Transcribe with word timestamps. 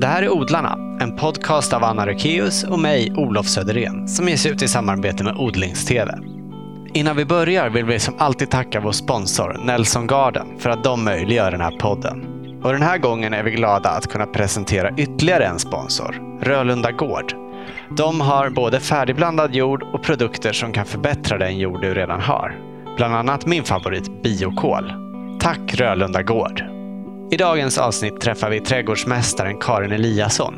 Det 0.00 0.06
här 0.06 0.22
är 0.22 0.30
Odlarna, 0.30 0.98
en 1.00 1.16
podcast 1.16 1.72
av 1.72 1.84
Anna 1.84 2.06
Rökeus 2.06 2.64
och 2.64 2.78
mig, 2.78 3.12
Olof 3.16 3.46
Söderén, 3.46 4.08
som 4.08 4.28
ges 4.28 4.46
ut 4.46 4.62
i 4.62 4.68
samarbete 4.68 5.24
med 5.24 5.36
Odlingstv. 5.36 6.08
Innan 6.94 7.16
vi 7.16 7.24
börjar 7.24 7.70
vill 7.70 7.84
vi 7.84 7.98
som 7.98 8.14
alltid 8.18 8.50
tacka 8.50 8.80
vår 8.80 8.92
sponsor 8.92 9.60
Nelson 9.64 10.06
Garden 10.06 10.46
för 10.58 10.70
att 10.70 10.84
de 10.84 11.04
möjliggör 11.04 11.50
den 11.50 11.60
här 11.60 11.78
podden. 11.78 12.24
Och 12.62 12.72
den 12.72 12.82
här 12.82 12.98
gången 12.98 13.34
är 13.34 13.42
vi 13.42 13.50
glada 13.50 13.90
att 13.90 14.06
kunna 14.06 14.26
presentera 14.26 14.94
ytterligare 14.96 15.44
en 15.44 15.58
sponsor, 15.58 16.38
Rölunda 16.42 16.92
Gård. 16.92 17.32
De 17.96 18.20
har 18.20 18.50
både 18.50 18.80
färdigblandad 18.80 19.54
jord 19.54 19.82
och 19.82 20.02
produkter 20.02 20.52
som 20.52 20.72
kan 20.72 20.86
förbättra 20.86 21.38
den 21.38 21.58
jord 21.58 21.80
du 21.80 21.94
redan 21.94 22.20
har. 22.20 22.56
Bland 22.96 23.14
annat 23.14 23.46
min 23.46 23.64
favorit, 23.64 24.22
biokol. 24.22 24.92
Tack 25.40 25.74
Rölunda 25.74 26.22
Gård! 26.22 26.77
I 27.30 27.36
dagens 27.36 27.78
avsnitt 27.78 28.20
träffar 28.20 28.50
vi 28.50 28.60
trädgårdsmästaren 28.60 29.58
Karin 29.58 29.92
Eliasson. 29.92 30.54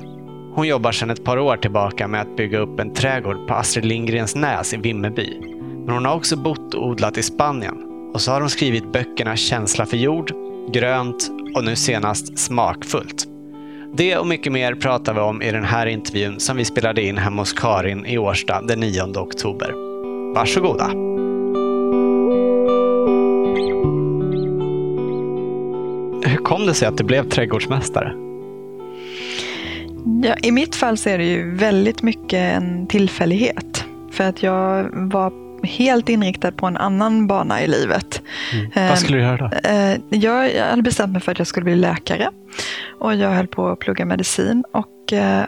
Hon 0.55 0.66
jobbar 0.66 0.93
sedan 0.93 1.11
ett 1.11 1.25
par 1.25 1.39
år 1.39 1.57
tillbaka 1.57 2.08
med 2.08 2.21
att 2.21 2.36
bygga 2.36 2.58
upp 2.58 2.81
en 2.81 2.94
trädgård 2.94 3.49
på 3.49 3.54
Astrid 3.54 3.85
Lindgrens 3.85 4.35
Näs 4.35 4.75
i 4.75 4.77
Vimmerby. 4.77 5.41
Men 5.86 5.94
hon 5.94 6.04
har 6.04 6.17
också 6.17 6.36
bott 6.36 6.75
och 6.75 6.86
odlat 6.86 7.18
i 7.18 7.22
Spanien. 7.22 7.75
Och 8.14 8.21
så 8.21 8.32
har 8.32 8.41
hon 8.41 8.50
skrivit 8.50 8.93
böckerna 8.93 9.36
Känsla 9.36 9.86
för 9.86 9.96
jord, 9.96 10.32
Grönt 10.72 11.30
och 11.54 11.64
nu 11.64 11.77
senast 11.77 12.39
Smakfullt. 12.39 13.27
Det 13.94 14.16
och 14.16 14.27
mycket 14.27 14.52
mer 14.52 14.75
pratar 14.75 15.14
vi 15.14 15.21
om 15.21 15.43
i 15.43 15.52
den 15.52 15.64
här 15.64 15.86
intervjun 15.86 16.41
som 16.41 16.57
vi 16.57 16.64
spelade 16.64 17.02
in 17.02 17.18
hemma 17.18 17.43
hos 17.43 17.52
Karin 17.52 18.07
i 18.07 18.18
Årsta 18.18 18.63
den 18.63 18.80
9 18.80 19.02
oktober. 19.02 19.72
Varsågoda! 20.35 20.91
Hur 26.24 26.36
kom 26.36 26.66
det 26.66 26.74
sig 26.74 26.88
att 26.88 26.96
du 26.96 27.04
blev 27.04 27.29
trädgårdsmästare? 27.29 28.14
Ja, 30.22 30.34
I 30.43 30.50
mitt 30.50 30.74
fall 30.74 30.96
så 30.96 31.08
är 31.08 31.18
det 31.18 31.24
ju 31.24 31.54
väldigt 31.54 32.02
mycket 32.02 32.56
en 32.56 32.86
tillfällighet. 32.86 33.84
För 34.12 34.24
att 34.24 34.42
jag 34.42 34.88
var 34.92 35.32
helt 35.66 36.08
inriktad 36.08 36.52
på 36.52 36.66
en 36.66 36.77
annan 36.77 37.27
bana 37.27 37.62
i 37.62 37.66
livet. 37.66 38.22
Mm. 38.52 38.88
Vad 38.88 38.98
skulle 38.98 39.18
du 39.18 39.24
göra 39.24 39.36
då? 39.36 39.68
Eh, 39.68 39.98
jag 40.10 40.60
hade 40.70 40.82
bestämt 40.82 41.12
mig 41.12 41.20
för 41.20 41.32
att 41.32 41.38
jag 41.38 41.46
skulle 41.46 41.64
bli 41.64 41.77
läkare. 41.77 42.30
Och 43.00 43.14
jag 43.14 43.30
höll 43.30 43.46
på 43.46 43.68
att 43.68 43.78
plugga 43.78 44.05
medicin. 44.05 44.64
Och 44.72 45.12
eh, 45.12 45.44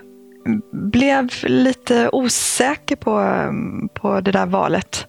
blev 0.73 1.29
lite 1.43 2.09
osäker 2.13 2.97
på, 2.97 3.45
på 3.95 4.21
det 4.21 4.33
där 4.33 4.47
valet. 4.47 5.07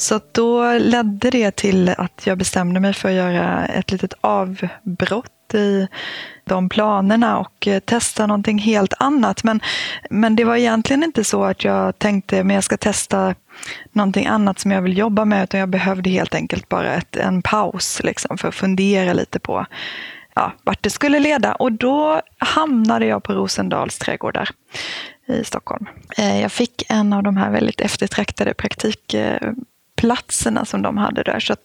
Så 0.00 0.20
då 0.32 0.72
ledde 0.72 1.30
det 1.30 1.56
till 1.56 1.88
att 1.88 2.26
jag 2.26 2.38
bestämde 2.38 2.80
mig 2.80 2.92
för 2.92 3.08
att 3.08 3.14
göra 3.14 3.66
ett 3.66 3.90
litet 3.90 4.14
avbrott 4.20 5.54
i 5.54 5.88
de 6.44 6.68
planerna 6.68 7.38
och 7.38 7.68
eh, 7.68 7.80
testa 7.80 8.26
någonting 8.26 8.58
helt 8.58 8.94
annat. 8.98 9.44
Men, 9.44 9.60
men 10.10 10.36
det 10.36 10.44
var 10.44 10.56
egentligen 10.56 11.04
inte 11.04 11.24
så 11.24 11.44
att 11.44 11.64
jag 11.64 11.98
tänkte 11.98 12.40
att 12.40 12.52
jag 12.52 12.64
ska 12.64 12.76
testa 12.76 13.34
någonting 13.92 14.26
annat 14.26 14.58
som 14.58 14.70
jag 14.70 14.82
vill 14.82 14.98
jobba 14.98 15.24
med, 15.24 15.44
utan 15.44 15.60
jag 15.60 15.68
behövde 15.68 16.10
helt 16.10 16.34
enkelt 16.34 16.68
bara 16.68 16.94
ett, 16.94 17.16
en 17.16 17.42
paus 17.42 18.00
liksom, 18.04 18.38
för 18.38 18.48
att 18.48 18.54
fundera 18.54 19.12
lite 19.12 19.38
på 19.38 19.66
ja, 20.34 20.52
vart 20.64 20.82
det 20.82 20.90
skulle 20.90 21.18
leda. 21.18 21.54
Och 21.54 21.72
då 21.72 22.22
hamnade 22.38 23.06
jag 23.06 23.22
på 23.22 23.32
Rosendals 23.32 23.98
trädgårdar 23.98 24.48
i 25.26 25.44
Stockholm. 25.44 25.86
Eh, 26.18 26.40
jag 26.40 26.52
fick 26.52 26.82
en 26.88 27.12
av 27.12 27.22
de 27.22 27.36
här 27.36 27.50
väldigt 27.50 27.80
eftertraktade 27.80 28.54
praktik... 28.54 29.14
Eh, 29.14 29.52
praktikplatserna 29.98 30.64
som 30.64 30.82
de 30.82 30.96
hade 30.96 31.22
där. 31.22 31.40
Så 31.40 31.56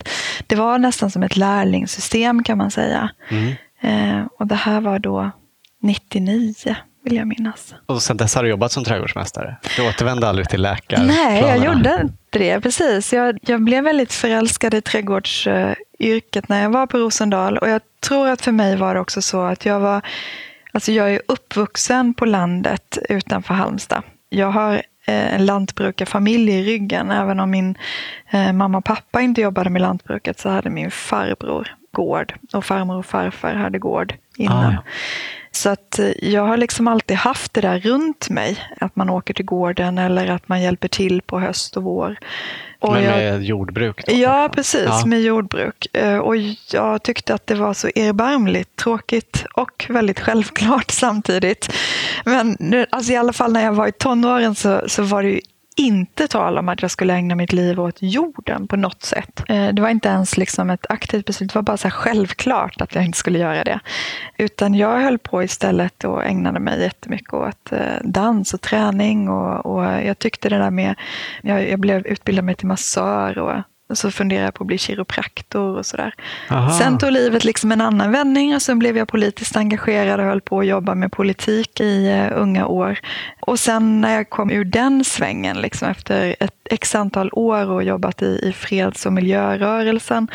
det 0.47 0.55
var 0.55 0.77
nästan 0.77 1.11
som 1.11 1.23
ett 1.23 1.37
lärlingssystem 1.37 2.43
kan 2.43 2.57
man 2.57 2.71
säga. 2.71 3.09
Mm. 3.29 3.53
Eh, 3.81 4.25
och 4.39 4.47
det 4.47 4.55
här 4.55 4.81
var 4.81 4.99
då 4.99 5.31
99 5.81 6.53
vill 7.03 7.15
jag 7.15 7.27
minnas. 7.27 7.75
Och 7.85 8.01
sen 8.01 8.17
dess 8.17 8.35
har 8.35 8.43
du 8.43 8.49
jobbat 8.49 8.71
som 8.71 8.83
trädgårdsmästare? 8.83 9.57
Du 9.77 9.89
återvände 9.89 10.27
aldrig 10.27 10.49
till 10.49 10.61
läkare? 10.61 11.05
Nej, 11.05 11.41
jag 11.41 11.57
gjorde 11.65 11.99
inte 12.01 12.39
det. 12.39 12.61
Precis. 12.61 13.13
Jag, 13.13 13.37
jag 13.41 13.61
blev 13.61 13.83
väldigt 13.83 14.13
förälskad 14.13 14.73
i 14.73 14.81
trädgårdsyrket 14.81 16.49
när 16.49 16.61
jag 16.61 16.69
var 16.69 16.87
på 16.87 16.97
Rosendal. 16.97 17.57
Och 17.57 17.69
jag 17.69 17.81
tror 17.99 18.29
att 18.29 18.41
för 18.41 18.51
mig 18.51 18.75
var 18.75 18.95
det 18.95 19.01
också 19.01 19.21
så 19.21 19.41
att 19.41 19.65
jag 19.65 19.79
var... 19.79 20.01
Alltså 20.71 20.91
jag 20.91 21.13
är 21.13 21.21
uppvuxen 21.27 22.13
på 22.13 22.25
landet 22.25 22.97
utanför 23.09 23.53
Halmstad. 23.53 24.03
Jag 24.29 24.51
har 24.51 24.81
en 25.05 25.45
lantbrukarfamilj 25.45 26.51
i 26.51 26.63
ryggen. 26.63 27.11
Även 27.11 27.39
om 27.39 27.51
min 27.51 27.77
eh, 28.31 28.53
mamma 28.53 28.77
och 28.77 28.85
pappa 28.85 29.21
inte 29.21 29.41
jobbade 29.41 29.69
med 29.69 29.81
lantbruket 29.81 30.39
så 30.39 30.49
hade 30.49 30.69
min 30.69 30.91
farbror 30.91 31.75
gård. 31.91 32.33
Och 32.53 32.65
farmor 32.65 32.97
och 32.97 33.05
farfar 33.05 33.53
hade 33.53 33.79
gård 33.79 34.13
innan. 34.37 34.73
Ah. 34.73 34.83
Så 35.51 35.69
att 35.69 35.99
eh, 35.99 36.29
jag 36.31 36.45
har 36.47 36.57
liksom 36.57 36.87
alltid 36.87 37.17
haft 37.17 37.53
det 37.53 37.61
där 37.61 37.79
runt 37.79 38.29
mig. 38.29 38.57
Att 38.79 38.95
man 38.95 39.09
åker 39.09 39.33
till 39.33 39.45
gården 39.45 39.97
eller 39.97 40.27
att 40.27 40.47
man 40.47 40.61
hjälper 40.61 40.87
till 40.87 41.21
på 41.21 41.39
höst 41.39 41.77
och 41.77 41.83
vår. 41.83 42.17
Och 42.83 42.93
Men 42.93 43.03
med 43.03 43.33
jag, 43.33 43.43
jordbruk? 43.43 44.05
Då, 44.07 44.13
ja, 44.13 44.49
precis. 44.53 44.85
Ja. 44.85 45.05
Med 45.05 45.21
jordbruk. 45.21 45.87
Eh, 45.93 46.17
och 46.17 46.35
jag 46.71 47.03
tyckte 47.03 47.33
att 47.33 47.47
det 47.47 47.55
var 47.55 47.73
så 47.73 47.87
erbarmligt 47.87 48.75
tråkigt 48.75 49.45
och 49.53 49.85
väldigt 49.89 50.19
självklart 50.19 50.91
samtidigt. 50.91 51.73
Men 52.25 52.57
nu, 52.59 52.85
alltså 52.89 53.11
i 53.11 53.15
alla 53.15 53.33
fall 53.33 53.53
när 53.53 53.63
jag 53.63 53.73
var 53.73 53.87
i 53.87 53.91
tonåren 53.91 54.55
så, 54.55 54.81
så 54.87 55.03
var 55.03 55.23
det 55.23 55.29
ju 55.29 55.41
inte 55.75 56.27
tal 56.27 56.57
om 56.57 56.69
att 56.69 56.81
jag 56.81 56.91
skulle 56.91 57.13
ägna 57.13 57.35
mitt 57.35 57.53
liv 57.53 57.79
åt 57.79 57.97
jorden 57.99 58.67
på 58.67 58.75
något 58.75 59.03
sätt. 59.03 59.43
Eh, 59.49 59.67
det 59.67 59.81
var 59.81 59.89
inte 59.89 60.09
ens 60.09 60.37
liksom 60.37 60.69
ett 60.69 60.85
aktivt 60.89 61.25
beslut, 61.25 61.49
det 61.49 61.55
var 61.55 61.63
bara 61.63 61.77
så 61.77 61.89
självklart 61.89 62.81
att 62.81 62.95
jag 62.95 63.05
inte 63.05 63.17
skulle 63.17 63.39
göra 63.39 63.63
det. 63.63 63.79
Utan 64.37 64.73
jag 64.73 64.99
höll 64.99 65.19
på 65.19 65.43
istället 65.43 66.03
och 66.03 66.25
ägnade 66.25 66.59
mig 66.59 66.81
jättemycket 66.81 67.33
åt 67.33 67.71
eh, 67.71 67.79
dans 68.03 68.53
och 68.53 68.61
träning. 68.61 69.29
Och, 69.29 69.65
och 69.65 69.83
jag 69.83 70.19
tyckte 70.19 70.49
det 70.49 70.57
där 70.57 70.71
med, 70.71 70.95
jag, 71.41 71.69
jag 71.69 71.79
blev 71.79 72.07
utbildad 72.07 72.45
mig 72.45 72.55
till 72.55 72.67
massör 72.67 73.37
och 73.37 73.53
och 73.89 73.97
så 73.97 74.11
funderade 74.11 74.45
jag 74.45 74.53
på 74.53 74.63
att 74.63 74.67
bli 74.67 74.77
kiropraktor 74.77 75.77
och 75.77 75.85
sådär. 75.85 76.13
Sen 76.79 76.97
tog 76.97 77.11
livet 77.11 77.43
liksom 77.43 77.71
en 77.71 77.81
annan 77.81 78.11
vändning 78.11 78.55
och 78.55 78.61
sen 78.61 78.79
blev 78.79 78.97
jag 78.97 79.07
politiskt 79.07 79.57
engagerad 79.57 80.19
och 80.19 80.25
höll 80.25 80.41
på 80.41 80.59
att 80.59 80.67
jobba 80.67 80.95
med 80.95 81.11
politik 81.11 81.79
i 81.79 82.09
uh, 82.09 82.41
unga 82.41 82.67
år. 82.67 82.99
Och 83.41 83.59
sen 83.59 84.01
när 84.01 84.15
jag 84.15 84.29
kom 84.29 84.51
ur 84.51 84.65
den 84.65 85.03
svängen, 85.03 85.57
liksom 85.57 85.87
efter 85.87 86.35
ett 86.39 86.55
x 86.69 86.95
antal 86.95 87.29
år 87.33 87.71
och 87.71 87.83
jobbat 87.83 88.21
i, 88.21 88.39
i 88.43 88.53
freds 88.53 89.05
och 89.05 89.13
miljörörelsen, 89.13 90.27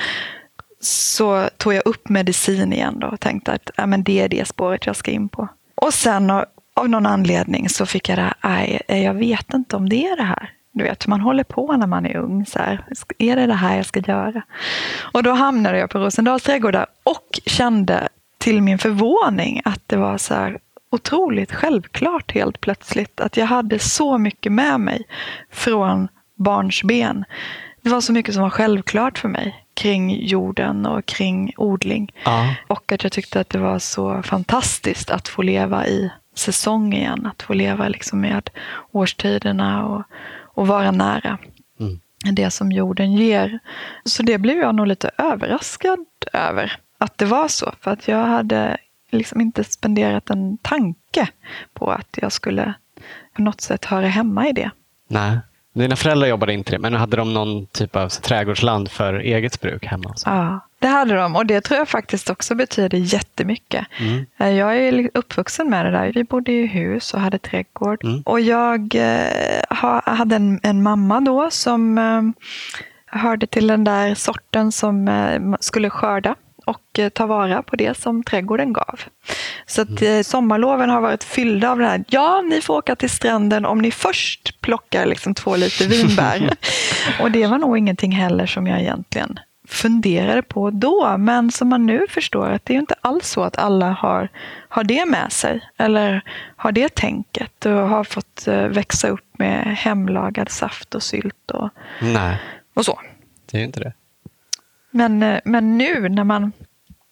så 0.81 1.49
tog 1.57 1.75
jag 1.75 1.83
upp 1.87 2.09
medicin 2.09 2.73
igen 2.73 2.99
då 3.01 3.07
och 3.07 3.21
tänkte 3.21 3.53
att 3.53 3.71
ja, 3.77 3.87
men 3.87 4.03
det 4.03 4.21
är 4.21 4.29
det 4.29 4.49
spåret 4.49 4.87
jag 4.87 4.97
ska 4.97 5.11
in 5.11 5.29
på. 5.29 5.49
Och 5.75 5.95
sen 5.95 6.31
av 6.75 6.89
någon 6.89 7.07
anledning 7.07 7.69
så 7.69 7.87
fick 7.87 8.09
jag 8.09 8.19
det 8.19 8.35
här, 8.41 8.83
jag 8.93 9.15
vet 9.15 9.55
inte 9.55 9.77
om 9.77 9.89
det 9.89 10.07
är 10.07 10.17
det 10.17 10.23
här. 10.23 10.53
Du 10.73 10.85
vet 10.85 11.07
hur 11.07 11.11
man 11.11 11.21
håller 11.21 11.45
på 11.45 11.77
när 11.77 11.87
man 11.87 12.07
är 12.07 12.17
ung. 12.17 12.47
Så 12.47 12.59
här, 12.59 12.85
är 13.19 13.37
det 13.37 13.47
det 13.47 13.55
här 13.55 13.77
jag 13.77 13.87
ska 13.87 14.01
göra? 14.01 14.43
Och 15.13 15.23
då 15.23 15.33
hamnade 15.33 15.79
jag 15.79 15.91
på 15.91 15.99
Rosendals 15.99 16.43
trädgårdar 16.43 16.87
och 17.05 17.41
kände 17.47 18.09
till 18.39 18.63
min 18.63 18.79
förvåning 18.79 19.63
att 19.65 19.83
det 19.87 19.97
var 19.97 20.19
så 20.19 20.35
här 20.35 20.59
otroligt 20.91 21.53
självklart 21.53 22.33
helt 22.33 22.61
plötsligt. 22.61 23.21
Att 23.21 23.37
jag 23.37 23.47
hade 23.47 23.79
så 23.79 24.19
mycket 24.19 24.53
med 24.53 24.81
mig 24.81 25.05
från 25.53 26.09
barnsben. 26.37 27.25
Det 27.83 27.91
var 27.91 28.01
så 28.01 28.13
mycket 28.13 28.35
som 28.35 28.43
var 28.43 28.51
självklart 28.51 29.19
för 29.19 29.29
mig 29.29 29.65
kring 29.75 30.27
jorden 30.27 30.87
och 30.87 31.07
kring 31.07 31.53
odling. 31.57 32.13
Ja. 32.25 32.55
Och 32.67 32.93
att 32.93 33.03
jag 33.03 33.13
tyckte 33.13 33.41
att 33.41 33.51
det 33.51 33.59
var 33.59 33.79
så 33.79 34.23
fantastiskt 34.23 35.11
att 35.11 35.29
få 35.29 35.43
leva 35.43 35.87
i 35.87 36.11
säsong 36.37 36.93
igen. 36.95 37.27
Att 37.27 37.43
få 37.43 37.53
leva 37.53 37.89
liksom 37.89 38.21
med 38.21 38.51
årstiderna 38.93 39.87
och, 39.87 40.03
och 40.59 40.67
vara 40.67 40.91
nära 40.91 41.39
mm. 41.81 41.99
det 42.33 42.51
som 42.51 42.73
jorden 42.73 43.13
ger. 43.13 43.59
Så 44.05 44.23
det 44.23 44.39
blev 44.39 44.59
jag 44.59 44.75
nog 44.75 44.87
lite 44.87 45.11
överraskad 45.19 46.07
över 46.33 46.81
att 46.99 47.19
det 47.19 47.25
var 47.25 47.49
så. 47.49 47.73
För 47.81 47.91
att 47.91 48.09
jag 48.09 48.27
hade 48.27 48.77
liksom 49.11 49.41
inte 49.41 49.65
spenderat 49.65 50.31
en 50.31 50.59
tanke 50.59 51.29
på 51.73 51.91
att 51.91 52.19
jag 52.23 52.33
skulle 52.33 52.75
på 53.33 53.43
något 53.43 53.61
sätt 53.61 53.85
höra 53.85 54.07
hemma 54.07 54.49
i 54.49 54.53
det. 54.53 54.71
Nej. 55.09 55.39
Dina 55.79 55.97
föräldrar 55.97 56.29
jobbade 56.29 56.53
inte 56.53 56.73
det, 56.73 56.79
men 56.79 56.95
hade 56.95 57.17
de 57.17 57.35
någon 57.35 57.67
typ 57.67 57.97
av 57.97 58.09
trädgårdsland 58.09 58.91
för 58.91 59.15
eget 59.15 59.61
bruk 59.61 59.87
hemma? 59.87 60.13
Så? 60.17 60.31
Ja, 60.31 60.61
det 60.79 60.87
hade 60.87 61.15
de 61.15 61.37
och 61.37 61.47
det 61.47 61.61
tror 61.61 61.79
jag 61.79 61.89
faktiskt 61.89 62.31
också 62.31 62.55
betyder 62.55 62.99
jättemycket. 62.99 63.87
Mm. 64.01 64.27
Eh, 64.39 64.51
jag 64.51 64.77
är 64.77 65.11
uppvuxen 65.15 65.71
med 65.71 65.85
det 65.87 65.91
där. 65.91 66.13
Vi 66.13 66.25
bodde 66.25 66.53
i 66.53 66.67
hus 66.67 67.15
och 67.15 67.21
hade 67.21 67.39
trädgård. 67.39 68.05
Mm. 68.05 68.23
Och 68.23 68.41
jag 68.41 68.95
eh, 68.95 70.03
hade 70.05 70.37
en, 70.37 70.61
en, 70.63 70.83
mamma 70.83 71.21
då 71.21 71.51
som 71.51 71.99
eh, 71.99 72.23
hörde 73.21 73.47
till 73.47 73.67
den 73.67 73.85
där 73.85 74.15
sorten 74.15 74.73
som 74.73 75.09
eh, 75.09 75.57
skulle 75.61 75.91
skörda 75.91 76.35
och 76.69 76.99
eh, 76.99 77.09
ta 77.09 77.27
vara 77.27 77.63
på 77.63 77.77
det 77.77 77.99
som 77.99 78.23
trädgården 78.23 78.73
gav. 78.73 79.01
Så 79.67 79.83
att 79.83 80.01
mm. 80.01 80.25
sommarloven 80.25 80.91
har 80.91 81.01
varit 81.01 81.25
fyllda 81.25 81.71
av 81.71 81.79
det 81.79 81.87
här. 81.87 82.05
Ja, 82.09 82.43
ni 82.43 82.61
får 82.61 82.75
åka 82.75 82.97
till 82.97 83.11
stranden 83.11 83.65
om 83.67 83.79
ni 83.79 83.91
först 83.91 84.61
plockar 84.61 85.07
liksom 85.07 85.35
två 85.35 85.57
liter 85.57 85.89
vinbär. 85.89 86.51
och 87.21 87.31
det 87.31 87.47
var 87.47 87.59
nog 87.59 87.79
ingenting 87.79 88.13
heller 88.13 88.47
som 88.47 88.67
jag 88.67 88.81
egentligen 88.81 89.39
funderade 89.69 90.43
på 90.43 90.71
då, 90.71 91.17
men 91.19 91.51
som 91.51 91.69
man 91.69 91.87
nu 91.87 92.07
förstår 92.09 92.51
att 92.51 92.65
det 92.65 92.75
är 92.75 92.79
inte 92.79 92.95
alls 93.01 93.29
så 93.29 93.43
att 93.43 93.59
alla 93.59 93.91
har, 93.91 94.29
har 94.69 94.85
det 94.85 95.07
med 95.07 95.33
sig 95.33 95.61
eller 95.77 96.23
har 96.57 96.73
det 96.73 96.95
tänket 96.95 97.67
och 97.67 97.73
har 97.73 98.05
fått 98.05 98.47
eh, 98.49 98.63
växa 98.63 99.09
upp 99.09 99.39
med 99.39 99.77
hemlagad 99.77 100.49
saft 100.49 100.95
och 100.95 101.03
sylt 101.03 101.51
och, 101.51 101.71
Nej, 102.01 102.39
och 102.75 102.85
så. 102.85 103.01
det 103.51 103.57
är 103.57 103.59
ju 103.59 103.67
inte 103.67 103.81
det. 103.81 103.93
Men, 104.99 105.23
eh, 105.23 105.41
men 105.45 105.79
nu 105.79 106.09
när 106.09 106.25
man, 106.25 106.53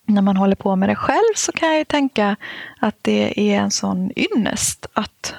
när 0.07 0.23
man 0.23 0.37
håller 0.37 0.57
på 0.57 0.77
med 0.77 0.89
det 0.89 0.97
själv 0.97 1.35
så 1.37 1.53
kan 1.53 1.69
jag 1.69 1.79
ju 1.79 1.85
tänka 1.85 2.37
att 2.81 2.97
det 3.03 3.41
är 3.53 3.61
en 3.61 3.71
sån 3.71 4.11
ynnest 4.17 4.87
att 4.93 5.35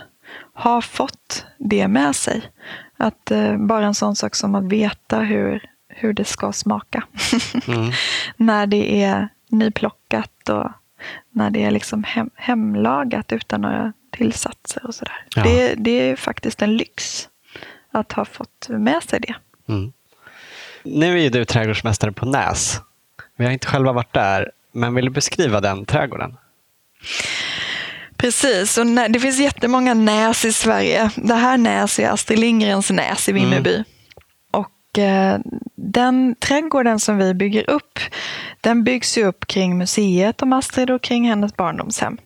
ha 0.53 0.81
fått 0.81 1.45
det 1.57 1.87
med 1.87 2.15
sig. 2.15 2.51
Att 2.97 3.31
eh, 3.31 3.57
bara 3.57 3.85
en 3.85 3.93
sån 3.95 4.15
sak 4.15 4.35
som 4.35 4.55
att 4.55 4.63
veta 4.63 5.19
hur, 5.19 5.69
hur 5.87 6.13
det 6.13 6.25
ska 6.25 6.51
smaka. 6.51 7.03
Mm. 7.67 7.91
när 8.37 8.67
det 8.67 9.03
är 9.03 9.29
nyplockat 9.49 10.49
och 10.49 10.71
när 11.31 11.49
det 11.49 11.63
är 11.63 11.71
liksom 11.71 12.03
hem, 12.03 12.29
hemlagat 12.35 13.31
utan 13.31 13.61
några 13.61 13.93
tillsatser 14.11 14.85
och 14.85 14.95
sådär. 14.95 15.25
Ja. 15.35 15.43
Det, 15.43 15.75
det 15.75 15.91
är 15.91 16.15
faktiskt 16.15 16.61
en 16.61 16.77
lyx 16.77 17.29
att 17.91 18.11
ha 18.11 18.25
fått 18.25 18.67
med 18.69 19.03
sig 19.03 19.19
det. 19.19 19.35
Mm. 19.73 19.91
Nu 20.91 21.17
är 21.17 21.21
ju 21.21 21.29
du 21.29 21.45
trädgårdsmästare 21.45 22.11
på 22.11 22.25
Näs. 22.25 22.81
Vi 23.37 23.45
har 23.45 23.51
inte 23.51 23.67
själva 23.67 23.93
varit 23.93 24.13
där, 24.13 24.51
men 24.71 24.95
vill 24.95 25.05
du 25.05 25.11
beskriva 25.11 25.61
den 25.61 25.85
trädgården? 25.85 26.37
Precis, 28.17 28.77
och 28.77 28.85
det 28.85 29.19
finns 29.19 29.39
jättemånga 29.39 29.93
näs 29.93 30.45
i 30.45 30.53
Sverige. 30.53 31.11
Det 31.15 31.35
här 31.35 31.57
näs 31.57 31.99
är 31.99 32.09
Astrid 32.09 32.39
Lindgrens 32.39 32.91
näs 32.91 33.29
i 33.29 33.31
Vimmerby. 33.31 33.83
Och 34.51 34.99
eh, 34.99 35.39
den 35.75 36.35
trädgården 36.39 36.99
som 36.99 37.17
vi 37.17 37.33
bygger 37.33 37.69
upp, 37.69 37.99
den 38.61 38.83
byggs 38.83 39.17
ju 39.17 39.25
upp 39.25 39.47
kring 39.47 39.77
museet 39.77 40.41
om 40.41 40.53
Astrid 40.53 40.91
och 40.91 41.01
kring 41.01 41.29
hennes 41.29 41.55
barndomshem. 41.55 42.17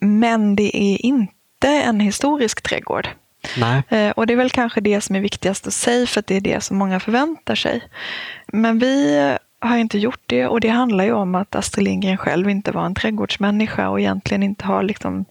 Men 0.00 0.56
det 0.56 0.76
är 0.76 1.06
inte 1.06 1.68
en 1.68 2.00
historisk 2.00 2.62
trädgård. 2.62 3.08
Nej. 3.56 3.82
Eh, 3.88 4.10
Och 4.10 4.26
det 4.26 4.32
är 4.32 4.36
väl 4.36 4.50
kanske 4.50 4.80
det 4.80 5.00
som 5.00 5.16
är 5.16 5.20
viktigast 5.20 5.66
att 5.66 5.72
säga 5.74 6.06
för 6.06 6.20
att 6.20 6.26
det 6.26 6.36
är 6.36 6.40
det 6.40 6.60
som 6.60 6.76
många 6.76 7.00
förväntar 7.00 7.54
sig. 7.54 7.82
Men 8.46 8.78
vi 8.78 9.18
har 9.60 9.76
inte 9.76 9.98
gjort 9.98 10.20
det 10.26 10.46
och 10.46 10.60
det 10.60 10.68
handlar 10.68 11.04
ju 11.04 11.12
om 11.12 11.34
att 11.34 11.54
Astrid 11.54 11.84
Lindgren 11.84 12.16
själv 12.16 12.50
inte 12.50 12.72
var 12.72 12.86
en 12.86 12.94
trädgårdsmänniska 12.94 13.88
och 13.88 14.00
egentligen 14.00 14.42
inte 14.42 14.64
har 14.66 14.82
liksom 14.82 15.24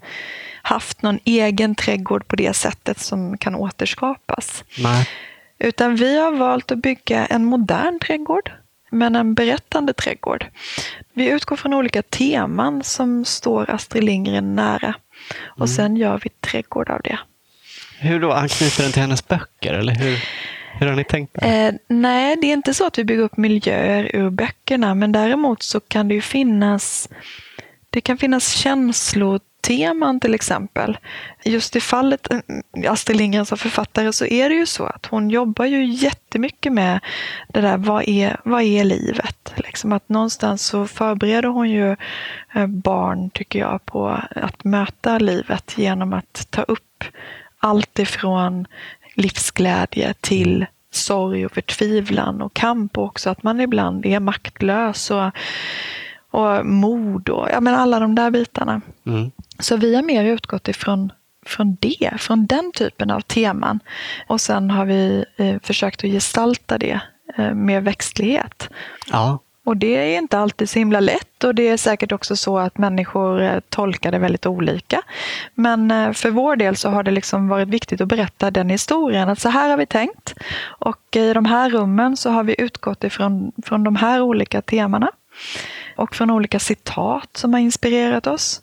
haft 0.62 1.02
någon 1.02 1.20
egen 1.24 1.76
trädgård 1.76 2.28
på 2.28 2.36
det 2.36 2.54
sättet 2.56 3.00
som 3.00 3.38
kan 3.38 3.56
återskapas. 3.56 4.64
Nej. 4.80 5.08
Utan 5.60 5.96
vi 5.96 6.20
har 6.20 6.32
valt 6.32 6.72
att 6.72 6.78
bygga 6.78 7.26
en 7.26 7.46
modern 7.46 8.00
trädgård, 8.00 8.52
men 8.92 9.16
en 9.16 9.34
berättande 9.34 9.94
trädgård. 9.94 10.46
Vi 11.14 11.30
utgår 11.30 11.56
från 11.56 11.74
olika 11.74 12.02
teman 12.02 12.84
som 12.84 13.26
står 13.26 13.70
Astrid 13.70 14.04
Lindgren 14.04 14.56
nära. 14.56 14.94
Och 15.46 15.70
sen 15.70 15.98
gör 15.98 16.22
vi 16.24 16.30
trädgård 16.30 16.90
av 16.90 17.02
det. 17.04 17.20
Hur 18.00 18.20
då? 18.20 18.32
Anknyter 18.32 18.84
den 18.84 18.92
till 18.92 19.02
hennes 19.02 19.28
böcker? 19.28 19.74
Eller 19.74 19.96
hur, 19.96 20.24
hur 20.80 20.88
har 20.88 20.96
ni 20.96 21.04
tänkt 21.04 21.34
där? 21.34 21.68
Eh, 21.68 21.74
nej, 21.88 22.36
det 22.42 22.48
är 22.48 22.54
inte 22.54 22.74
så 22.74 22.88
att 22.88 22.98
vi 22.98 23.04
bygger 23.04 23.24
upp 23.24 23.38
miljöer 23.38 24.16
ur 24.16 24.30
böckerna, 24.30 24.96
men 24.96 25.12
däremot 25.12 25.64
så 25.64 25.80
kan 25.80 26.08
det 26.08 26.14
ju 26.16 26.22
finnas 26.22 27.10
det 27.90 28.02
kan 28.02 28.18
finnas 28.18 28.52
känsloteman 28.52 30.20
till 30.20 30.34
exempel. 30.34 30.98
Just 31.46 31.76
i 31.76 31.80
fallet 31.80 32.32
eh, 32.32 32.92
Astrid 32.92 33.18
Lindgren 33.18 33.46
som 33.46 33.58
författare 33.58 34.14
så 34.14 34.26
är 34.26 34.50
det 34.50 34.56
ju 34.56 34.66
så 34.66 34.86
att 34.86 35.06
hon 35.06 35.30
jobbar 35.30 35.66
ju 35.66 35.86
jättemycket 35.86 36.74
med 36.74 37.00
det 37.48 37.62
där, 37.62 37.78
vad 37.78 38.08
är, 38.08 38.38
vad 38.44 38.62
är 38.62 38.84
livet? 38.84 39.54
Liksom 39.56 39.92
att 39.94 40.10
någonstans 40.10 40.66
så 40.66 40.88
förbereder 40.88 41.50
hon 41.50 41.70
ju 41.70 41.96
eh, 42.56 42.68
barn, 42.68 43.30
tycker 43.30 43.60
jag, 43.60 43.86
på 43.86 44.22
att 44.30 44.64
möta 44.64 45.20
livet 45.20 45.74
genom 45.78 46.14
att 46.14 46.48
ta 46.50 46.62
upp 46.62 47.04
allt 47.60 48.00
ifrån 48.00 48.68
livsglädje 49.16 50.14
till 50.22 50.66
sorg 50.92 51.46
och 51.46 51.52
förtvivlan 51.52 52.42
och 52.42 52.54
kamp 52.54 52.98
och 52.98 53.06
också 53.06 53.30
att 53.30 53.44
man 53.44 53.62
ibland 53.62 54.06
är 54.06 54.20
maktlös 54.20 55.12
och, 55.12 55.32
och 56.32 56.66
mod 56.66 57.30
och 57.30 57.50
ja, 57.52 57.62
men 57.62 57.76
alla 57.76 58.00
de 58.00 58.16
där 58.16 58.32
bitarna. 58.32 58.82
Mm. 59.06 59.32
Så 59.60 59.78
vi 59.78 59.96
har 59.96 60.04
mer 60.04 60.24
utgått 60.24 60.68
ifrån 60.68 61.12
från 61.46 61.78
det, 61.80 62.12
från 62.18 62.46
den 62.46 62.72
typen 62.72 63.12
av 63.12 63.22
teman. 63.22 63.80
Och 64.28 64.42
sen 64.42 64.72
har 64.72 64.86
vi 64.86 65.26
eh, 65.38 65.56
försökt 65.64 66.04
att 66.04 66.10
gestalta 66.10 66.78
det 66.78 67.00
eh, 67.38 67.54
med 67.54 67.84
växtlighet. 67.84 68.70
Ja. 69.12 69.40
Och 69.68 69.78
det 69.78 69.96
är 69.96 70.18
inte 70.18 70.40
alltid 70.40 70.70
så 70.70 70.80
himla 70.80 71.00
lätt 71.00 71.44
och 71.44 71.56
det 71.56 71.68
är 71.68 71.78
säkert 71.78 72.12
också 72.12 72.36
så 72.36 72.58
att 72.58 72.78
människor 72.78 73.42
eh, 73.42 73.60
tolkar 73.70 74.12
det 74.12 74.20
väldigt 74.20 74.46
olika. 74.46 75.02
Men 75.56 75.92
eh, 75.92 76.12
för 76.12 76.30
vår 76.30 76.56
del 76.56 76.76
så 76.76 76.90
har 76.90 77.04
det 77.04 77.12
liksom 77.12 77.48
varit 77.48 77.68
viktigt 77.68 78.02
att 78.02 78.08
berätta 78.08 78.52
den 78.52 78.70
historien, 78.70 79.30
att 79.30 79.40
så 79.40 79.50
här 79.50 79.70
har 79.70 79.78
vi 79.78 79.86
tänkt. 79.86 80.34
Och 80.64 81.16
i 81.16 81.34
de 81.34 81.46
här 81.46 81.70
rummen 81.70 82.18
så 82.18 82.30
har 82.30 82.44
vi 82.44 82.56
utgått 82.58 83.04
ifrån 83.04 83.52
från 83.66 83.84
de 83.84 83.96
här 83.96 84.22
olika 84.22 84.62
temana 84.62 85.12
och 85.96 86.16
från 86.16 86.32
olika 86.32 86.60
citat 86.60 87.30
som 87.34 87.54
har 87.54 87.60
inspirerat 87.60 88.28
oss. 88.28 88.62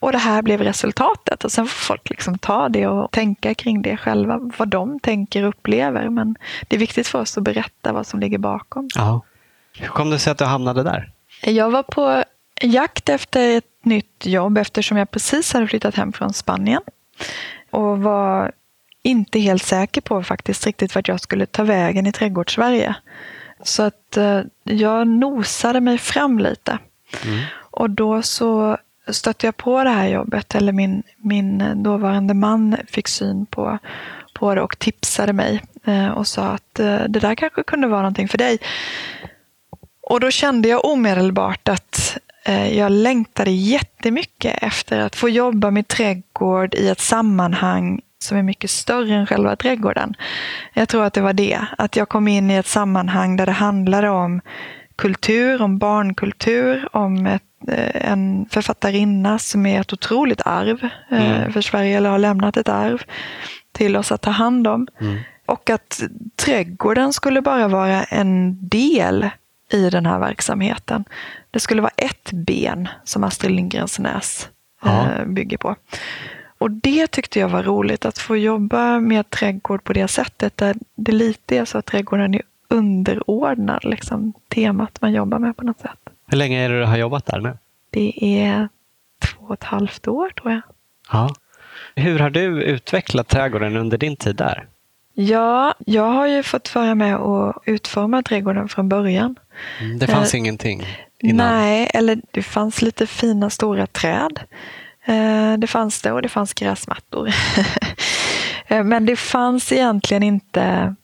Och 0.00 0.12
det 0.12 0.18
här 0.18 0.42
blev 0.42 0.60
resultatet 0.60 1.44
och 1.44 1.52
sen 1.52 1.66
får 1.66 1.86
folk 1.86 2.10
liksom 2.10 2.38
ta 2.38 2.68
det 2.68 2.86
och 2.86 3.10
tänka 3.10 3.54
kring 3.54 3.82
det 3.82 3.96
själva, 3.96 4.50
vad 4.58 4.68
de 4.68 5.00
tänker 5.00 5.42
och 5.42 5.48
upplever. 5.48 6.08
Men 6.08 6.36
det 6.68 6.76
är 6.76 6.80
viktigt 6.80 7.08
för 7.08 7.20
oss 7.20 7.38
att 7.38 7.44
berätta 7.44 7.92
vad 7.92 8.06
som 8.06 8.20
ligger 8.20 8.38
bakom. 8.38 8.88
ja. 8.94 9.22
Hur 9.78 9.88
kom 9.88 10.10
det 10.10 10.18
sig 10.18 10.30
att 10.30 10.38
du 10.38 10.44
hamnade 10.44 10.82
där? 10.82 11.10
Jag 11.42 11.70
var 11.70 11.82
på 11.82 12.24
jakt 12.60 13.08
efter 13.08 13.56
ett 13.56 13.64
nytt 13.82 14.26
jobb 14.26 14.58
eftersom 14.58 14.96
jag 14.96 15.10
precis 15.10 15.52
hade 15.52 15.66
flyttat 15.66 15.94
hem 15.94 16.12
från 16.12 16.32
Spanien. 16.32 16.82
Och 17.70 17.98
var 17.98 18.52
inte 19.02 19.38
helt 19.38 19.62
säker 19.62 20.00
på 20.00 20.22
faktiskt 20.22 20.66
riktigt 20.66 20.94
vart 20.94 21.08
jag 21.08 21.20
skulle 21.20 21.46
ta 21.46 21.64
vägen 21.64 22.06
i 22.06 22.12
trädgårdssverige. 22.12 22.94
Så 23.62 23.82
att 23.82 24.16
eh, 24.16 24.40
jag 24.64 25.08
nosade 25.08 25.80
mig 25.80 25.98
fram 25.98 26.38
lite. 26.38 26.78
Och 27.56 27.90
då 27.90 28.22
så 28.22 28.78
stötte 29.08 29.46
jag 29.46 29.56
på 29.56 29.84
det 29.84 29.90
här 29.90 30.08
jobbet, 30.08 30.54
eller 30.54 30.72
min, 30.72 31.02
min 31.16 31.82
dåvarande 31.82 32.34
man 32.34 32.76
fick 32.86 33.08
syn 33.08 33.46
på, 33.46 33.78
på 34.34 34.54
det 34.54 34.62
och 34.62 34.78
tipsade 34.78 35.32
mig 35.32 35.62
eh, 35.84 36.08
och 36.08 36.26
sa 36.26 36.42
att 36.42 36.80
eh, 36.80 36.98
det 37.08 37.20
där 37.20 37.34
kanske 37.34 37.62
kunde 37.62 37.88
vara 37.88 38.00
någonting 38.00 38.28
för 38.28 38.38
dig. 38.38 38.58
Och 40.06 40.20
då 40.20 40.30
kände 40.30 40.68
jag 40.68 40.84
omedelbart 40.84 41.68
att 41.68 42.18
eh, 42.44 42.78
jag 42.78 42.92
längtade 42.92 43.50
jättemycket 43.50 44.62
efter 44.62 44.98
att 45.00 45.16
få 45.16 45.28
jobba 45.28 45.70
med 45.70 45.88
trädgård 45.88 46.74
i 46.74 46.88
ett 46.88 47.00
sammanhang 47.00 48.00
som 48.18 48.38
är 48.38 48.42
mycket 48.42 48.70
större 48.70 49.14
än 49.14 49.26
själva 49.26 49.56
trädgården. 49.56 50.14
Jag 50.74 50.88
tror 50.88 51.04
att 51.04 51.12
det 51.14 51.20
var 51.20 51.32
det, 51.32 51.60
att 51.78 51.96
jag 51.96 52.08
kom 52.08 52.28
in 52.28 52.50
i 52.50 52.54
ett 52.54 52.66
sammanhang 52.66 53.36
där 53.36 53.46
det 53.46 53.52
handlade 53.52 54.10
om 54.10 54.40
kultur, 54.96 55.62
om 55.62 55.78
barnkultur, 55.78 56.88
om 56.92 57.26
ett, 57.26 57.42
eh, 57.68 58.10
en 58.12 58.46
författarinna 58.50 59.38
som 59.38 59.66
är 59.66 59.80
ett 59.80 59.92
otroligt 59.92 60.40
arv 60.44 60.84
eh, 61.10 61.36
Mm. 61.36 61.52
för 61.52 61.60
Sverige, 61.60 61.96
eller 61.96 62.10
har 62.10 62.18
lämnat 62.18 62.56
ett 62.56 62.68
arv 62.68 63.02
till 63.72 63.96
oss 63.96 64.12
att 64.12 64.22
ta 64.22 64.30
hand 64.30 64.66
om. 64.66 64.86
Mm. 65.00 65.18
Och 65.46 65.70
att 65.70 66.02
trädgården 66.36 67.12
skulle 67.12 67.40
bara 67.42 67.68
vara 67.68 68.02
en 68.04 68.68
del 68.68 69.30
i 69.74 69.90
den 69.90 70.06
här 70.06 70.18
verksamheten. 70.18 71.04
Det 71.50 71.60
skulle 71.60 71.82
vara 71.82 71.92
ett 71.96 72.32
ben 72.32 72.88
som 73.04 73.24
Astrid 73.24 73.52
Lindgrens 73.52 73.98
Näs 73.98 74.48
Ja. 74.82 75.06
eh, 75.10 75.24
bygger 75.26 75.56
på. 75.56 75.76
Och 76.58 76.70
det 76.70 77.06
tyckte 77.06 77.38
jag 77.40 77.48
var 77.48 77.62
roligt, 77.62 78.04
att 78.04 78.18
få 78.18 78.36
jobba 78.36 79.00
med 79.00 79.30
trädgård 79.30 79.84
på 79.84 79.92
det 79.92 80.08
sättet. 80.08 80.56
Där 80.56 80.76
det 80.94 81.12
lite 81.12 81.56
är 81.58 81.64
så 81.64 81.78
att 81.78 81.86
trädgården 81.86 82.34
är 82.34 82.42
underordnad 82.68 83.84
liksom, 83.84 84.32
temat 84.48 85.00
man 85.00 85.12
jobbar 85.12 85.38
med 85.38 85.56
på 85.56 85.64
något 85.64 85.80
sätt. 85.80 85.98
Hur 86.26 86.36
länge 86.38 86.64
är 86.64 86.68
det 86.68 86.78
du 86.78 86.84
har 86.84 86.96
jobbat 86.96 87.26
där 87.26 87.40
nu? 87.40 87.58
Det 87.90 88.38
är 88.40 88.68
två 89.22 89.44
och 89.44 89.54
ett 89.54 89.64
halvt 89.64 90.08
år 90.08 90.28
tror 90.30 90.52
jag. 90.52 90.60
Ja. 91.12 91.34
Hur 91.96 92.18
har 92.18 92.30
du 92.30 92.62
utvecklat 92.62 93.28
trädgården 93.28 93.76
under 93.76 93.98
din 93.98 94.16
tid 94.16 94.36
där? 94.36 94.66
Ja, 95.14 95.74
jag 95.86 96.02
har 96.12 96.26
ju 96.26 96.42
fått 96.42 96.74
vara 96.74 96.94
med 96.94 97.16
och 97.16 97.62
utforma 97.66 98.22
trädgården 98.22 98.68
från 98.68 98.88
början. 98.88 99.36
Mm, 99.80 99.98
Det 99.98 100.06
fanns 100.06 100.34
Eh, 100.34 100.38
ingenting 100.40 100.86
innan? 101.18 101.46
Nej, 101.46 101.90
eller 101.94 102.20
det 102.30 102.42
fanns 102.42 102.82
lite 102.82 103.06
fina 103.06 103.50
stora 103.50 103.86
träd. 103.86 104.40
Eh, 105.04 105.52
Det 105.58 105.66
fanns 105.66 106.02
det 106.02 106.12
och 106.12 106.22
det 106.22 106.28
fanns 106.28 106.54
gräsmattor. 106.54 107.28
Eh, 108.66 108.84
Men 108.84 109.06
det 109.06 109.16
fanns 109.16 109.72
egentligen 109.72 110.22
inte 110.22 110.94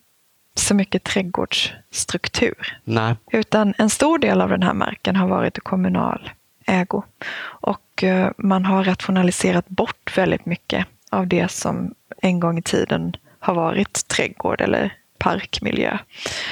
så 0.54 0.74
mycket 0.74 1.04
trädgårdsstruktur. 1.04 2.78
Nej. 2.84 3.14
Utan 3.32 3.74
en 3.78 3.90
stor 3.90 4.18
del 4.18 4.40
av 4.40 4.48
den 4.48 4.62
här 4.62 4.74
marken 4.74 5.16
har 5.16 5.28
varit 5.28 5.58
i 5.58 5.60
kommunal 5.60 6.30
ägo. 6.66 7.02
Och 7.42 8.04
eh, 8.04 8.30
man 8.38 8.64
har 8.64 8.84
rationaliserat 8.84 9.68
bort 9.68 10.16
väldigt 10.16 10.46
mycket 10.46 10.86
av 11.10 11.26
det 11.26 11.50
som 11.50 11.94
en 12.22 12.40
gång 12.40 12.58
i 12.58 12.62
tiden 12.62 13.12
har 13.40 13.54
varit 13.54 14.08
trädgård 14.08 14.60
eller 14.60 14.94
parkmiljö. 15.20 15.98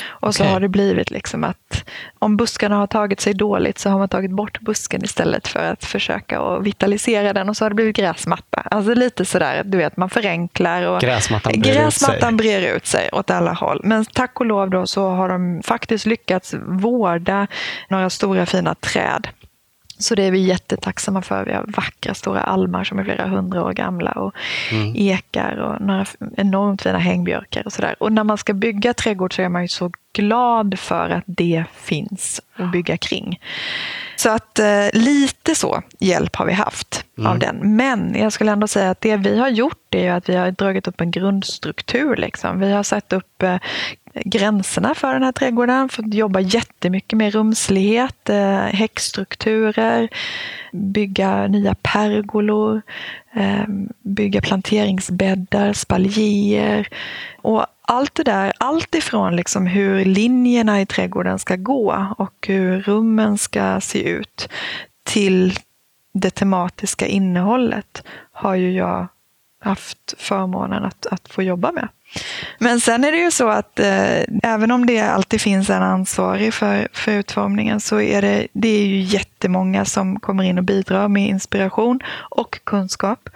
Och 0.07 0.35
så 0.35 0.42
Okej. 0.42 0.52
har 0.52 0.61
det 0.61 0.68
blivit 0.68 1.11
liksom 1.11 1.45
att 1.45 1.85
om 2.18 2.37
buskarna 2.37 2.76
har 2.76 2.87
tagit 2.87 3.21
sig 3.21 3.35
dåligt 3.35 3.78
så 3.78 3.90
har 3.90 3.99
man 3.99 4.09
tagit 4.09 4.30
bort 4.30 4.61
busken 4.61 5.04
istället 5.04 5.49
för 5.49 5.73
att 5.73 5.85
försöka 5.85 6.40
att 6.40 6.62
vitalisera 6.62 7.33
den 7.33 7.49
och 7.49 7.57
så 7.57 7.64
har 7.64 7.71
det 7.71 7.75
blivit 7.75 7.97
gräsmatta. 7.97 8.61
Alltså 8.61 8.95
lite 8.95 9.25
sådär, 9.25 9.62
du 9.64 9.78
vet, 9.78 9.97
man 9.97 10.11
förenklar. 10.11 10.83
Och 10.83 11.00
Gräsmattan 11.00 11.52
brer 11.52 11.61
ut 11.61 11.64
sig. 11.64 11.83
Gräsmattan 11.83 12.37
brer 12.37 12.76
ut 12.76 12.87
sig 12.87 13.09
åt 13.12 13.30
alla 13.30 13.52
håll. 13.52 13.80
Men 13.85 14.04
tack 14.04 14.40
och 14.40 14.47
lov 14.47 14.71
då 14.71 14.87
så 14.87 15.09
har 15.09 15.28
de 15.28 15.62
faktiskt 15.64 16.07
lyckats 16.07 16.54
vårda 16.66 17.47
några 17.88 18.11
stora 18.11 18.47
fina 18.47 18.75
träd. 18.75 19.28
Så 19.99 20.14
det 20.14 20.23
är 20.23 20.31
vi 20.31 20.38
jättetacksamma 20.38 21.23
för. 21.23 21.45
Vi 21.45 21.52
har 21.52 21.64
vackra 21.69 22.14
stora 22.14 22.40
almar 22.40 22.85
som 22.85 22.99
är 22.99 23.05
flera 23.05 23.26
hundra 23.26 23.64
år 23.64 23.73
gamla 23.73 24.12
och 24.12 24.35
Mm. 24.71 24.93
ekar 24.97 25.57
och 25.57 25.81
några 25.81 26.07
enormt 26.37 26.83
fina 26.83 26.99
hängbjörkar 26.99 27.62
och 27.67 27.73
sådär. 27.73 27.95
Och 28.00 28.12
när 28.12 28.25
man 28.25 28.38
ska 28.38 28.52
bygga 28.55 28.95
trädgård 28.95 29.35
så 29.37 29.43
är 29.43 29.49
man 29.49 29.62
ju 29.62 29.69
så 29.69 29.90
glad 30.12 30.78
för 30.78 31.11
att 31.11 31.25
det 31.26 31.64
finns 31.75 32.40
att 32.57 32.73
bygga 32.73 32.97
kring. 32.97 33.40
Så 34.17 34.31
att 34.31 34.59
eh, 34.59 34.87
lite 34.93 35.55
så 35.55 35.83
hjälp 35.99 36.37
har 36.37 36.47
vi 36.47 36.52
haft 36.52 37.05
av 37.26 37.38
den. 37.38 37.76
Men 37.76 38.14
jag 38.14 38.33
skulle 38.33 38.52
ändå 38.52 38.67
säga 38.67 38.90
att 38.90 39.00
det 39.00 39.17
vi 39.17 39.38
har 39.38 39.49
gjort 39.49 39.95
är 39.95 40.12
att 40.12 40.28
vi 40.28 40.35
har 40.35 40.50
dragit 40.50 40.88
upp 40.88 41.00
en 41.00 41.11
grundstruktur. 41.11 42.17
Liksom. 42.17 42.61
Vi 42.61 42.73
har 42.73 42.83
satt 42.83 43.12
upp 43.12 43.43
eh, 43.43 43.57
gränserna 44.25 44.94
för 44.94 45.12
den 45.12 45.22
här 45.22 45.32
trädgården, 45.32 45.88
fått 45.88 46.14
jobba 46.14 46.40
jättemycket 46.40 47.16
med 47.16 47.34
rumslighet, 47.34 48.28
eh, 48.28 48.58
häckstrukturer, 48.58 50.08
bygga 50.72 51.46
nya 51.46 51.75
pergolor, 51.82 52.82
eh, 53.32 53.64
bygga 54.02 54.40
planteringsbäddar, 54.40 55.72
spaljer. 55.72 56.88
Och 57.37 57.66
allt 57.82 58.14
det 58.14 58.25
där, 58.25 58.52
allt 58.58 58.94
ifrån 58.94 59.37
liksom 59.37 59.66
hur 59.66 60.04
linjerna 60.04 60.80
i 60.80 60.87
trädgården 60.87 61.38
ska 61.38 61.56
gå 61.56 62.14
och 62.18 62.46
hur 62.46 62.80
rummen 62.80 63.38
ska 63.38 63.80
se 63.80 64.02
ut 64.02 64.48
till 65.02 65.58
det 66.14 66.30
tematiska 66.30 67.06
innehållet 67.06 68.04
har 68.32 68.54
ju 68.54 68.72
jag 68.72 69.08
haft 69.60 70.14
förmånen 70.18 70.84
att, 70.84 71.06
att 71.06 71.28
få 71.28 71.42
jobba 71.42 71.72
med. 71.72 71.88
Men 72.58 72.80
sen 72.80 73.04
är 73.04 73.12
det 73.12 73.18
ju 73.18 73.30
så 73.30 73.48
att 73.48 73.80
eh, 73.80 74.20
även 74.42 74.70
om 74.70 74.86
det 74.86 75.00
alltid 75.00 75.40
finns 75.40 75.70
en 75.70 75.82
ansvarig 75.82 76.54
för, 76.54 76.88
för 76.92 77.12
utformningen 77.12 77.80
så 77.80 78.00
är 78.00 78.22
det, 78.22 78.46
det 78.52 78.68
är 78.68 78.86
ju 78.86 79.00
jättemånga 79.00 79.84
som 79.84 80.20
kommer 80.20 80.44
in 80.44 80.58
och 80.58 80.64
bidrar 80.64 81.08
med 81.08 81.28
inspiration 81.28 82.00
och 82.30 82.64
kunskap. 82.64 83.28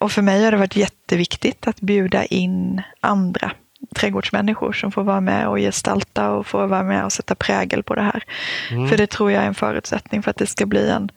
Och 0.00 0.12
för 0.12 0.22
mig 0.22 0.44
har 0.44 0.50
det 0.50 0.56
varit 0.56 0.76
jätteviktigt 0.76 1.66
att 1.66 1.80
bjuda 1.80 2.24
in 2.24 2.82
andra 3.00 3.52
trädgårdsmänniskor 3.94 4.72
som 4.72 4.92
får 4.92 5.02
vara 5.02 5.20
med 5.20 5.48
och 5.48 5.58
gestalta 5.58 6.30
och 6.30 6.46
får 6.46 6.66
vara 6.66 6.82
med 6.82 7.04
och 7.04 7.12
sätta 7.12 7.34
prägel 7.34 7.82
på 7.82 7.94
det 7.94 8.02
här. 8.02 8.22
För 8.88 8.96
det 8.96 9.06
tror 9.06 9.32
jag 9.32 9.42
är 9.42 9.46
en 9.46 9.54
förutsättning 9.54 10.22
för 10.22 10.30
att 10.30 10.36
det 10.36 10.46
ska 10.46 10.66
bli 10.66 10.90
en, 10.90 11.08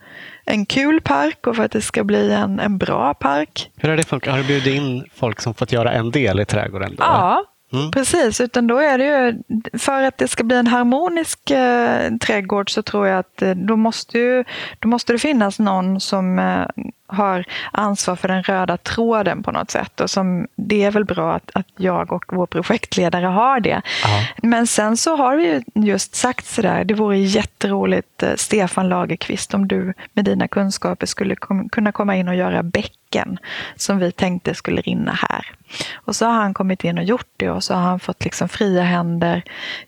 en 0.44 0.66
kul 0.66 1.00
park 1.00 1.46
och 1.46 1.56
för 1.56 1.64
att 1.64 1.72
det 1.72 1.80
ska 1.82 2.04
bli 2.04 2.32
en, 2.32 2.60
en 2.60 2.78
bra 2.78 3.14
park. 3.14 3.70
Hur 3.76 3.88
har 3.88 3.96
det 3.96 4.04
funkat? 4.04 4.32
Har 4.32 4.38
du 4.40 4.46
bjudit 4.46 4.74
in 4.74 5.04
folk 5.14 5.40
som 5.40 5.54
fått 5.54 5.72
göra 5.72 5.92
en 5.92 6.10
del 6.10 6.40
i 6.40 6.44
trädgården? 6.44 6.90
Då? 6.90 6.96
Ja, 7.04 7.44
Mm. 7.74 7.90
precis. 7.90 8.40
Utan 8.40 8.66
då 8.66 8.78
är 8.78 8.98
det 8.98 9.04
ju, 9.04 9.42
för 9.78 10.02
att 10.02 10.18
det 10.18 10.28
ska 10.28 10.44
bli 10.44 10.56
en 10.56 10.66
harmonisk 10.66 11.50
eh, 11.50 12.10
trädgård 12.20 12.70
så 12.70 12.82
tror 12.82 13.06
jag 13.06 13.18
att 13.18 13.42
eh, 13.42 13.50
då 13.50 13.76
måste, 13.76 14.18
ju, 14.18 14.44
då 14.78 14.88
måste 14.88 15.12
det 15.12 15.18
finnas 15.18 15.58
någon 15.58 16.00
som 16.00 16.38
eh, 16.38 16.64
har 17.12 17.44
ansvar 17.72 18.16
för 18.16 18.28
den 18.28 18.42
röda 18.42 18.76
tråden 18.76 19.42
på 19.42 19.52
något 19.52 19.70
sätt. 19.70 20.00
Och 20.00 20.10
som, 20.10 20.46
det 20.56 20.84
är 20.84 20.90
väl 20.90 21.04
bra 21.04 21.32
att, 21.34 21.50
att 21.54 21.66
jag 21.76 22.12
och 22.12 22.24
vår 22.28 22.46
projektledare 22.46 23.26
har 23.26 23.60
det. 23.60 23.82
Ja. 24.04 24.26
Men 24.42 24.66
sen 24.66 24.96
så 24.96 25.16
har 25.16 25.36
vi 25.36 25.46
ju 25.46 25.62
just 25.74 26.14
sagt 26.14 26.46
sådär, 26.46 26.84
det 26.84 26.94
vore 26.94 27.18
jätteroligt 27.18 28.22
eh, 28.22 28.34
Stefan 28.36 28.88
Lagerqvist 28.88 29.54
om 29.54 29.68
du 29.68 29.94
med 30.12 30.24
dina 30.24 30.48
kunskaper 30.48 31.06
skulle 31.06 31.36
kom, 31.36 31.68
kunna 31.68 31.92
komma 31.92 32.16
in 32.16 32.28
och 32.28 32.34
göra 32.34 32.62
bäcken 32.62 33.38
som 33.76 33.98
vi 33.98 34.12
tänkte 34.12 34.54
skulle 34.54 34.80
rinna 34.80 35.12
här. 35.12 35.46
Och 35.94 36.16
så 36.16 36.26
har 36.26 36.32
han 36.32 36.54
kommit 36.54 36.84
in 36.84 36.98
och 36.98 37.04
gjort 37.04 37.30
det 37.36 37.50
och 37.50 37.64
så 37.64 37.74
har 37.74 37.80
han 37.80 38.00
fått 38.00 38.24
liksom 38.24 38.48
fria 38.48 38.82
händer 38.82 39.42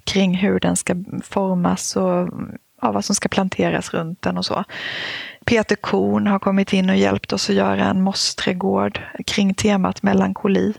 kring 0.04 0.36
hur 0.36 0.60
den 0.60 0.76
ska 0.76 0.94
formas 1.22 1.96
och 1.96 2.28
ja, 2.84 2.92
vad 2.92 3.04
som 3.04 3.14
ska 3.14 3.28
planteras 3.28 3.94
runt 3.94 4.22
den 4.22 4.38
och 4.38 4.44
så. 4.44 4.64
Peter 5.44 5.76
Korn 5.76 6.26
har 6.26 6.38
kommit 6.38 6.72
in 6.72 6.90
och 6.90 6.96
hjälpt 6.96 7.32
oss 7.32 7.50
att 7.50 7.56
göra 7.56 7.84
en 7.84 8.02
mossträdgård 8.02 9.00
kring 9.26 9.54
temat 9.54 10.02
melankoli. 10.02 10.74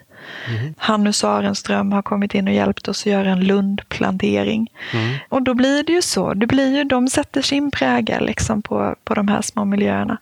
Hannu 0.77 1.13
Sarenström 1.13 1.91
har 1.91 2.01
kommit 2.01 2.33
in 2.33 2.47
och 2.47 2.53
hjälpt 2.53 2.87
oss 2.87 3.01
att 3.01 3.05
göra 3.05 3.29
en 3.29 3.39
lundplantering. 3.39 4.71
Och 5.29 5.41
då 5.41 5.53
blir 5.53 5.83
det 5.83 5.93
ju 5.93 6.01
så. 6.01 6.33
Det 6.33 6.47
blir 6.47 6.77
ju, 6.77 6.83
de 6.83 7.07
sätter 7.07 7.41
sin 7.41 7.71
prägel 7.71 8.25
liksom 8.25 8.61
på, 8.61 8.95
på 9.03 9.13
de 9.13 9.27
här 9.27 9.41
små 9.41 9.65
miljöerna. 9.65 10.17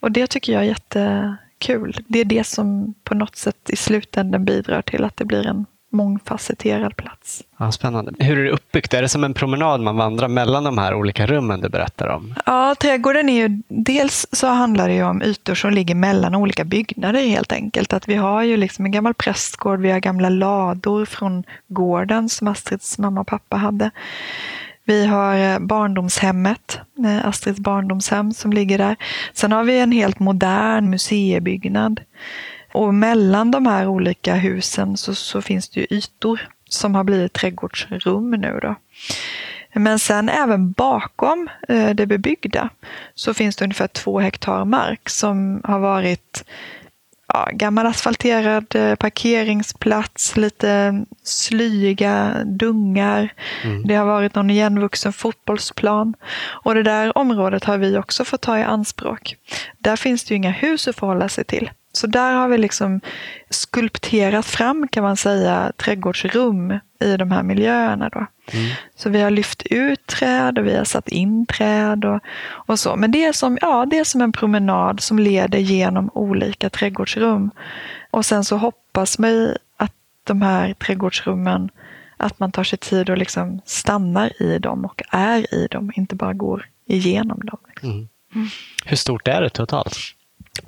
Och 0.00 0.12
det 0.12 0.26
tycker 0.26 0.52
jag 0.52 0.62
är 0.62 0.66
jättekul. 0.66 1.96
Det 2.06 2.18
är 2.18 2.24
det 2.24 2.44
som 2.44 2.94
på 3.04 3.14
något 3.14 3.36
sätt 3.36 3.70
i 3.70 3.76
slutändan 3.76 4.44
bidrar 4.44 4.82
till 4.82 5.04
att 5.04 5.16
det 5.16 5.24
blir 5.24 5.46
en 5.46 5.66
mångfacetterad 5.92 6.96
plats. 6.96 7.42
Ja, 7.58 7.72
spännande. 7.72 8.12
Hur 8.18 8.38
är 8.38 8.44
det 8.44 8.50
uppbyggt? 8.50 8.94
Är 8.94 9.02
det 9.02 9.08
som 9.08 9.24
en 9.24 9.34
promenad 9.34 9.80
man 9.80 9.96
vandrar 9.96 10.28
mellan 10.28 10.64
de 10.64 10.78
här 10.78 10.94
olika 10.94 11.26
rummen 11.26 11.60
du 11.60 11.68
berättar 11.68 12.08
om? 12.08 12.34
Ja, 12.46 12.74
trädgården 12.80 13.28
är 13.28 13.48
ju, 13.48 13.62
dels 13.68 14.26
så 14.32 14.46
handlar 14.46 14.88
det 14.88 14.94
ju 14.94 15.02
om 15.02 15.22
ytor 15.22 15.54
som 15.54 15.70
ligger 15.70 15.94
mellan 15.94 16.34
olika 16.34 16.64
byggnader 16.64 17.20
helt 17.20 17.52
enkelt. 17.52 17.92
Att 17.92 18.08
vi 18.08 18.14
har 18.14 18.42
ju 18.42 18.56
liksom 18.56 18.84
en 18.84 18.92
gammal 18.92 19.14
prästgård, 19.14 19.80
vi 19.80 19.90
har 19.90 20.00
gamla 20.00 20.28
lador 20.28 21.04
från 21.04 21.44
gården 21.68 22.28
som 22.28 22.48
Astrids 22.48 22.98
mamma 22.98 23.20
och 23.20 23.26
pappa 23.26 23.56
hade. 23.56 23.90
Vi 24.84 25.06
har 25.06 25.38
eh, 25.38 25.58
barndomshemmet, 25.58 26.80
eh, 27.04 27.28
Astrids 27.28 27.60
barndomshem 27.60 28.32
som 28.32 28.52
ligger 28.52 28.78
där. 28.78 28.96
Sen 29.32 29.52
har 29.52 29.64
vi 29.64 29.80
en 29.80 29.92
helt 29.92 30.18
modern 30.18 30.90
museibyggnad. 30.90 32.00
Och 32.72 32.94
mellan 32.94 33.50
de 33.50 33.66
här 33.66 33.86
olika 33.86 34.34
husen 34.34 34.96
så, 34.96 35.14
så 35.14 35.42
finns 35.42 35.68
det 35.68 35.80
ju 35.80 35.86
ytor 35.90 36.48
som 36.68 36.94
har 36.94 37.04
blivit 37.04 37.32
trädgårdsrum 37.32 38.30
nu. 38.30 38.58
Då. 38.62 38.74
Men 39.74 39.98
sen 39.98 40.28
även 40.28 40.72
bakom 40.72 41.48
eh, 41.68 41.90
det 41.90 42.06
bebyggda 42.06 42.68
så 43.14 43.34
finns 43.34 43.56
det 43.56 43.64
ungefär 43.64 43.86
två 43.86 44.20
hektar 44.20 44.64
mark 44.64 45.08
som 45.08 45.60
har 45.64 45.78
varit 45.78 46.44
ja, 47.28 47.48
gammal 47.52 47.86
asfalterad 47.86 48.74
eh, 48.74 48.94
parkeringsplats, 48.94 50.36
lite 50.36 51.04
slyiga 51.22 52.36
dungar. 52.44 53.34
Det 53.84 53.94
har 53.94 54.06
varit 54.06 54.34
någon 54.34 54.50
igenvuxen 54.50 55.12
fotbollsplan. 55.12 56.14
Och 56.64 56.74
det 56.74 56.82
där 56.82 57.18
området 57.18 57.64
har 57.64 57.78
vi 57.78 57.98
också 57.98 58.24
fått 58.24 58.40
ta 58.40 58.58
i 58.58 58.62
anspråk. 58.62 59.36
Där 59.78 59.96
finns 59.96 60.24
det 60.24 60.34
ju 60.34 60.36
inga 60.36 60.50
hus 60.50 60.88
att 60.88 60.96
förhålla 60.96 61.28
sig 61.28 61.44
till. 61.44 61.70
Så 61.92 62.06
där 62.06 62.32
har 62.32 62.48
vi 62.48 62.58
liksom 62.58 63.00
skulpterat 63.50 64.46
fram, 64.46 64.88
kan 64.88 65.02
man 65.02 65.16
säga, 65.16 65.72
trädgårdsrum 65.76 66.78
i 67.00 67.16
de 67.16 67.30
här 67.30 67.42
miljöerna. 67.42 68.08
Då. 68.08 68.26
Så 68.96 69.10
vi 69.10 69.20
har 69.20 69.30
lyft 69.30 69.62
ut 69.62 70.06
träd 70.06 70.58
och 70.58 70.66
vi 70.66 70.76
har 70.76 70.84
satt 70.84 71.08
in 71.08 71.46
träd 71.46 72.04
och, 72.04 72.20
och 72.50 72.78
så. 72.78 72.96
Men 72.96 73.10
det 73.12 73.24
är, 73.24 73.32
som, 73.32 73.58
ja, 73.60 73.86
det 73.90 73.98
är 73.98 74.04
som 74.04 74.20
en 74.20 74.32
promenad 74.32 75.00
som 75.00 75.18
leder 75.18 75.58
genom 75.58 76.10
olika 76.14 76.70
trädgårdsrum. 76.70 77.50
Och 78.10 78.26
sen 78.26 78.44
så 78.44 78.56
hoppas 78.56 79.18
man 79.18 79.56
att 79.76 79.94
de 80.24 80.42
här 80.42 80.74
trädgårdsrummen, 80.74 81.70
att 82.16 82.40
man 82.40 82.52
tar 82.52 82.64
sig 82.64 82.78
tid 82.78 83.10
och 83.10 83.18
liksom 83.18 83.60
stannar 83.64 84.42
i 84.42 84.58
dem 84.58 84.84
och 84.84 85.02
är 85.10 85.54
i 85.54 85.66
dem, 85.70 85.92
inte 85.94 86.14
bara 86.14 86.32
går 86.32 86.68
igenom 86.86 87.40
dem. 87.40 87.58
Liksom. 87.68 88.08
Hur 88.84 88.96
stort 88.96 89.28
är 89.28 89.42
det 89.42 89.50
totalt? 89.50 89.96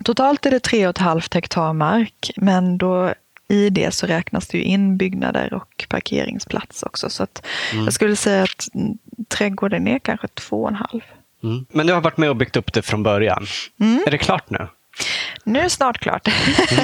Totalt 0.04 0.46
är 0.46 0.50
det 0.50 0.66
3,5 0.66 1.34
hektar 1.34 1.72
mark, 1.72 2.30
men 2.36 2.78
då 2.78 3.14
i 3.48 3.70
det 3.70 3.94
så 3.94 4.06
räknas 4.06 4.48
det 4.48 4.58
ju 4.58 4.64
in 4.64 4.96
byggnader 4.96 5.54
och 5.54 5.86
parkeringsplats 5.88 6.82
också. 6.82 7.10
Så 7.10 7.22
att 7.22 7.46
jag 7.72 7.92
skulle 7.92 8.16
säga 8.16 8.42
att 8.42 8.68
mm, 8.74 8.98
trädgården 9.28 9.88
är 9.88 9.98
kanske 9.98 10.26
2,5. 10.26 11.00
Mm. 11.42 11.66
Men 11.72 11.86
du 11.86 11.92
har 11.92 12.00
varit 12.00 12.16
med 12.16 12.30
och 12.30 12.36
byggt 12.36 12.56
upp 12.56 12.72
det 12.72 12.82
från 12.82 13.02
början. 13.02 13.46
Är 14.06 14.10
det 14.10 14.18
klart 14.18 14.50
nu? 14.50 14.68
Nu 15.44 15.58
är 15.58 15.62
det 15.62 15.70
snart 15.70 15.98
klart. 15.98 16.28
Så 16.28 16.74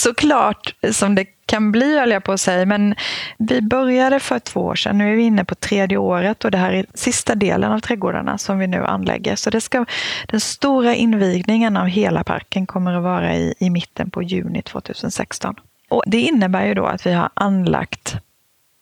Såklart 0.00 0.74
som 0.92 1.14
det 1.14 1.24
kan 1.46 1.72
bli, 1.72 1.98
höll 1.98 2.10
jag 2.10 2.24
på 2.24 2.32
att 2.32 2.40
säga. 2.40 2.66
Men 2.66 2.94
vi 3.38 3.62
började 3.62 4.20
för 4.20 4.38
två 4.38 4.60
år 4.60 4.74
sedan. 4.74 4.98
Nu 4.98 5.12
är 5.12 5.16
vi 5.16 5.22
inne 5.22 5.44
på 5.44 5.54
tredje 5.54 5.96
året 5.96 6.44
och 6.44 6.50
det 6.50 6.58
här 6.58 6.72
är 6.72 6.86
sista 6.94 7.34
delen 7.34 7.72
av 7.72 7.80
trädgårdarna 7.80 8.38
som 8.38 8.58
vi 8.58 8.66
nu 8.66 8.84
anlägger. 8.84 9.36
Så 9.36 9.50
det 9.50 9.60
ska, 9.60 9.84
den 10.26 10.40
stora 10.40 10.94
invigningen 10.94 11.76
av 11.76 11.86
hela 11.86 12.24
parken 12.24 12.66
kommer 12.66 12.94
att 12.94 13.02
vara 13.02 13.36
i, 13.36 13.54
i 13.58 13.70
mitten 13.70 14.10
på 14.10 14.22
juni 14.22 14.62
2016. 14.62 15.54
Och 15.88 16.02
det 16.06 16.20
innebär 16.20 16.66
ju 16.66 16.74
då 16.74 16.86
att 16.86 17.06
vi 17.06 17.12
har 17.12 17.30
anlagt 17.34 18.16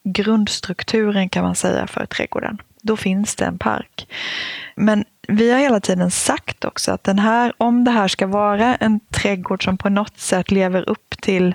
grundstrukturen 0.04 1.28
kan 1.28 1.44
man 1.44 1.54
säga 1.54 1.87
för 1.87 2.06
trädgården. 2.06 2.58
Då 2.82 2.96
finns 2.96 3.37
det 3.37 3.44
en 3.44 3.58
park. 3.58 4.08
Men 4.75 5.04
vi 5.28 5.50
har 5.50 5.58
hela 5.58 5.80
tiden 5.80 6.11
sagt 6.11 6.64
också 6.64 6.92
att 6.92 7.04
den 7.04 7.18
här, 7.18 7.52
om 7.56 7.85
det 7.85 7.90
här 7.90 8.08
ska 8.08 8.26
vara 8.26 8.76
en 8.76 9.00
trädgård 9.00 9.64
som 9.64 9.78
på 9.78 9.88
något 9.88 10.18
sätt 10.18 10.50
lever 10.50 10.88
upp 10.88 11.20
till 11.20 11.54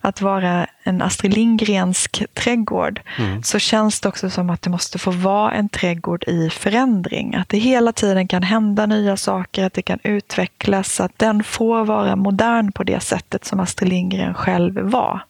att 0.00 0.20
vara 0.20 0.66
en 0.82 1.02
Astrid 1.02 1.34
Lindgrensk 1.34 2.22
trädgård 2.34 3.00
mm. 3.18 3.42
så 3.42 3.58
känns 3.58 4.00
det 4.00 4.08
också 4.08 4.30
som 4.30 4.50
att 4.50 4.62
det 4.62 4.70
måste 4.70 4.98
få 4.98 5.10
vara 5.10 5.52
en 5.52 5.68
trädgård 5.68 6.24
i 6.26 6.50
förändring. 6.50 7.34
Att 7.34 7.48
det 7.48 7.58
hela 7.58 7.92
tiden 7.92 8.28
kan 8.28 8.42
hända 8.42 8.86
nya 8.86 9.16
saker, 9.16 9.64
att 9.64 9.74
det 9.74 9.82
kan 9.82 9.98
utvecklas, 10.02 11.00
att 11.00 11.18
den 11.18 11.44
får 11.44 11.84
vara 11.84 12.16
modern 12.16 12.72
på 12.72 12.84
det 12.84 13.00
sättet 13.00 13.44
som 13.44 13.60
Astrid 13.60 13.88
Lindgren 13.90 14.34
själv 14.34 14.80
var. 14.80 15.20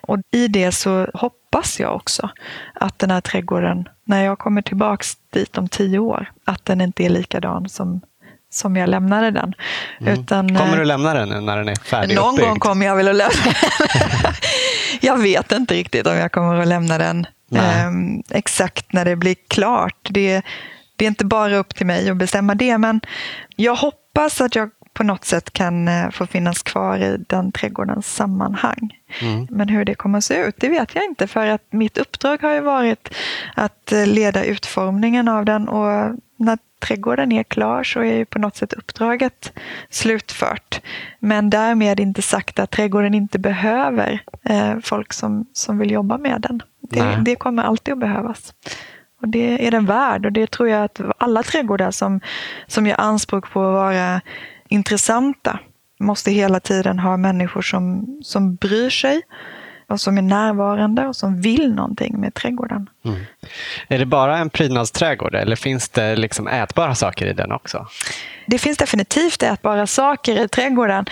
Och 0.00 0.18
i 0.30 0.48
det 0.48 0.72
så 0.72 1.06
hoppas 1.14 1.80
jag 1.80 1.94
också 1.96 2.30
att 2.74 2.98
den 2.98 3.10
här 3.10 3.20
trädgården, 3.20 3.88
när 4.04 4.24
jag 4.24 4.38
kommer 4.38 4.62
tillbaks 4.62 5.16
dit 5.30 5.58
om 5.58 5.68
tio 5.68 5.98
år, 5.98 6.32
att 6.44 6.64
den 6.64 6.80
inte 6.80 7.04
är 7.04 7.10
likadan 7.10 7.68
som 7.68 8.00
som 8.50 8.76
jag 8.76 8.88
lämnade 8.88 9.30
den. 9.30 9.54
Mm. 10.00 10.20
Utan, 10.20 10.56
kommer 10.56 10.76
du 10.76 10.82
eh, 10.82 10.86
lämna 10.86 11.14
den 11.14 11.28
nu 11.28 11.40
när 11.40 11.56
den 11.56 11.68
är 11.68 11.74
färdig 11.74 12.16
Någon 12.16 12.36
gång 12.36 12.58
kommer 12.58 12.86
jag 12.86 12.96
väl 12.96 13.08
att 13.08 13.16
lämna 13.16 13.44
den. 13.44 14.32
jag 15.00 15.18
vet 15.18 15.52
inte 15.52 15.74
riktigt 15.74 16.06
om 16.06 16.16
jag 16.16 16.32
kommer 16.32 16.60
att 16.60 16.68
lämna 16.68 16.98
den 16.98 17.26
um, 17.50 18.22
exakt 18.30 18.92
när 18.92 19.04
det 19.04 19.16
blir 19.16 19.36
klart. 19.48 20.08
Det, 20.10 20.42
det 20.96 21.04
är 21.04 21.08
inte 21.08 21.24
bara 21.24 21.56
upp 21.56 21.74
till 21.74 21.86
mig 21.86 22.10
att 22.10 22.16
bestämma 22.16 22.54
det, 22.54 22.78
men 22.78 23.00
jag 23.56 23.76
hoppas 23.76 24.40
att 24.40 24.54
jag 24.54 24.70
på 24.92 25.04
något 25.04 25.24
sätt 25.24 25.52
kan 25.52 25.88
eh, 25.88 26.10
få 26.10 26.26
finnas 26.26 26.62
kvar 26.62 26.98
i 26.98 27.16
den 27.28 27.52
trädgårdens 27.52 28.14
sammanhang. 28.14 28.98
Mm. 29.22 29.46
Men 29.50 29.68
hur 29.68 29.84
det 29.84 29.94
kommer 29.94 30.18
att 30.18 30.24
se 30.24 30.36
ut, 30.36 30.54
det 30.58 30.68
vet 30.68 30.94
jag 30.94 31.04
inte. 31.04 31.26
För 31.26 31.46
att 31.46 31.72
mitt 31.72 31.98
uppdrag 31.98 32.42
har 32.42 32.52
ju 32.52 32.60
varit 32.60 33.14
att 33.54 33.92
eh, 33.92 34.06
leda 34.06 34.44
utformningen 34.44 35.28
av 35.28 35.44
den 35.44 35.68
och 35.68 36.16
när 36.36 36.58
trädgården 36.80 37.32
är 37.32 37.42
klar 37.42 37.82
så 37.82 38.00
är 38.00 38.16
ju 38.16 38.24
på 38.24 38.38
något 38.38 38.56
sätt 38.56 38.72
uppdraget 38.72 39.52
slutfört. 39.88 40.80
Men 41.18 41.50
därmed 41.50 42.00
inte 42.00 42.22
sagt 42.22 42.58
att 42.58 42.70
trädgården 42.70 43.14
inte 43.14 43.38
behöver 43.38 44.22
eh, 44.44 44.74
folk 44.82 45.12
som, 45.12 45.46
som 45.52 45.78
vill 45.78 45.90
jobba 45.90 46.18
med 46.18 46.40
den. 46.40 46.62
Det, 46.80 47.22
det, 47.24 47.36
kommer 47.36 47.62
alltid 47.62 47.92
att 47.92 48.00
behövas. 48.00 48.54
Och 49.22 49.28
det 49.28 49.66
är 49.66 49.70
den 49.70 49.86
värd 49.86 50.26
och 50.26 50.32
det 50.32 50.50
tror 50.50 50.68
jag 50.68 50.84
att 50.84 51.00
alla 51.18 51.42
trädgårdar 51.42 51.90
som, 51.90 52.20
som 52.66 52.86
gör 52.86 53.00
anspråk 53.00 53.50
på 53.52 53.60
att 53.60 53.72
vara 53.72 54.20
intressanta 54.70 55.58
måste 56.00 56.30
hela 56.30 56.60
tiden 56.60 56.98
ha 56.98 57.16
människor 57.16 57.62
som, 57.62 58.06
som 58.24 58.54
bryr 58.54 58.90
sig 58.90 59.22
och 59.86 60.00
som 60.00 60.18
är 60.18 60.22
närvarande 60.22 61.06
och 61.06 61.16
som 61.16 61.40
vill 61.40 61.74
någonting 61.74 62.20
med 62.20 62.34
trädgården. 62.34 62.90
Mm. 63.04 63.20
Är 63.88 63.98
det 63.98 64.06
bara 64.06 64.38
en 64.38 64.50
prydnadsträdgård 64.50 65.34
eller 65.34 65.56
finns 65.56 65.88
det 65.88 66.16
liksom 66.16 66.48
ätbara 66.48 66.94
saker 66.94 67.26
i 67.26 67.32
den 67.32 67.52
också? 67.52 67.86
Det 68.46 68.58
finns 68.58 68.78
definitivt 68.78 69.42
ätbara 69.42 69.86
saker 69.86 70.44
i 70.44 70.48
trädgården. 70.48 71.04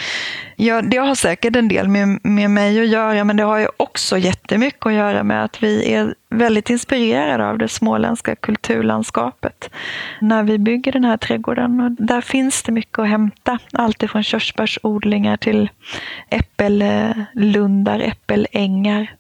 Ja, 0.57 0.83
det 0.83 0.97
har 0.97 1.15
säkert 1.15 1.57
en 1.57 1.69
del 1.69 1.89
med, 1.89 2.21
med 2.23 2.51
mig 2.51 2.81
att 2.81 2.89
göra, 2.89 3.25
men 3.25 3.37
det 3.37 3.43
har 3.43 3.59
ju 3.59 3.69
också 3.77 4.19
jättemycket 4.19 4.87
att 4.87 4.93
göra 4.93 5.23
med 5.23 5.45
att 5.45 5.63
vi 5.63 5.93
är 5.93 6.15
väldigt 6.31 6.71
inspirerade 6.71 7.47
av 7.49 7.59
det 7.59 7.69
småländska 7.69 8.37
kulturlandskapet. 8.37 9.71
När 10.21 10.43
vi 10.43 10.59
bygger 10.59 10.93
den 10.93 11.05
här 11.05 11.17
trädgården, 11.17 11.81
och 11.81 11.91
där 11.91 12.21
finns 12.21 12.63
det 12.63 12.73
mycket 12.73 12.99
att 12.99 13.09
hämta. 13.09 13.59
Allt 13.73 14.03
ifrån 14.03 14.23
körsbärsodlingar 14.23 15.37
till 15.37 15.71
äppellundar, 16.31 18.01
äppelängar. 18.01 19.18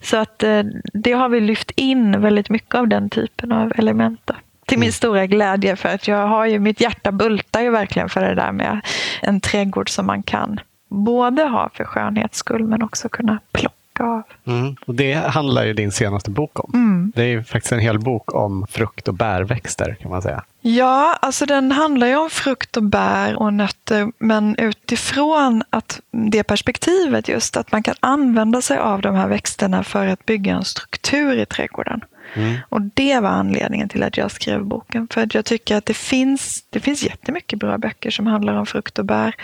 Så 0.00 0.16
att 0.16 0.42
eh, 0.42 0.62
det 0.92 1.12
har 1.12 1.28
vi 1.28 1.40
lyft 1.40 1.70
in 1.70 2.20
väldigt 2.20 2.50
mycket 2.50 2.74
av 2.74 2.88
den 2.88 3.10
typen 3.10 3.52
av 3.52 3.72
element. 3.76 4.30
Till 4.66 4.78
min 4.78 4.86
mm. 4.86 4.92
stora 4.92 5.26
glädje 5.26 5.76
för 5.76 5.88
att 5.88 6.08
jag 6.08 6.26
har 6.26 6.46
ju, 6.46 6.58
mitt 6.58 6.80
hjärta 6.80 7.12
bultar 7.12 7.60
ju 7.60 7.70
verkligen 7.70 8.08
för 8.08 8.20
det 8.20 8.34
där 8.34 8.52
med 8.52 8.80
en 9.22 9.40
trädgård 9.40 9.90
som 9.90 10.06
man 10.06 10.22
kan 10.22 10.60
både 10.88 11.42
ha 11.42 11.70
för 11.74 11.84
skönhets 11.84 12.38
skull 12.38 12.64
men 12.64 12.82
också 12.82 13.08
kunna 13.08 13.38
plocka 13.52 13.77
av. 14.00 14.22
Mm. 14.46 14.76
Och 14.86 14.94
det 14.94 15.14
handlar 15.14 15.64
ju 15.64 15.72
din 15.72 15.92
senaste 15.92 16.30
bok 16.30 16.64
om. 16.64 16.70
Mm. 16.74 17.12
Det 17.14 17.22
är 17.22 17.26
ju 17.26 17.44
faktiskt 17.44 17.72
en 17.72 17.78
hel 17.78 17.98
bok 17.98 18.34
om 18.34 18.66
frukt 18.70 19.08
och 19.08 19.14
bärväxter 19.14 19.96
kan 20.00 20.10
man 20.10 20.22
säga. 20.22 20.44
Ja, 20.60 21.18
alltså 21.22 21.46
den 21.46 21.72
handlar 21.72 22.06
ju 22.06 22.16
om 22.16 22.30
frukt 22.30 22.76
och 22.76 22.82
bär 22.82 23.42
och 23.42 23.54
nötter 23.54 24.12
men 24.18 24.56
utifrån 24.56 25.62
att 25.70 26.00
det 26.10 26.42
perspektivet 26.42 27.28
just 27.28 27.56
att 27.56 27.72
man 27.72 27.82
kan 27.82 27.94
använda 28.00 28.62
sig 28.62 28.78
av 28.78 29.00
de 29.00 29.14
här 29.14 29.28
växterna 29.28 29.84
för 29.84 30.06
att 30.06 30.26
bygga 30.26 30.54
en 30.54 30.64
struktur 30.64 31.38
i 31.38 31.46
trädgården. 31.46 32.00
Mm. 32.34 32.56
Och 32.68 32.80
det 32.82 33.20
var 33.20 33.28
anledningen 33.28 33.88
till 33.88 34.02
att 34.02 34.16
jag 34.16 34.30
skrev 34.30 34.64
boken. 34.64 35.08
För 35.10 35.22
att 35.22 35.34
jag 35.34 35.44
tycker 35.44 35.76
att 35.76 35.86
det 35.86 35.94
finns, 35.94 36.64
det 36.70 36.80
finns 36.80 37.02
jättemycket 37.02 37.58
bra 37.58 37.78
böcker 37.78 38.10
som 38.10 38.26
handlar 38.26 38.54
om 38.54 38.66
frukt 38.66 38.98
och 38.98 39.04
bär. 39.04 39.34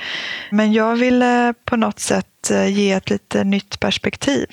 Men 0.51 0.73
jag 0.73 0.97
ville 0.97 1.55
på 1.64 1.77
något 1.77 1.99
sätt 1.99 2.51
eh, 2.51 2.66
ge 2.68 2.92
ett 2.92 3.11
lite 3.11 3.44
nytt 3.44 3.81
perspektiv 3.81 4.47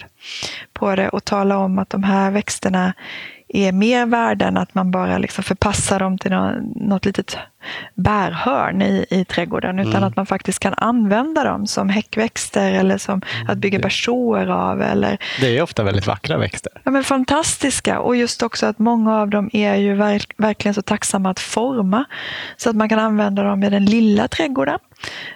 på 0.73 0.95
det 0.95 1.09
och 1.09 1.25
tala 1.25 1.57
om 1.57 1.79
att 1.79 1.89
de 1.89 2.03
här 2.03 2.31
växterna 2.31 2.93
är 3.47 3.71
mer 3.71 4.05
värda 4.05 4.47
än 4.47 4.57
att 4.57 4.75
man 4.75 4.91
bara 4.91 5.17
liksom 5.17 5.43
förpassar 5.43 5.99
dem 5.99 6.17
till 6.17 6.31
något, 6.75 7.05
litet 7.05 7.37
bärhörn 7.95 8.81
i, 8.81 9.05
i 9.09 9.25
trädgården. 9.25 9.79
Utan 9.79 9.95
mm. 9.95 10.03
att 10.03 10.15
man 10.15 10.25
faktiskt 10.25 10.59
kan 10.59 10.73
använda 10.77 11.43
dem 11.43 11.67
som 11.67 11.89
häckväxter 11.89 12.71
eller 12.71 12.97
som 12.97 13.21
mm. 13.35 13.49
att 13.49 13.57
bygga 13.57 13.79
bersåer 13.79 14.47
av. 14.47 14.81
Eller... 14.81 15.17
Det 15.41 15.57
är 15.57 15.61
ofta 15.61 15.83
väldigt 15.83 16.07
vackra 16.07 16.37
växter. 16.37 16.71
Ja, 16.83 16.91
men 16.91 17.03
fantastiska. 17.03 17.99
Och 17.99 18.15
just 18.15 18.43
också 18.43 18.65
att 18.65 18.79
många 18.79 19.21
av 19.21 19.29
dem 19.29 19.49
är 19.53 19.75
ju 19.75 19.93
verk, 19.93 20.33
verkligen 20.37 20.73
så 20.73 20.81
tacksamma 20.81 21.29
att 21.29 21.39
forma. 21.39 22.05
Så 22.57 22.69
att 22.69 22.75
man 22.75 22.89
kan 22.89 22.99
använda 22.99 23.43
dem 23.43 23.63
i 23.63 23.69
den 23.69 23.85
lilla 23.85 24.27
trädgården. 24.27 24.79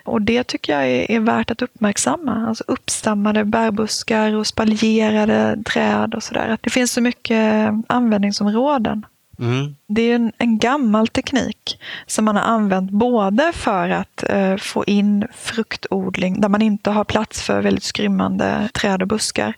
Och 0.03 0.21
det 0.21 0.43
tycker 0.43 0.73
jag 0.73 0.87
är, 0.87 1.11
är 1.11 1.19
värt 1.19 1.51
att 1.51 1.61
uppmärksamma. 1.61 2.45
Alltså 2.47 2.63
uppstammade 2.67 3.45
bärbuskar 3.45 4.35
och 4.35 4.47
spaljerade 4.47 5.57
träd 5.65 6.15
och 6.15 6.23
sådär. 6.23 6.57
Det 6.61 6.69
finns 6.69 6.91
så 6.91 7.01
mycket 7.01 7.73
användningsområden. 7.87 9.05
Mm. 9.39 9.75
Det 9.87 10.01
är 10.01 10.15
en, 10.15 10.31
en, 10.37 10.57
gammal 10.57 11.07
teknik 11.07 11.79
som 12.07 12.25
man 12.25 12.35
har 12.35 12.43
använt 12.43 12.91
både 12.91 13.51
för 13.53 13.89
att 13.89 14.23
eh, 14.29 14.55
få 14.57 14.85
in 14.85 15.27
fruktodling 15.33 16.41
där 16.41 16.49
man 16.49 16.61
inte 16.61 16.89
har 16.89 17.03
plats 17.03 17.41
för 17.41 17.61
väldigt 17.61 17.83
skrymmande 17.83 18.69
träd 18.73 19.01
och 19.01 19.07
buskar. 19.07 19.53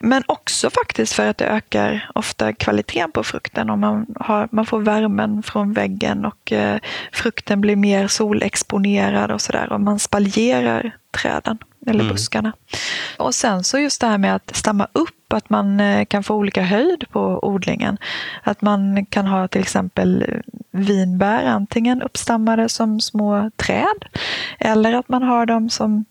Men 0.00 0.22
också 0.26 0.70
faktiskt 0.70 1.12
för 1.12 1.26
att 1.26 1.38
det 1.38 1.46
ökar 1.46 2.10
ofta 2.14 2.52
kvaliteten 2.52 3.12
på 3.12 3.24
frukten 3.24 3.70
om 3.70 3.80
man, 3.80 4.06
har, 4.20 4.48
man 4.52 4.66
får 4.66 4.80
värmen 4.80 5.42
från 5.42 5.72
väggen 5.72 6.24
och 6.24 6.52
eh, 6.52 6.78
frukten 7.12 7.60
blir 7.60 7.76
mer 7.76 8.08
solexponerad 8.08 9.30
och 9.30 9.40
sådär. 9.40 9.72
Om 9.72 9.84
man 9.84 9.98
spaljerar 9.98 10.96
träden 11.10 11.58
eller 11.86 12.00
mm. 12.00 12.12
buskarna. 12.12 12.52
Och 13.18 13.34
sen 13.34 13.64
så 13.64 13.78
just 13.78 14.00
det 14.00 14.06
här 14.06 14.18
med 14.18 14.34
att 14.34 14.56
stamma 14.56 14.88
upp, 14.92 15.32
att 15.32 15.50
man 15.50 15.80
eh, 15.80 16.04
kan 16.04 16.24
få 16.24 16.34
olika 16.34 16.62
höjd 16.62 17.04
på 17.12 17.40
odlingen. 17.42 17.98
Att 18.42 18.62
man 18.62 19.06
kan 19.06 19.26
ha 19.26 19.48
till 19.48 19.60
exempel 19.60 20.40
vinbär 20.70 21.44
antingen 21.44 22.02
uppstammade 22.02 22.68
som 22.68 23.00
små 23.00 23.50
träd 23.56 24.04
eller 24.58 24.92
att 24.94 25.08
man 25.08 25.22
har 25.22 25.46
dem 25.46 25.70
som 25.70 26.04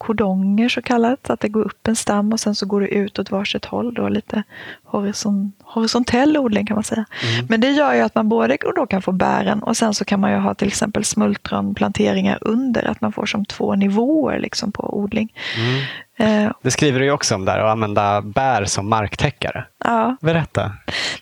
kordonger 0.00 0.68
så 0.68 0.82
kallat, 0.82 1.30
att 1.30 1.40
det 1.40 1.48
går 1.48 1.64
upp 1.64 1.88
en 1.88 1.96
stam 1.96 2.32
och 2.32 2.40
sen 2.40 2.54
så 2.54 2.66
går 2.66 2.80
det 2.80 2.88
ut 2.88 3.18
åt 3.18 3.30
varsitt 3.30 3.64
håll. 3.64 3.94
Då, 3.94 4.08
lite 4.08 4.42
horizon, 4.84 5.52
horisontell 5.62 6.36
odling 6.36 6.66
kan 6.66 6.74
man 6.74 6.84
säga. 6.84 7.04
Mm. 7.34 7.46
Men 7.48 7.60
det 7.60 7.70
gör 7.70 7.94
ju 7.94 8.00
att 8.00 8.14
man 8.14 8.28
både 8.28 8.58
då 8.76 8.86
kan 8.86 9.02
få 9.02 9.12
bären 9.12 9.62
och 9.62 9.76
sen 9.76 9.94
så 9.94 10.04
kan 10.04 10.20
man 10.20 10.30
ju 10.30 10.36
ha 10.36 10.54
till 10.54 10.68
exempel 10.68 11.04
smultronplanteringar 11.04 12.38
under, 12.40 12.84
att 12.90 13.00
man 13.00 13.12
får 13.12 13.26
som 13.26 13.44
två 13.44 13.74
nivåer 13.74 14.38
liksom 14.38 14.72
på 14.72 14.98
odling. 14.98 15.32
Mm. 15.56 15.84
Eh, 16.20 16.52
det 16.62 16.70
skriver 16.70 16.98
du 16.98 17.04
ju 17.04 17.12
också 17.12 17.34
om 17.34 17.44
där, 17.44 17.58
att 17.58 17.70
använda 17.70 18.22
bär 18.22 18.64
som 18.64 18.88
marktäckare. 18.88 19.64
Ja. 19.84 20.16
Berätta. 20.20 20.72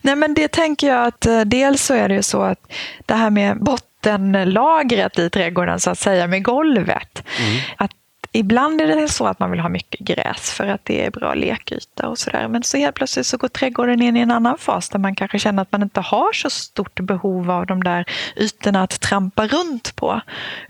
Nej, 0.03 0.17
men 0.17 0.35
det 0.35 0.49
tänker 0.49 0.89
jag 0.89 1.07
att 1.07 1.27
eh, 1.27 1.41
dels 1.41 1.83
så 1.83 1.95
är 1.95 2.09
det 2.09 2.15
ju 2.15 2.23
så 2.23 2.43
att 2.43 2.73
det 3.07 3.15
här 3.15 3.31
med 3.31 3.65
bottenlagret 3.65 5.19
i 5.19 5.31
trädgården 5.31 5.81
så 5.81 5.91
att 5.91 5.99
säga 5.99 6.27
med 6.27 6.45
golvet. 6.45 7.23
Mm. 7.41 7.61
Att 7.77 7.91
Ibland 8.39 8.81
är 8.81 8.87
det 8.87 9.09
så 9.09 9.27
att 9.27 9.39
man 9.39 9.51
vill 9.51 9.61
ha 9.61 9.69
mycket 9.69 10.01
gräs 10.01 10.51
för 10.51 10.67
att 10.67 10.85
det 10.85 11.05
är 11.07 11.11
bra 11.11 11.35
lekyta 11.35 12.09
och 12.09 12.19
sådär. 12.19 12.49
Men 12.49 12.63
så 12.63 12.77
helt 12.77 12.95
plötsligt 12.95 13.27
så 13.27 13.37
går 13.37 13.49
trädgården 13.49 14.03
in 14.03 14.17
i 14.17 14.21
en 14.21 14.31
annan 14.31 14.59
fas 14.59 14.89
där 14.89 14.99
man 14.99 15.15
kanske 15.15 15.39
känner 15.39 15.63
att 15.63 15.73
man 15.73 15.83
inte 15.83 16.01
har 16.01 16.33
så 16.33 16.51
stort 16.51 17.01
behov 17.01 17.51
av 17.51 17.67
de 17.67 17.85
där 17.85 18.05
ytorna 18.37 18.83
att 18.83 19.01
trampa 19.01 19.47
runt 19.47 19.97
på. 19.97 20.21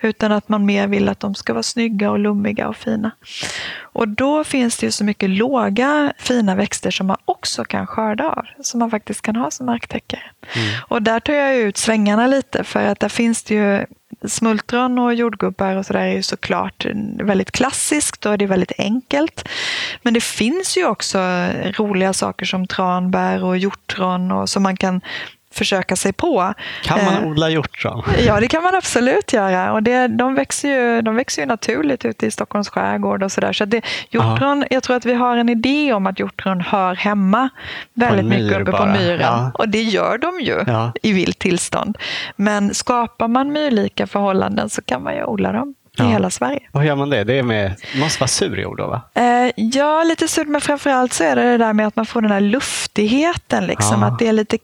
Utan 0.00 0.32
att 0.32 0.48
man 0.48 0.66
mer 0.66 0.86
vill 0.86 1.08
att 1.08 1.20
de 1.20 1.34
ska 1.34 1.52
vara 1.52 1.62
snygga 1.62 2.10
och 2.10 2.18
lummiga 2.18 2.68
och 2.68 2.76
fina. 2.76 3.10
Och 3.98 4.08
då 4.08 4.44
finns 4.44 4.76
det 4.76 4.86
ju 4.86 4.92
så 4.92 5.04
mycket 5.04 5.30
låga 5.30 6.12
fina 6.18 6.54
växter 6.54 6.90
som 6.90 7.06
man 7.06 7.16
också 7.24 7.64
kan 7.64 7.86
skörda 7.86 8.24
av. 8.28 8.46
Som 8.60 8.80
man 8.80 8.90
faktiskt 8.90 9.22
kan 9.22 9.36
ha 9.36 9.50
som 9.50 9.66
marktäckare. 9.66 10.22
Mm. 10.54 10.68
Och 10.88 11.02
där 11.02 11.20
tar 11.20 11.32
jag 11.32 11.56
ut 11.56 11.76
svängarna 11.76 12.26
lite 12.26 12.64
för 12.64 12.86
att 12.86 13.00
där 13.00 13.08
finns 13.08 13.42
det 13.42 13.54
ju 13.54 13.86
Smultron 14.28 14.98
och 14.98 15.14
jordgubbar 15.14 15.76
och 15.76 15.86
sådär 15.86 16.00
är 16.00 16.12
ju 16.12 16.22
såklart 16.22 16.86
väldigt 17.22 17.50
klassiskt 17.50 18.26
och 18.26 18.38
det 18.38 18.44
är 18.44 18.46
väldigt 18.46 18.78
enkelt. 18.78 19.48
Men 20.02 20.14
det 20.14 20.22
finns 20.22 20.76
ju 20.76 20.86
också 20.86 21.18
roliga 21.78 22.12
saker 22.12 22.46
som 22.46 22.66
tranbär 22.66 23.44
och 23.44 23.58
hjortron 23.58 24.32
och 24.32 24.48
som 24.48 24.62
man 24.62 24.76
kan 24.76 25.00
försöka 25.52 25.96
sig 25.96 26.12
på. 26.12 26.54
Kan 26.82 27.04
man 27.04 27.14
Eh, 27.14 27.28
odla 27.30 27.48
hjortron? 27.50 28.02
Ja, 28.26 28.40
det 28.40 28.48
kan 28.48 28.62
man 28.62 28.74
absolut 28.74 29.32
göra. 29.32 29.72
Och 29.72 29.82
det, 29.82 30.06
de, 30.08 30.34
växer 30.34 30.68
ju, 30.68 31.02
de 31.02 31.16
växer 31.16 31.42
ju 31.42 31.46
naturligt 31.48 32.04
ute 32.04 32.26
i 32.26 32.30
Stockholms 32.30 32.68
skärgård 32.68 33.22
och 33.22 33.32
sådär. 33.32 33.52
Så 33.52 33.64
det, 33.64 33.82
hjortron, 34.10 34.64
jag 34.70 34.82
tror 34.82 34.96
att 34.96 35.06
vi 35.06 35.14
har 35.14 35.36
en 35.36 35.48
idé 35.48 35.92
om 35.92 36.06
att 36.06 36.18
hjortron 36.18 36.60
hör 36.60 36.94
hemma 36.94 37.48
väldigt 37.94 38.26
mycket 38.26 38.60
uppe 38.60 38.64
på 38.72 38.78
bara. 38.78 38.92
myren. 38.92 39.20
Ja. 39.20 39.50
Och 39.54 39.68
det 39.68 39.82
gör 39.82 40.18
de 40.18 40.40
ju 40.40 40.64
Ja. 40.66 40.92
i 41.02 41.12
vilt 41.12 41.38
tillstånd. 41.38 41.98
Men 42.36 42.74
skapar 42.74 43.28
man 43.28 43.52
myrlika 43.52 44.06
förhållanden 44.06 44.68
så 44.70 44.82
kan 44.82 45.02
man 45.02 45.14
ju 45.14 45.24
odla 45.24 45.52
dem 45.52 45.74
Ja. 45.96 46.04
i 46.04 46.08
hela 46.08 46.30
Sverige. 46.30 46.60
Och 46.72 46.80
hur 46.80 46.88
gör 46.88 46.96
man 46.96 47.10
det? 47.10 47.24
Det 47.24 47.38
är 47.38 47.42
med, 47.42 47.74
måste 48.00 48.20
vara 48.20 48.28
sur 48.28 48.56
jord 48.60 48.78
då 48.78 48.86
va? 48.86 49.00
Eh, 49.14 49.50
ja, 49.56 50.02
lite 50.04 50.28
surt, 50.28 50.46
men 50.48 50.60
framförallt 50.60 51.12
så 51.12 51.24
är 51.24 51.36
det 51.36 51.42
det 51.42 51.58
där 51.58 51.72
med 51.72 51.86
att 51.86 51.96
man 51.96 52.06
får 52.06 52.22
den 52.22 52.30
här 52.30 52.40
luftigheten. 52.40 53.66
Liksom, 53.66 54.02
Ja. 54.02 54.08
Att 54.08 54.18
det 54.18 54.28
är 54.28 54.32
lite 54.32 54.58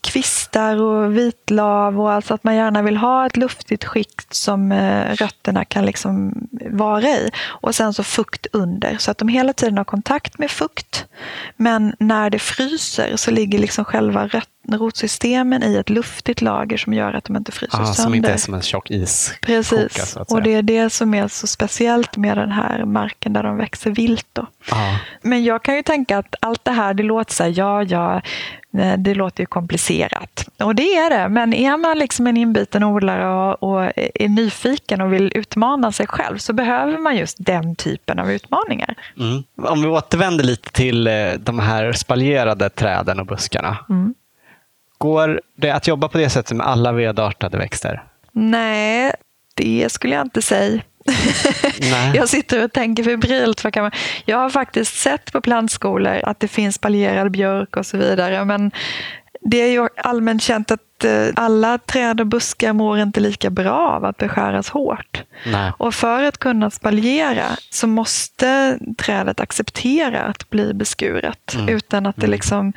kvistar 0.00 0.82
och 0.82 1.16
vitlav 1.16 2.00
och 2.00 2.12
alltså 2.12 2.34
att 2.34 2.44
man 2.44 2.56
gärna 2.56 2.82
vill 2.82 2.96
ha 2.96 3.26
ett 3.26 3.36
luftigt 3.36 3.84
skikt 3.84 4.34
som 4.34 4.72
eh, 4.72 5.14
rötterna 5.14 5.64
kan 5.64 5.86
liksom 5.86 6.34
vara 6.70 7.02
i. 7.02 7.30
Och 7.46 7.74
sen 7.74 7.94
så 7.94 8.02
fukt 8.02 8.46
under, 8.52 8.96
så 8.98 9.10
att 9.10 9.18
de 9.18 9.28
hela 9.28 9.52
tiden 9.52 9.76
har 9.78 9.84
kontakt 9.84 10.38
med 10.38 10.50
fukt. 10.50 11.04
Men 11.56 11.94
när 11.98 12.30
det 12.30 12.38
fryser 12.38 13.16
så 13.16 13.30
ligger 13.30 13.58
liksom 13.58 13.84
själva 13.84 14.26
röt- 14.26 14.48
rotsystemen 14.68 15.62
i 15.62 15.76
ett 15.76 15.90
luftigt 15.90 16.40
lager 16.42 16.76
som 16.76 16.92
gör 16.94 17.12
att 17.12 17.24
de 17.24 17.36
inte 17.36 17.52
fryser 17.52 17.78
Ah, 17.80 17.84
sönder. 17.84 18.02
som 18.02 18.14
inte 18.14 18.32
är 18.32 18.36
som 18.36 18.54
en 18.54 18.62
tjock 18.62 18.90
is. 18.90 19.34
Precis, 19.40 19.92
koka, 19.94 20.06
så 20.06 20.20
att 20.20 20.32
och 20.32 20.42
det 20.42 20.54
är 20.54 20.62
det 20.62 20.90
som 20.90 21.14
är 21.14 21.28
så 21.28 21.46
speciellt 21.46 22.16
med 22.16 22.36
den 22.36 22.50
här 22.52 22.84
marken 22.84 23.32
där 23.32 23.42
de 23.42 23.56
växer 23.56 23.90
vilt. 23.90 24.26
Då. 24.32 24.46
Ja. 24.70 24.98
Men 25.22 25.44
jag 25.44 25.62
kan 25.62 25.76
ju 25.76 25.82
tänka 25.82 26.18
att 26.18 26.34
allt 26.40 26.64
det 26.64 26.70
här, 26.70 26.94
det 26.94 27.02
låter 27.02 27.34
så 27.34 27.42
här, 27.42 27.54
ja, 27.56 27.82
ja, 27.82 28.22
det 28.98 29.14
låter 29.14 29.42
ju 29.42 29.46
komplicerat. 29.46 30.48
Och 30.58 30.74
det 30.74 30.96
är 30.96 31.10
det, 31.10 31.28
men 31.28 31.54
är 31.54 31.76
man 31.76 31.98
liksom 31.98 32.26
en 32.26 32.36
inbiten 32.36 32.82
odlare 32.82 33.28
och, 33.28 33.62
och 33.62 33.92
är 33.96 34.28
nyfiken 34.28 35.00
och 35.00 35.12
vill 35.12 35.32
utmana 35.34 35.92
sig 35.92 36.06
själv 36.06 36.38
så 36.38 36.52
behöver 36.52 36.98
man 36.98 37.16
just 37.16 37.36
den 37.40 37.76
typen 37.76 38.18
av 38.18 38.32
utmaningar. 38.32 38.94
Mm. 39.18 39.42
Om 39.56 39.82
vi 39.82 39.88
återvänder 39.88 40.44
lite 40.44 40.72
till 40.72 41.06
eh, 41.06 41.32
de 41.38 41.58
här 41.58 41.92
spaljerade 41.92 42.70
träden 42.70 43.20
och 43.20 43.26
buskarna. 43.26 43.76
Mm. 43.88 44.14
Går 44.98 45.40
det 45.56 45.70
att 45.70 45.86
jobba 45.86 46.08
på 46.08 46.18
det 46.18 46.30
sättet 46.30 46.56
med 46.56 46.66
alla 46.66 46.92
vedartade 46.92 47.58
växter? 47.58 48.02
Nej, 48.32 49.12
det 49.54 49.92
skulle 49.92 50.14
jag 50.14 50.26
inte 50.26 50.42
säga. 50.42 50.82
Jag 52.14 52.28
sitter 52.28 52.64
och 52.64 52.72
tänker 52.72 53.04
febrilt. 53.04 53.64
Vad 53.64 53.72
kan 53.72 53.82
man... 53.82 53.92
Jag 54.24 54.38
har 54.38 54.50
faktiskt 54.50 54.94
sett 54.94 55.32
på 55.32 55.40
plantskolor 55.40 56.20
att 56.22 56.40
det 56.40 56.48
finns 56.48 56.74
spaljerad 56.74 57.30
björk 57.30 57.76
och 57.76 57.86
så 57.86 57.96
vidare. 57.96 58.44
Men 58.44 58.70
det 59.44 59.56
är 59.56 59.66
ju 59.72 59.88
allmänt 59.96 60.42
känt 60.42 60.70
att 60.70 61.04
eh, 61.04 61.26
alla 61.34 61.78
träd 61.78 62.20
och 62.20 62.26
buskar 62.26 62.72
mår 62.72 62.98
inte 62.98 63.20
lika 63.20 63.50
bra 63.50 63.78
av 63.96 64.04
att 64.04 64.16
beskäras 64.16 64.68
hårt. 64.68 65.22
Nej. 65.46 65.72
Och 65.78 65.94
för 65.94 66.22
att 66.22 66.38
kunna 66.38 66.70
spaljera 66.70 67.46
så 67.70 67.86
måste 67.86 68.78
trädet 68.98 69.40
acceptera 69.40 70.22
att 70.22 70.50
bli 70.50 70.74
beskuret 70.74 71.54
Mm. 71.54 71.68
utan 71.68 72.06
att 72.06 72.16
det 72.16 72.26
liksom 72.26 72.72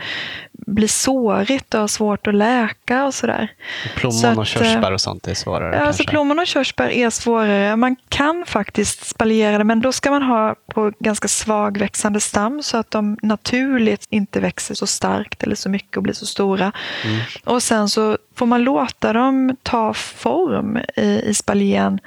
blir 0.65 0.87
sårigt 0.87 1.73
och 1.73 1.79
har 1.79 1.87
svårt 1.87 2.27
att 2.27 2.35
läka 2.35 3.05
och 3.05 3.13
sådär. 3.13 3.51
Plommon 3.95 4.19
Så 4.19 4.31
och 4.31 4.41
att, 4.41 4.47
körsbär 4.47 4.91
och 4.91 5.01
sånt 5.01 5.27
är 5.27 5.33
svårare 5.33 5.75
Ja, 5.75 5.81
alltså 5.81 6.03
plommon 6.03 6.39
och 6.39 6.47
körsbär 6.47 6.89
är 6.89 7.09
svårare. 7.09 7.75
Man 7.75 7.95
kan 8.09 8.43
faktiskt 8.47 9.07
spaljera 9.07 9.57
det, 9.57 9.63
men 9.63 9.81
då 9.81 9.91
ska 9.91 10.11
man 10.11 10.23
ha 10.23 10.55
på 10.73 10.91
ganska 10.99 11.27
svagväxande 11.27 12.19
stam 12.19 12.63
så 12.63 12.77
att 12.77 12.91
de 12.91 13.17
naturligt 13.21 14.07
inte 14.09 14.39
växer 14.39 14.75
så 14.75 14.87
starkt 14.87 15.43
eller 15.43 15.55
så 15.55 15.69
mycket 15.69 15.97
och 15.97 16.03
blir 16.03 16.13
så 16.13 16.25
stora. 16.25 16.71
Mm. 17.05 17.21
Och 17.43 17.63
sen 17.63 17.89
så 17.89 18.17
får 18.35 18.45
man 18.45 18.63
låta 18.63 19.13
dem 19.13 19.55
ta 19.63 19.93
form 19.93 20.79
i, 20.95 21.21
i 21.25 21.33
spaljen 21.33 21.99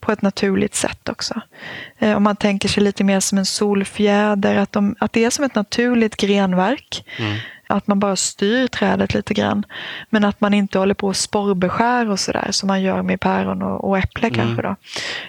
på 0.00 0.12
ett 0.12 0.22
naturligt 0.22 0.74
sätt 0.74 1.08
också. 1.08 1.40
Eh, 1.98 2.16
om 2.16 2.22
man 2.22 2.36
tänker 2.36 2.68
sig 2.68 2.82
lite 2.82 3.04
mer 3.04 3.20
som 3.20 3.38
en 3.38 3.46
solfjäder, 3.46 4.56
att, 4.56 4.72
de, 4.72 4.96
att 4.98 5.12
det 5.12 5.24
är 5.24 5.30
som 5.30 5.44
ett 5.44 5.54
naturligt 5.54 6.16
grenverk. 6.16 7.04
Mm. 7.18 7.38
Att 7.70 7.86
man 7.86 7.98
bara 8.00 8.16
styr 8.16 8.66
trädet 8.66 9.14
lite 9.14 9.34
grann. 9.34 9.64
Men 10.10 10.24
att 10.24 10.40
man 10.40 10.54
inte 10.54 10.78
håller 10.78 10.94
på 10.94 11.06
och 11.06 11.16
sporrbeskär 11.16 12.10
och 12.10 12.20
sådär 12.20 12.48
som 12.50 12.66
man 12.66 12.82
gör 12.82 13.02
med 13.02 13.20
päron 13.20 13.62
och, 13.62 13.88
och 13.88 13.98
äpple 13.98 14.28
Mm. 14.28 14.40
kanske. 14.40 14.62
Då. 14.62 14.76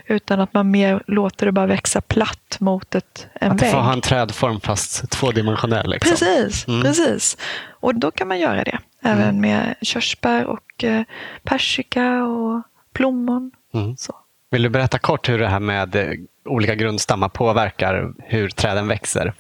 Utan 0.05 0.39
att 0.39 0.53
man 0.53 0.71
mer 0.71 1.03
låter 1.07 1.45
det 1.45 1.51
bara 1.51 1.65
växa 1.65 2.01
platt 2.01 2.57
mot 2.59 2.95
ett, 2.95 3.27
en 3.33 3.51
Att 3.51 3.61
vägg. 3.61 3.71
får 3.71 3.77
ha 3.79 3.93
en 3.93 4.01
trädform 4.01 4.59
fast 4.59 5.09
tvådimensionell. 5.09 5.89
Liksom. 5.89 6.09
Precis, 6.11 6.67
Mm. 6.67 6.81
precis. 6.81 7.37
Och 7.69 7.95
då 7.95 8.11
kan 8.11 8.27
man 8.27 8.39
göra 8.39 8.63
det. 8.63 8.79
Även 9.03 9.23
Mm. 9.23 9.41
med 9.41 9.75
körsbär 9.81 10.45
och 10.45 10.83
eh, 10.83 11.03
persika 11.43 12.23
och 12.23 12.61
plommon. 12.93 13.51
Mm. 13.73 13.97
Så. 13.97 14.13
Vill 14.51 14.63
du 14.63 14.69
berätta 14.69 14.99
kort 14.99 15.29
hur 15.29 15.39
det 15.39 15.47
här 15.47 15.59
med 15.59 15.95
eh, 15.95 16.09
olika 16.45 16.75
grundstammar 16.75 17.29
påverkar 17.29 18.13
hur 18.19 18.49
träden 18.49 18.87
växer? 18.87 19.33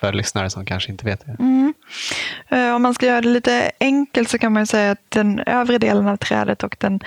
För 0.00 0.12
lyssnare 0.12 0.50
som 0.50 0.64
kanske 0.64 0.92
inte 0.92 1.04
vet 1.04 1.26
det. 1.26 1.36
Mm. 1.38 1.74
Eh, 2.48 2.74
Om 2.74 2.82
man 2.82 2.94
ska 2.94 3.06
göra 3.06 3.20
det 3.20 3.28
lite 3.28 3.70
enkelt 3.80 4.28
så 4.30 4.38
kan 4.38 4.52
man 4.52 4.66
säga 4.66 4.90
att 4.90 5.10
den 5.10 5.40
övre 5.46 5.78
delen 5.78 6.08
av 6.08 6.16
trädet 6.16 6.62
och 6.62 6.76
den 6.80 7.00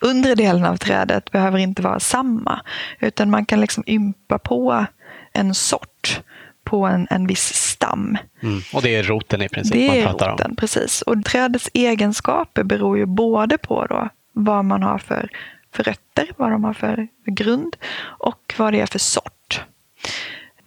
undre 0.00 0.34
delen 0.34 0.64
av 0.64 0.76
trädet 0.76 1.30
behöver 1.30 1.58
inte 1.58 1.82
vara 1.82 2.00
samma. 2.00 2.60
Utan 3.00 3.30
man 3.30 3.46
kan 3.46 3.60
liksom 3.60 3.84
ympa 3.86 4.38
på 4.38 4.86
en 5.32 5.54
sort 5.54 6.20
på 6.64 6.86
en, 6.86 7.06
en 7.10 7.26
viss 7.26 7.54
stam. 7.54 8.18
Mm. 8.42 8.60
Och 8.72 8.82
det 8.82 8.96
är 8.96 9.02
roten 9.02 9.42
i 9.42 9.48
princip 9.48 9.72
Det 9.72 9.86
man 9.88 9.96
är 9.96 10.02
pratar 10.06 10.26
om. 10.26 10.32
roten, 10.32 10.56
precis. 10.56 11.02
Och 11.02 11.24
trädets 11.24 11.70
egenskaper 11.74 12.62
beror 12.64 12.98
ju 12.98 13.06
både 13.06 13.58
på 13.58 13.86
då 13.86 14.08
vad 14.32 14.64
man 14.64 14.82
har 14.82 14.98
för, 14.98 15.28
för 15.74 15.82
rötter, 15.82 16.28
vad 16.36 16.50
de 16.50 16.64
har 16.64 16.72
för 16.74 17.08
grund 17.26 17.76
och 18.02 18.54
vad 18.56 18.72
det 18.72 18.80
är 18.80 18.86
för 18.86 18.98
sort. 18.98 19.60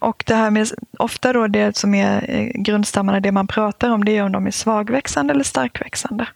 Och 0.00 0.24
det 0.26 0.34
här 0.34 0.50
med, 0.50 0.68
ofta 0.98 1.32
då 1.32 1.46
det 1.46 1.76
som 1.76 1.94
är 1.94 2.30
eh, 2.30 2.62
grundstammarna, 2.62 3.20
det 3.20 3.32
man 3.32 3.46
pratar 3.46 3.90
om, 3.90 4.04
det 4.04 4.16
är 4.16 4.22
om 4.22 4.32
de 4.32 4.46
är 4.46 4.50
svagväxande 4.50 5.32
eller 5.32 5.44
starkväxande. 5.44 6.26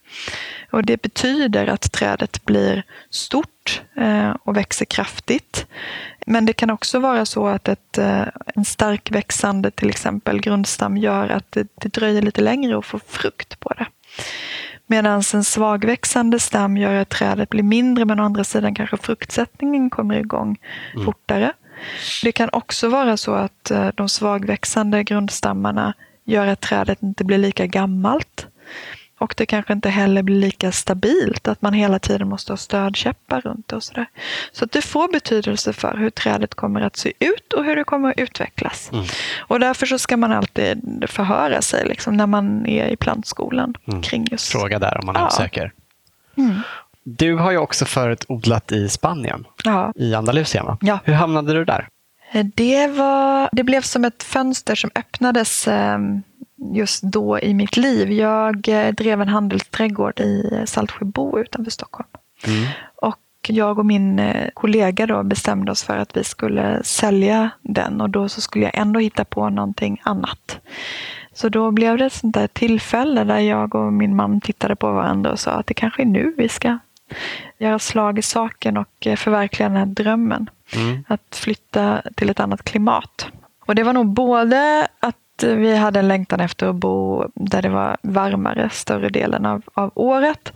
Och 0.71 0.85
det 0.85 1.03
betyder 1.03 1.67
att 1.67 1.93
trädet 1.93 2.45
blir 2.45 2.83
stort 3.11 3.83
eh, 3.97 4.31
och 4.31 4.57
växer 4.57 4.85
kraftigt. 4.85 5.67
Men 6.27 6.47
det 6.47 6.53
kan 6.53 6.71
också 6.71 6.99
vara 6.99 7.27
så 7.27 7.47
att 7.47 7.69
ett, 7.69 7.99
eh, 7.99 8.23
en 8.55 8.65
starkväxande 8.65 9.71
till 9.71 9.89
exempel 9.89 10.41
grundstam 10.41 10.97
gör 10.97 11.29
att 11.29 11.53
det, 11.53 11.69
det 11.81 11.89
dröjer 11.89 12.23
lite 12.23 12.41
längre 12.41 12.79
att 12.79 12.87
få 12.87 12.99
frukt 12.99 13.61
på 13.61 13.69
det. 13.69 13.87
Medan 14.87 15.23
en 15.35 15.45
svagväxande 15.45 16.41
stam 16.41 16.77
gör 16.77 16.95
att 16.95 17.09
trädet 17.09 17.49
blir 17.49 17.63
mindre 17.63 18.05
men 18.05 18.21
å 18.21 18.25
andra 18.25 18.45
sidan 18.45 18.75
kanske 18.75 18.97
fruktsättningen 18.97 19.91
kommer 19.91 20.15
igång 20.15 20.57
fortare. 21.05 21.53
Det 22.23 22.33
kan 22.33 22.49
också 22.53 22.89
vara 22.89 23.17
så 23.17 23.35
att 23.35 23.71
eh, 23.71 23.89
de 23.95 24.09
svagväxande 24.09 25.05
grundstammarna 25.05 25.95
gör 26.25 26.47
att 26.47 26.61
trädet 26.61 27.03
inte 27.03 27.25
blir 27.25 27.39
lika 27.39 27.67
gammalt. 27.67 28.47
Och 29.19 29.35
det 29.37 29.47
kanske 29.47 29.73
inte 29.73 29.89
heller 29.89 30.23
blir 30.23 30.37
lika 30.37 30.73
stabilt, 30.73 31.49
att 31.49 31.63
man 31.63 31.73
hela 31.75 31.99
tiden 31.99 32.29
måste 32.29 32.53
ha 32.53 32.57
stödkäppar 32.57 33.41
runt 33.41 33.69
det 33.69 33.77
och 33.77 33.83
sådär. 33.83 34.07
Så 34.53 34.65
att 34.65 34.73
det 34.73 34.83
får 34.83 35.09
betydelse 35.13 35.73
för 35.73 35.97
hur 35.97 36.11
trädet 36.11 36.55
kommer 36.55 36.81
att 36.81 36.97
se 36.97 37.13
ut 37.19 37.53
och 37.53 37.65
hur 37.65 37.77
det 37.77 37.85
kommer 37.85 38.11
att 38.11 38.19
utvecklas. 38.19 38.91
Mm. 38.93 39.05
Och 39.39 39.61
därför 39.61 39.87
så 39.87 39.99
ska 39.99 40.17
man 40.17 40.33
alltid 40.33 41.05
förhöra 41.09 41.63
sig 41.63 41.87
liksom, 41.89 42.17
när 42.17 42.27
man 42.27 42.67
är 42.67 42.89
i 42.89 42.97
plantskolan 42.97 43.75
Mm. 43.89 44.03
kring 44.03 44.27
just 44.31 44.53
Fråga 44.53 44.79
där 44.79 44.99
om 45.01 45.07
man 45.07 45.17
är 45.17 45.21
Ja. 45.21 45.27
osäker. 45.27 45.73
Mm. 46.37 46.61
Du 47.05 47.35
har 47.37 47.51
ju 47.51 47.59
också 47.59 47.85
förut 47.85 48.25
odlat 48.29 48.73
i 48.73 48.89
Spanien, 48.89 49.47
Ja. 49.65 49.93
i 49.97 50.15
Andalusien. 50.15 50.65
Va? 50.67 50.79
Ja. 50.81 50.99
Hur 51.05 51.15
hamnade 51.15 51.53
du 51.53 51.65
där? 51.65 51.89
Det, 52.55 52.87
var, 52.87 53.49
det 53.53 53.63
blev 53.65 53.81
som 53.81 54.05
ett 54.05 54.23
fönster 54.23 54.75
som 54.75 54.91
öppnades 54.95 55.69
eh, 55.69 55.99
just 56.75 57.03
då 57.03 57.39
i 57.39 57.55
mitt 57.55 57.77
liv. 57.77 58.13
Jag 58.13 58.69
eh, 58.69 58.93
drev 58.93 59.21
en 59.21 59.29
handelsträdgård 59.29 60.21
i 60.21 60.63
Saltsjöbo 60.67 61.39
utanför 61.39 61.71
Stockholm. 61.71 62.09
Mm. 62.47 62.67
Och 62.97 63.19
jag 63.47 63.79
och 63.79 63.87
min 63.87 64.19
eh, 64.19 64.49
kollega 64.55 65.07
då 65.07 65.23
bestämde 65.23 65.73
oss 65.73 65.83
för 65.83 65.97
att 65.97 66.17
vi 66.17 66.25
skulle 66.25 66.83
sälja 66.85 67.51
den 67.63 68.01
och 68.01 68.11
då 68.11 68.29
så 68.29 68.41
skulle 68.41 68.65
jag 68.65 68.79
ändå 68.79 69.01
hitta 69.01 69.25
på 69.25 69.51
någonting 69.51 70.01
annat. 70.03 70.59
Så 71.35 71.49
då 71.49 71.71
blev 71.71 71.99
det 71.99 72.07
ett 72.07 72.13
sånt 72.13 72.35
där 72.35 72.47
tillfälle 72.47 73.25
där 73.25 73.39
jag 73.39 73.75
och 73.75 73.93
min 73.93 74.17
man 74.17 74.41
tittade 74.41 74.77
på 74.77 74.93
varandra 74.93 75.33
och 75.33 75.41
sa 75.41 75.51
att 75.51 75.67
det 75.67 75.75
kanske 75.75 76.03
är 76.03 76.07
nu 76.07 76.35
vi 76.37 76.49
ska 76.49 76.79
göra 77.59 77.79
slag 77.79 78.19
i 78.19 78.23
saken 78.23 78.77
och 78.77 79.07
eh, 79.07 79.17
förverkliga 79.17 79.69
den 79.69 79.77
här 79.79 79.87
drömmen. 79.87 80.51
Mm. 80.75 81.05
Att 81.09 81.37
flytta 81.37 82.03
till 82.15 82.31
ett 82.31 82.41
annat 82.41 82.63
klimat. 82.65 83.27
Och 83.67 83.75
det 83.75 83.83
var 83.83 83.93
nog 83.93 84.07
både 84.07 84.89
att 85.01 85.17
vi 85.43 85.77
hade 85.77 85.99
en 85.99 86.09
längtan 86.09 86.41
efter 86.41 86.67
att 86.67 86.75
bo 86.75 87.25
där 87.35 87.63
det 87.63 87.69
var 87.69 87.97
varmare 88.03 88.71
större 88.71 89.09
delen 89.09 89.47
av, 89.47 89.63
av 89.75 89.91
året. 89.95 90.53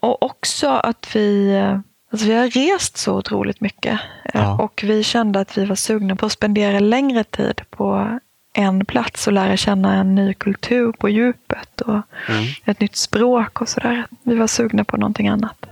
Och 0.00 0.22
också 0.22 0.68
att 0.68 1.16
vi, 1.16 1.54
eh, 1.54 1.78
alltså 2.12 2.26
vi 2.28 2.34
har 2.34 2.48
rest 2.48 2.96
så 2.96 3.14
otroligt 3.18 3.60
mycket. 3.60 4.00
Eh, 4.24 4.40
Ja. 4.40 4.62
Och 4.62 4.80
vi 4.84 5.02
kände 5.02 5.40
att 5.40 5.58
vi 5.58 5.64
var 5.64 5.76
sugna 5.76 6.16
på 6.16 6.26
att 6.26 6.32
spendera 6.32 6.80
längre 6.80 7.24
tid 7.24 7.60
på 7.70 8.18
en 8.52 8.84
plats 8.86 9.26
och 9.26 9.32
lära 9.32 9.56
känna 9.56 9.94
en 9.94 10.14
ny 10.14 10.34
kultur 10.34 10.92
på 10.92 11.08
djupet 11.08 11.80
och 11.80 12.00
Mm. 12.28 12.44
ett 12.64 12.80
nytt 12.80 12.96
språk 12.96 13.60
och 13.60 13.68
sådär. 13.68 14.06
Vi 14.22 14.34
var 14.34 14.46
sugna 14.46 14.84
på 14.84 14.96
någonting 14.96 15.28
annat. 15.28 15.66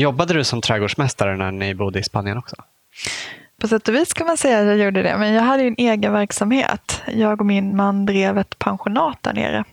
Jobbade 0.00 0.34
du 0.34 0.44
som 0.44 0.60
trädgårdsmästare 0.60 1.36
när 1.36 1.50
ni 1.52 1.74
bodde 1.74 1.98
i 1.98 2.02
Spanien 2.02 2.38
också? 2.38 2.56
På 3.60 3.68
sätt 3.68 3.88
och 3.88 3.94
vis 3.94 4.12
kan 4.12 4.26
man 4.26 4.36
säga 4.36 4.58
att 4.58 4.66
jag 4.66 4.78
gjorde 4.78 5.02
det, 5.02 5.16
men 5.18 5.32
jag 5.32 5.42
hade 5.42 5.62
ju 5.62 5.68
en 5.68 5.74
egen 5.78 6.12
verksamhet. 6.12 7.02
Jag 7.06 7.40
och 7.40 7.46
min 7.46 7.76
man 7.76 8.06
drev 8.06 8.38
ett 8.38 8.58
pensionat 8.58 9.18
där 9.20 9.32
nere. 9.32 9.64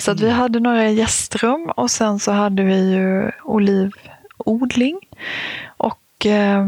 Så 0.00 0.10
att 0.10 0.20
vi 0.20 0.30
hade 0.30 0.60
några 0.60 0.90
gästrum 0.90 1.70
och 1.76 1.90
sen 1.90 2.18
så 2.18 2.32
hade 2.32 2.62
vi 2.62 2.92
ju 2.92 3.30
olivodling. 3.42 5.00
Och 5.76 6.26
eh, 6.26 6.66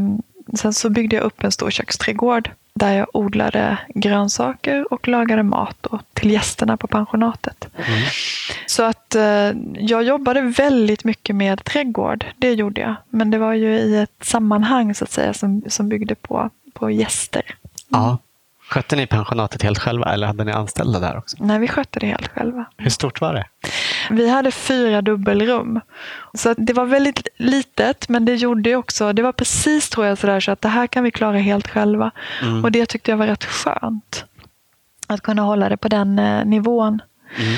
sen 0.54 0.72
så 0.72 0.90
byggde 0.90 1.16
jag 1.16 1.24
upp 1.24 1.44
en 1.44 1.52
stor 1.52 1.70
köksträdgård 1.70 2.50
där 2.76 2.92
jag 2.92 3.06
odlade 3.12 3.78
grönsaker 3.94 4.92
och 4.92 5.08
lagade 5.08 5.42
mat 5.42 5.76
då, 5.80 6.00
till 6.12 6.30
gästerna 6.30 6.76
på 6.76 6.86
pensionatet. 6.86 7.68
Så 8.66 8.82
att 8.82 9.14
eh, 9.14 9.52
jag 9.74 10.02
jobbade 10.02 10.40
väldigt 10.40 11.04
mycket 11.04 11.36
med 11.36 11.64
trädgård, 11.64 12.24
det 12.36 12.52
gjorde 12.52 12.80
jag. 12.80 12.94
Men 13.10 13.30
det 13.30 13.38
var 13.38 13.52
ju 13.52 13.78
i 13.78 13.98
ett 13.98 14.16
sammanhang 14.22 14.94
så 14.94 15.04
att 15.04 15.12
säga 15.12 15.34
som, 15.34 15.62
som 15.68 15.88
byggde 15.88 16.14
på, 16.14 16.50
på 16.72 16.90
gäster. 16.90 17.42
Ja. 17.88 18.18
Skötte 18.68 18.96
ni 18.96 19.06
pensionatet 19.06 19.62
helt 19.62 19.78
själva 19.78 20.12
eller 20.12 20.26
hade 20.26 20.44
ni 20.44 20.52
anställda 20.52 20.98
där 20.98 21.18
också? 21.18 21.36
Nej, 21.40 21.58
vi 21.58 21.68
skötte 21.68 22.00
det 22.00 22.06
helt 22.06 22.28
själva. 22.28 22.64
Hur 22.76 22.90
stort 22.90 23.20
var 23.20 23.34
det? 23.34 23.44
Vi 24.10 24.28
hade 24.28 24.50
fyra 24.50 25.02
dubbelrum. 25.02 25.80
Så 26.34 26.54
det 26.54 26.72
var 26.72 26.84
väldigt 26.84 27.28
litet, 27.36 28.08
men 28.08 28.24
det 28.24 28.34
gjorde 28.34 28.76
också, 28.76 29.12
det 29.12 29.22
var 29.22 29.32
precis 29.32 29.88
tror 29.88 30.06
jag 30.06 30.18
sådär 30.18 30.40
så 30.40 30.52
att 30.52 30.60
det 30.60 30.68
här 30.68 30.86
kan 30.86 31.04
vi 31.04 31.10
klara 31.10 31.38
helt 31.38 31.68
själva. 31.68 32.10
Mm. 32.42 32.64
Och 32.64 32.72
det 32.72 32.86
tyckte 32.86 33.10
jag 33.10 33.18
var 33.18 33.26
rätt 33.26 33.44
skönt. 33.44 34.24
Att 35.06 35.20
kunna 35.20 35.42
hålla 35.42 35.68
det 35.68 35.76
på 35.76 35.88
den 35.88 36.18
eh, 36.18 36.44
nivån. 36.44 37.02
Mm. 37.36 37.56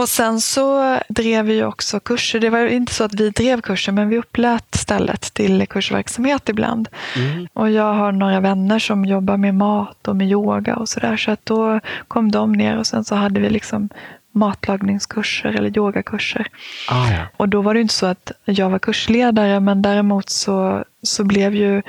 Och 0.00 0.08
sen 0.08 0.40
så 0.40 0.98
drev 1.08 1.44
vi 1.44 1.64
också 1.64 2.00
kurser. 2.00 2.40
Det 2.40 2.50
var 2.50 2.66
inte 2.66 2.94
så 2.94 3.04
att 3.04 3.14
vi 3.14 3.30
drev 3.30 3.60
kurser, 3.60 3.92
men 3.92 4.08
vi 4.08 4.18
upplät 4.18 4.74
stället 4.74 5.34
till 5.34 5.66
kursverksamhet 5.66 6.48
ibland. 6.48 6.88
Mm. 7.16 7.48
Och 7.52 7.70
jag 7.70 7.94
har 7.94 8.12
några 8.12 8.40
vänner 8.40 8.78
som 8.78 9.04
jobbar 9.04 9.36
med 9.36 9.54
mat 9.54 10.08
och 10.08 10.16
med 10.16 10.28
yoga 10.28 10.76
och 10.76 10.88
sådär. 10.88 11.16
Så 11.16 11.30
att 11.30 11.46
då 11.46 11.80
kom 12.08 12.30
de 12.30 12.52
ner 12.52 12.78
och 12.78 12.86
sen 12.86 13.04
så 13.04 13.14
hade 13.14 13.40
vi 13.40 13.50
liksom 13.50 13.88
matlagningskurser 14.32 15.48
eller 15.48 15.78
yogakurser. 15.78 16.46
Ah, 16.88 17.10
ja. 17.10 17.26
Och 17.36 17.48
då 17.48 17.62
var 17.62 17.74
det 17.74 17.80
inte 17.80 17.94
så 17.94 18.06
att 18.06 18.32
jag 18.44 18.70
var 18.70 18.78
kursledare, 18.78 19.60
men 19.60 19.82
däremot 19.82 20.30
så, 20.30 20.84
så 21.02 21.24
blev 21.24 21.54
ju 21.54 21.82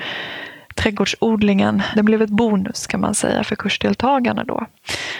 trädgårdsodlingen, 0.76 1.82
det 1.96 2.04
blev 2.04 2.22
ett 2.22 2.30
bonus 2.30 2.88
kan 2.88 3.02
man 3.02 3.16
säga 3.16 3.44
för 3.44 3.56
kursdeltagarna 3.56 4.44
då. 4.44 4.66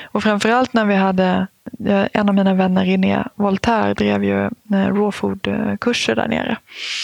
Och 0.04 0.24
framförallt 0.24 0.74
när 0.74 0.86
vi 0.86 0.96
hade, 0.96 1.48
eh, 1.86 2.06
en 2.14 2.30
av 2.30 2.36
mina 2.36 2.54
vänner 2.54 2.86
René 2.86 3.24
Voltaire 3.36 3.94
drev 3.94 4.24
ju 4.24 4.46
eh, 4.46 4.50
raw 4.70 5.12
food-kurser 5.12 6.16
där 6.16 6.28
nere. 6.28 6.58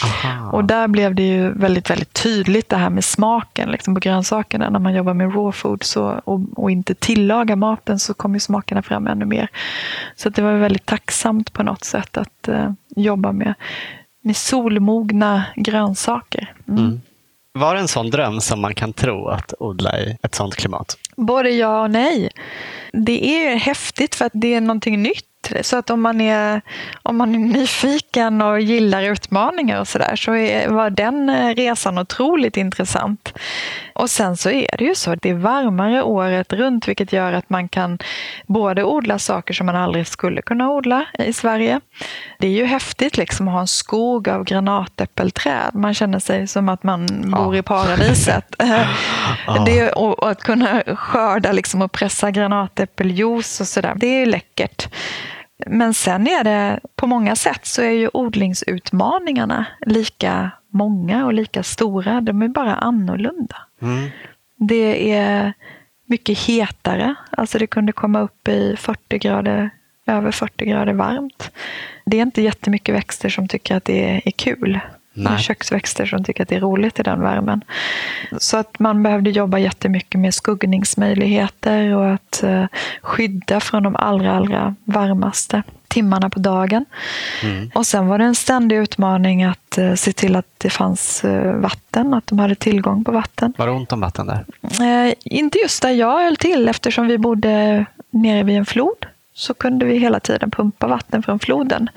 Aha. 0.04 0.50
Och 0.50 0.64
där 0.64 0.88
blev 0.88 1.14
det 1.14 1.22
ju 1.22 1.52
väldigt, 1.52 1.90
väldigt 1.90 2.12
tydligt 2.12 2.68
det 2.68 2.76
här 2.76 2.90
med 2.90 3.04
smaken 3.04 3.70
liksom 3.70 3.94
på 3.94 4.00
grönsakerna. 4.00 4.70
När 4.70 4.78
man 4.78 4.94
jobbar 4.94 5.14
med 5.14 5.34
raw 5.34 5.52
food 5.52 5.82
så, 5.82 6.20
och, 6.24 6.40
och 6.56 6.70
inte 6.70 6.94
tillagar 6.94 7.56
maten 7.56 7.98
så 7.98 8.14
kommer 8.14 8.38
smakerna 8.38 8.82
fram 8.82 9.06
ännu 9.06 9.24
mer. 9.24 9.48
Så 10.16 10.28
det 10.28 10.42
var 10.42 10.52
väldigt 10.52 10.86
tacksamt 10.86 11.52
på 11.52 11.62
något 11.62 11.84
sätt 11.84 12.16
att 12.16 12.48
eh, 12.48 12.70
jobba 12.96 13.32
med, 13.32 13.54
med 14.22 14.36
solmogna 14.36 15.44
grönsaker. 15.56 16.54
Mm. 16.68 16.84
Mm. 16.84 17.00
Var 17.52 17.74
det 17.74 17.80
en 17.80 17.88
sån 17.88 18.10
dröm 18.10 18.40
som 18.40 18.60
man 18.60 18.74
kan 18.74 18.92
tro 18.92 19.28
att 19.28 19.54
odla 19.58 20.00
i 20.00 20.16
ett 20.22 20.34
sånt 20.34 20.54
klimat? 20.54 20.98
Både 21.16 21.50
ja 21.50 21.82
och 21.82 21.90
nej. 21.90 22.30
Det 22.92 23.26
är 23.26 23.56
häftigt 23.56 24.14
för 24.14 24.24
att 24.24 24.32
det 24.34 24.54
är 24.54 24.60
någonting 24.60 25.02
nytt. 25.02 25.27
Så 25.62 25.76
att 25.76 25.90
om 25.90 26.02
man 26.02 26.20
är, 26.20 26.60
om 27.02 27.16
man 27.16 27.34
är 27.34 27.38
nyfiken 27.38 28.42
och 28.42 28.60
gillar 28.60 29.02
utmaningar 29.02 29.80
och 29.80 29.88
sådär 29.88 30.16
så 30.16 30.34
är, 30.34 30.68
var 30.68 30.90
den 30.90 31.28
eh, 31.28 31.54
resan 31.54 31.98
otroligt 31.98 32.56
intressant. 32.56 33.38
Och 33.92 34.10
sen 34.10 34.36
så 34.36 34.50
är 34.50 34.74
det 34.78 34.84
ju 34.84 34.94
så 34.94 35.10
att 35.10 35.22
det 35.22 35.30
är 35.30 35.34
varmare 35.34 36.02
året 36.02 36.52
runt 36.52 36.88
vilket 36.88 37.12
gör 37.12 37.32
att 37.32 37.50
man 37.50 37.68
kan 37.68 37.98
både 38.46 38.84
odla 38.84 39.18
saker 39.18 39.54
som 39.54 39.66
man 39.66 39.76
aldrig 39.76 40.06
skulle 40.06 40.42
kunna 40.42 40.70
odla 40.70 41.06
i 41.18 41.32
Sverige. 41.32 41.80
Det 42.38 42.46
är 42.46 42.52
ju 42.52 42.64
häftigt 42.64 43.16
liksom 43.16 43.48
att 43.48 43.54
ha 43.54 43.60
en 43.60 43.66
skog 43.66 44.28
av 44.28 44.44
granatäppelträd. 44.44 45.70
Man 45.74 45.94
känner 45.94 46.18
sig 46.18 46.46
som 46.46 46.68
att 46.68 46.82
man 46.82 47.30
bor 47.30 47.56
i 47.56 47.62
paradiset. 47.62 48.54
Ja. 48.58 48.84
Det, 49.66 49.90
och, 49.90 50.18
och 50.18 50.30
att 50.30 50.42
kunna 50.42 50.82
skörda 50.86 51.52
liksom 51.52 51.82
och 51.82 51.92
pressa 51.92 52.30
granatäppeljuice 52.30 53.60
och 53.60 53.66
sådär, 53.66 53.94
det 53.96 54.06
är 54.06 54.20
ju 54.20 54.26
läckert. 54.26 54.88
Men 55.66 55.94
sen 55.94 56.26
är 56.26 56.44
det, 56.44 56.80
på 56.96 57.06
många 57.06 57.36
sätt 57.36 57.66
så 57.66 57.82
är 57.82 57.90
ju 57.90 58.10
odlingsutmaningarna 58.12 59.66
lika 59.86 60.50
många 60.70 61.26
och 61.26 61.34
lika 61.34 61.62
stora. 61.62 62.20
De 62.20 62.42
är 62.42 62.48
bara 62.48 62.74
annorlunda. 62.74 63.56
Mm. 63.82 64.10
Det 64.56 65.12
är 65.12 65.52
mycket 66.06 66.38
hetare, 66.38 67.14
alltså 67.30 67.58
det 67.58 67.66
kunde 67.66 67.92
komma 67.92 68.20
upp 68.20 68.48
i 68.48 68.76
40 68.78 69.18
grader, 69.18 69.70
över 70.06 70.30
40 70.30 70.64
grader 70.64 70.92
varmt. 70.92 71.50
Det 72.06 72.16
är 72.18 72.22
inte 72.22 72.42
jättemycket 72.42 72.94
växter 72.94 73.28
som 73.28 73.48
tycker 73.48 73.76
att 73.76 73.84
det 73.84 74.10
är, 74.10 74.22
är 74.24 74.30
kul. 74.30 74.80
Nej. 75.24 75.38
köksväxter 75.38 76.06
som 76.06 76.24
tycker 76.24 76.42
att 76.42 76.48
det 76.48 76.56
är 76.56 76.60
roligt 76.60 77.00
i 77.00 77.02
den 77.02 77.20
värmen. 77.20 77.64
Så 78.38 78.56
att 78.56 78.78
man 78.78 79.02
behövde 79.02 79.30
jobba 79.30 79.58
jättemycket 79.58 80.20
med 80.20 80.34
skuggningsmöjligheter 80.34 81.96
och 81.96 82.12
att 82.12 82.42
eh, 82.42 82.64
skydda 83.02 83.60
från 83.60 83.82
de 83.82 83.96
allra, 83.96 84.32
allra 84.32 84.74
varmaste 84.84 85.62
timmarna 85.88 86.30
på 86.30 86.38
dagen. 86.38 86.84
Mm. 87.42 87.70
Och 87.74 87.86
sen 87.86 88.06
var 88.06 88.18
det 88.18 88.24
en 88.24 88.34
ständig 88.34 88.76
utmaning 88.76 89.44
att 89.44 89.78
eh, 89.78 89.94
se 89.94 90.12
till 90.12 90.36
att 90.36 90.46
det 90.58 90.70
fanns 90.70 91.24
eh, 91.24 91.52
vatten, 91.52 92.14
att 92.14 92.26
de 92.26 92.38
hade 92.38 92.54
tillgång 92.54 93.04
på 93.04 93.12
vatten. 93.12 93.52
Var 93.56 93.66
det 93.66 93.72
ont 93.72 93.92
om 93.92 94.00
vatten 94.00 94.26
där? 94.26 94.44
Eh, 95.06 95.14
inte 95.24 95.58
just 95.58 95.82
där 95.82 95.90
jag 95.90 96.24
höll 96.24 96.36
till 96.36 96.68
eftersom 96.68 97.06
vi 97.06 97.18
bodde 97.18 97.86
nere 98.10 98.42
vid 98.42 98.56
en 98.56 98.66
flod. 98.66 99.06
Så 99.34 99.54
kunde 99.54 99.86
vi 99.86 99.98
hela 99.98 100.20
tiden 100.20 100.50
pumpa 100.50 100.86
vatten 100.86 101.22
från 101.22 101.38
floden. 101.38 101.90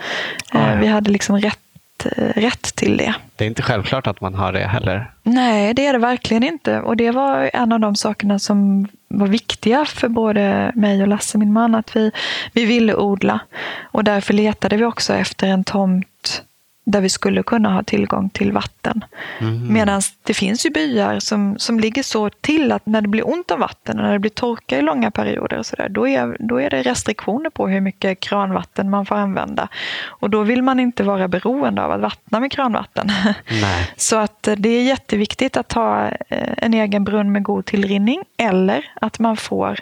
Eh. 0.53 0.79
Vi 0.79 0.87
hade 0.87 1.11
liksom 1.11 1.37
rätt, 1.37 1.59
eh, 2.05 2.41
rätt 2.41 2.75
till 2.75 2.97
det. 2.97 3.13
Det 3.35 3.45
är 3.45 3.47
inte 3.47 3.61
självklart 3.61 4.07
att 4.07 4.21
man 4.21 4.33
har 4.33 4.53
det 4.53 4.67
heller. 4.67 5.11
Nej, 5.23 5.73
det 5.73 5.85
är 5.85 5.93
det 5.93 5.99
verkligen 5.99 6.43
inte. 6.43 6.79
Och 6.79 6.97
det 6.97 7.11
var 7.11 7.49
en 7.53 7.71
av 7.71 7.79
de 7.79 7.95
sakerna 7.95 8.39
som 8.39 8.87
var 9.07 9.27
viktiga 9.27 9.85
för 9.85 10.07
både 10.07 10.71
mig 10.75 11.01
och 11.01 11.07
Lasse, 11.07 11.37
min 11.37 11.53
man, 11.53 11.75
att 11.75 11.95
vi, 11.95 12.11
vi 12.53 12.65
ville 12.65 12.95
odla. 12.95 13.39
Och 13.81 14.03
därför 14.03 14.33
letade 14.33 14.77
vi 14.77 14.85
också 14.85 15.13
efter 15.13 15.47
en 15.47 15.63
tomt 15.63 16.43
där 16.91 17.01
vi 17.01 17.09
skulle 17.09 17.43
kunna 17.43 17.73
ha 17.73 17.83
tillgång 17.83 18.29
till 18.29 18.51
vatten. 18.51 19.05
Mm. 19.39 19.73
Medan 19.73 20.01
det 20.23 20.33
finns 20.33 20.65
ju 20.65 20.69
byar 20.69 21.19
som, 21.19 21.59
som 21.59 21.79
ligger 21.79 22.03
så 22.03 22.29
till 22.29 22.71
att 22.71 22.85
när 22.85 23.01
det 23.01 23.07
blir 23.07 23.27
ont 23.29 23.51
om 23.51 23.59
vatten 23.59 23.99
och 23.99 24.05
när 24.05 24.13
det 24.13 24.19
blir 24.19 24.31
torka 24.31 24.79
i 24.79 24.81
långa 24.81 25.11
perioder 25.11 25.57
och 25.57 25.65
så 25.65 25.75
där, 25.75 25.89
då, 25.89 26.07
är, 26.07 26.37
då 26.39 26.61
är 26.61 26.69
det 26.69 26.81
restriktioner 26.81 27.49
på 27.49 27.67
hur 27.67 27.81
mycket 27.81 28.19
kranvatten 28.19 28.89
man 28.89 29.05
får 29.05 29.15
använda. 29.15 29.67
Och 30.05 30.29
då 30.29 30.43
vill 30.43 30.61
man 30.61 30.79
inte 30.79 31.03
vara 31.03 31.27
beroende 31.27 31.83
av 31.83 31.91
att 31.91 32.01
vattna 32.01 32.39
med 32.39 32.51
kranvatten. 32.51 33.11
Nej. 33.61 33.93
Så 33.95 34.17
att 34.17 34.47
eh, 34.47 34.55
det 34.55 34.69
är 34.69 34.83
jätteviktigt 34.83 35.57
att 35.57 35.73
ha 35.73 36.07
eh, 36.07 36.53
en 36.57 36.73
egen 36.73 37.03
brunn 37.03 37.31
med 37.31 37.43
god 37.43 37.65
tillrinning 37.65 38.23
eller 38.37 38.91
att 39.01 39.19
man 39.19 39.37
får 39.37 39.79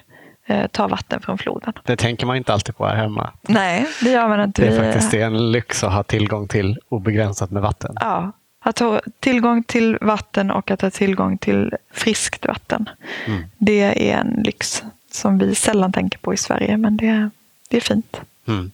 ta 0.71 0.87
vatten 0.87 1.21
från 1.21 1.37
floden. 1.37 1.73
Det 1.83 1.95
tänker 1.95 2.25
man 2.25 2.37
inte 2.37 2.53
alltid 2.53 2.77
på 2.77 2.85
här 2.85 2.95
hemma. 2.95 3.29
Nej, 3.41 3.87
det 4.01 4.11
gör 4.11 4.27
man 4.27 4.41
inte. 4.41 4.61
Det 4.61 4.67
är 4.67 4.91
faktiskt 4.91 5.13
en 5.13 5.51
lyx 5.51 5.83
att 5.83 5.93
ha 5.93 6.03
tillgång 6.03 6.47
till 6.47 6.79
obegränsat 6.89 7.51
med 7.51 7.61
vatten. 7.61 7.95
Ja, 7.99 8.31
att 8.59 8.79
ha 8.79 9.01
tillgång 9.19 9.63
till 9.63 9.97
vatten 10.01 10.51
och 10.51 10.71
att 10.71 10.81
ha 10.81 10.89
tillgång 10.89 11.37
till 11.37 11.73
friskt 11.93 12.45
vatten. 12.45 12.89
Mm. 13.25 13.43
Det 13.57 14.11
är 14.11 14.17
en 14.17 14.43
lyx 14.43 14.83
som 15.11 15.37
vi 15.37 15.55
sällan 15.55 15.93
tänker 15.93 16.17
på 16.17 16.33
i 16.33 16.37
Sverige, 16.37 16.77
men 16.77 16.97
det, 16.97 17.29
det 17.69 17.77
är 17.77 17.81
fint. 17.81 18.21
Mm. 18.47 18.71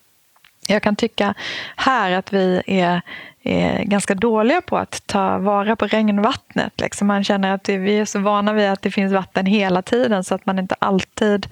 Jag 0.68 0.84
kan 0.84 0.96
tycka 0.96 1.34
här 1.76 2.12
att 2.12 2.34
vi 2.34 2.62
är, 2.68 3.02
är 3.44 3.84
ganska 3.84 4.16
dåliga 4.16 4.62
på 4.62 4.78
att 4.78 5.08
ta 5.08 5.38
vara 5.38 5.76
på 5.76 5.88
regnvattnet. 5.88 6.82
Liksom 6.82 7.08
man 7.08 7.24
känner 7.24 7.54
att 7.54 7.70
vi 7.70 8.00
är 8.00 8.06
så 8.06 8.20
vana 8.20 8.54
vid 8.54 8.70
att 8.70 8.82
det 8.82 8.92
finns 8.92 9.14
vatten 9.14 9.46
hela 9.46 9.82
tiden 9.82 10.24
så 10.24 10.36
att 10.36 10.46
man 10.46 10.60
inte 10.60 10.76
alltid 10.80 11.48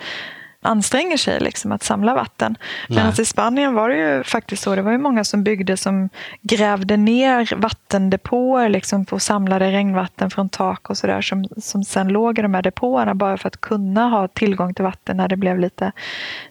anstränger 0.63 1.17
sig 1.17 1.39
liksom 1.39 1.71
att 1.71 1.83
samla 1.83 2.13
vatten. 2.15 2.57
Men 2.89 3.21
i 3.21 3.25
Spanien 3.25 3.73
var 3.73 3.89
det 3.89 3.95
ju 3.95 4.23
faktiskt 4.23 4.63
så. 4.63 4.75
Det 4.75 4.81
var 4.81 4.91
ju 4.91 4.97
många 4.97 5.23
som 5.23 5.43
byggde 5.43 5.77
som 5.77 6.09
grävde 6.41 6.97
ner 6.97 7.55
vattendepåer 7.55 8.69
liksom 8.69 9.05
på 9.05 9.19
samlade 9.19 9.71
regnvatten 9.71 10.29
från 10.31 10.49
tak 10.49 10.89
och 10.89 10.97
sådär 10.97 11.21
som, 11.21 11.45
som 11.57 11.83
sen 11.83 12.07
låg 12.07 12.39
i 12.39 12.41
de 12.41 12.53
här 12.53 12.61
depåerna 12.61 13.15
bara 13.15 13.37
för 13.37 13.47
att 13.47 13.61
kunna 13.61 14.07
ha 14.09 14.27
tillgång 14.27 14.73
till 14.73 14.83
vatten 14.83 15.17
när 15.17 15.27
det 15.27 15.37
blev 15.37 15.59
lite 15.59 15.91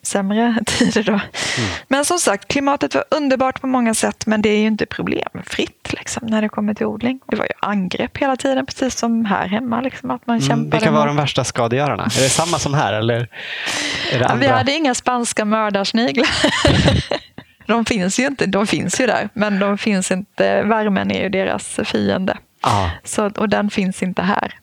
sämre 0.02 0.56
tider. 0.66 1.02
Då. 1.02 1.20
Men 1.88 2.04
som 2.04 2.18
sagt, 2.18 2.48
klimatet 2.48 2.94
var 2.94 3.04
underbart 3.10 3.60
på 3.60 3.66
många 3.66 3.94
sätt 3.94 4.26
men 4.26 4.42
det 4.42 4.48
är 4.48 4.58
ju 4.58 4.66
inte 4.66 4.86
problemfritt 4.86 5.92
liksom, 5.92 6.26
när 6.26 6.42
det 6.42 6.48
kommer 6.48 6.74
till 6.74 6.86
odling. 6.86 7.20
Det 7.26 7.36
var 7.36 7.44
ju 7.44 7.52
angrepp 7.60 8.16
hela 8.18 8.36
tiden, 8.36 8.66
precis 8.66 8.98
som 8.98 9.24
här 9.24 9.46
hemma. 9.46 9.80
Liksom, 9.80 10.10
att 10.10 10.26
man 10.26 10.36
Mm. 10.36 10.48
kämpade 10.48 10.76
Vilka 10.76 10.90
var 10.90 10.98
mot- 10.98 11.06
de 11.08 11.16
värsta 11.16 11.44
skadegörarna? 11.44 12.02
Är 12.04 12.22
det 12.22 12.28
samma 12.28 12.58
som 12.58 12.74
här? 12.74 12.92
Eller? 12.92 13.28
Vi 14.40 14.46
hade 14.46 14.72
inga 14.72 14.94
spanska 14.94 15.44
mördarsniglar. 15.44 16.28
de 17.66 17.84
finns 17.84 18.18
ju 18.18 18.26
inte, 18.26 18.46
de 18.46 18.66
finns 18.66 19.00
ju 19.00 19.06
där, 19.06 19.28
men 19.34 19.58
de 19.58 19.78
finns 19.78 20.10
inte, 20.10 20.62
värmen 20.62 21.10
är 21.10 21.22
ju 21.22 21.28
deras 21.28 21.80
fiende. 21.84 22.36
Ja, 22.62 22.90
Så, 23.04 23.26
och 23.26 23.48
den 23.48 23.70
finns 23.70 24.02
inte 24.02 24.22
här. 24.22 24.54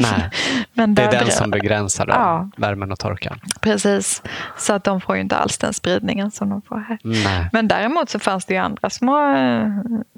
nej. 0.00 0.30
Men 0.74 0.94
Det 0.94 1.02
är 1.02 1.10
den 1.10 1.30
som 1.30 1.50
begränsar 1.50 2.06
Ja. 2.08 2.50
värmen 2.56 2.92
och 2.92 2.98
torkan. 2.98 3.40
Precis, 3.60 4.22
så 4.58 4.72
att 4.72 4.84
de 4.84 5.00
får 5.00 5.14
ju 5.14 5.20
inte 5.20 5.36
alls 5.36 5.58
den 5.58 5.72
spridningen 5.72 6.30
som 6.30 6.48
de 6.50 6.62
får 6.62 6.78
här. 6.78 6.98
Nej. 7.02 7.48
Men 7.52 7.68
däremot 7.68 8.10
så 8.10 8.18
fanns 8.18 8.44
det 8.44 8.54
ju 8.54 8.60
andra 8.60 8.90
små, 8.90 9.18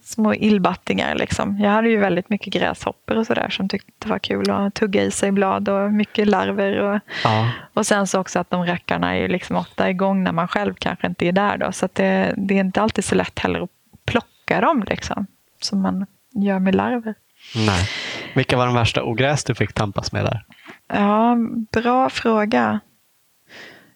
små 0.03 0.35
illbattingar. 0.35 1.14
Liksom. 1.14 1.59
Jag 1.59 1.70
hade 1.70 1.88
ju 1.88 1.96
väldigt 1.96 2.31
mycket 2.31 2.53
gräshoppor 2.53 3.16
och 3.16 3.27
sådär 3.27 3.48
som 3.51 3.68
tyckte 3.68 3.92
det 3.98 4.09
var 4.09 4.18
kul 4.18 4.51
att 4.51 4.74
tugga 4.74 5.03
i 5.03 5.11
sig 5.11 5.33
blad 5.33 5.68
och 5.68 5.92
mycket 5.92 6.27
larver. 6.29 6.79
Och, 6.81 7.01
Ja. 7.24 7.51
och 7.74 7.87
sen 7.87 8.07
så 8.07 8.20
också 8.20 8.38
att 8.38 8.51
de 8.51 8.66
rackarna 8.66 9.16
är 9.16 9.20
ju 9.20 9.29
liksom 9.29 9.57
ofta 9.57 9.90
igång 9.90 10.22
när 10.24 10.33
man 10.33 10.48
själv 10.48 10.74
kanske 10.79 11.07
inte 11.07 11.27
är 11.29 11.33
där. 11.33 11.57
Då, 11.59 11.72
så 11.72 11.85
att 11.85 11.94
det, 11.94 12.35
det 12.37 12.55
är 12.55 12.61
inte 12.61 12.83
alltid 12.83 13.05
så 13.05 13.14
lätt 13.14 13.38
heller 13.38 13.61
att 13.61 13.70
plocka 14.07 14.61
dem 14.61 14.85
liksom, 14.88 15.27
som 15.61 15.83
man 15.83 16.07
gör 16.35 16.59
med 16.59 16.74
larver. 16.74 17.14
Nej. 17.55 17.88
Vilka 18.35 18.57
var 18.57 18.66
de 18.66 18.74
värsta 18.74 19.03
ogräs 19.03 19.44
du 19.44 19.55
fick 19.55 19.72
tampas 19.72 20.12
med 20.12 20.24
där? 20.24 20.44
Ja, 20.92 21.37
bra 21.72 22.11
fråga. 22.11 22.81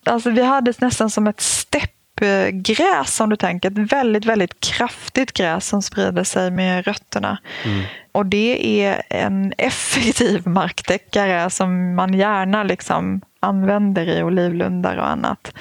Alltså 0.07 0.31
vi 0.31 0.43
hade 0.45 0.73
nästan 0.79 1.11
som 1.11 1.27
ett 1.27 1.41
stepp 1.41 1.91
steppgräs 2.23 3.21
om 3.21 3.31
du 3.31 3.37
tänker. 3.37 3.71
Ett 3.71 3.93
väldigt, 3.93 4.25
väldigt 4.25 4.61
kraftigt 4.61 5.33
gräs 5.33 5.67
som 5.67 5.83
sprider 5.83 6.25
sig 6.25 6.51
med 6.51 6.87
rötterna. 6.87 7.39
Mm. 7.65 7.85
Och 8.13 8.27
det 8.27 8.83
är 8.83 9.03
en 9.09 9.53
effektiv 9.59 10.47
marktäckare 10.47 11.51
som 11.51 11.95
man 11.95 12.15
gärna 12.15 12.63
liksom 12.63 13.21
använder 13.41 14.09
i 14.09 14.23
olivlundar 14.23 14.97
och 14.97 15.09
annat. 15.09 15.53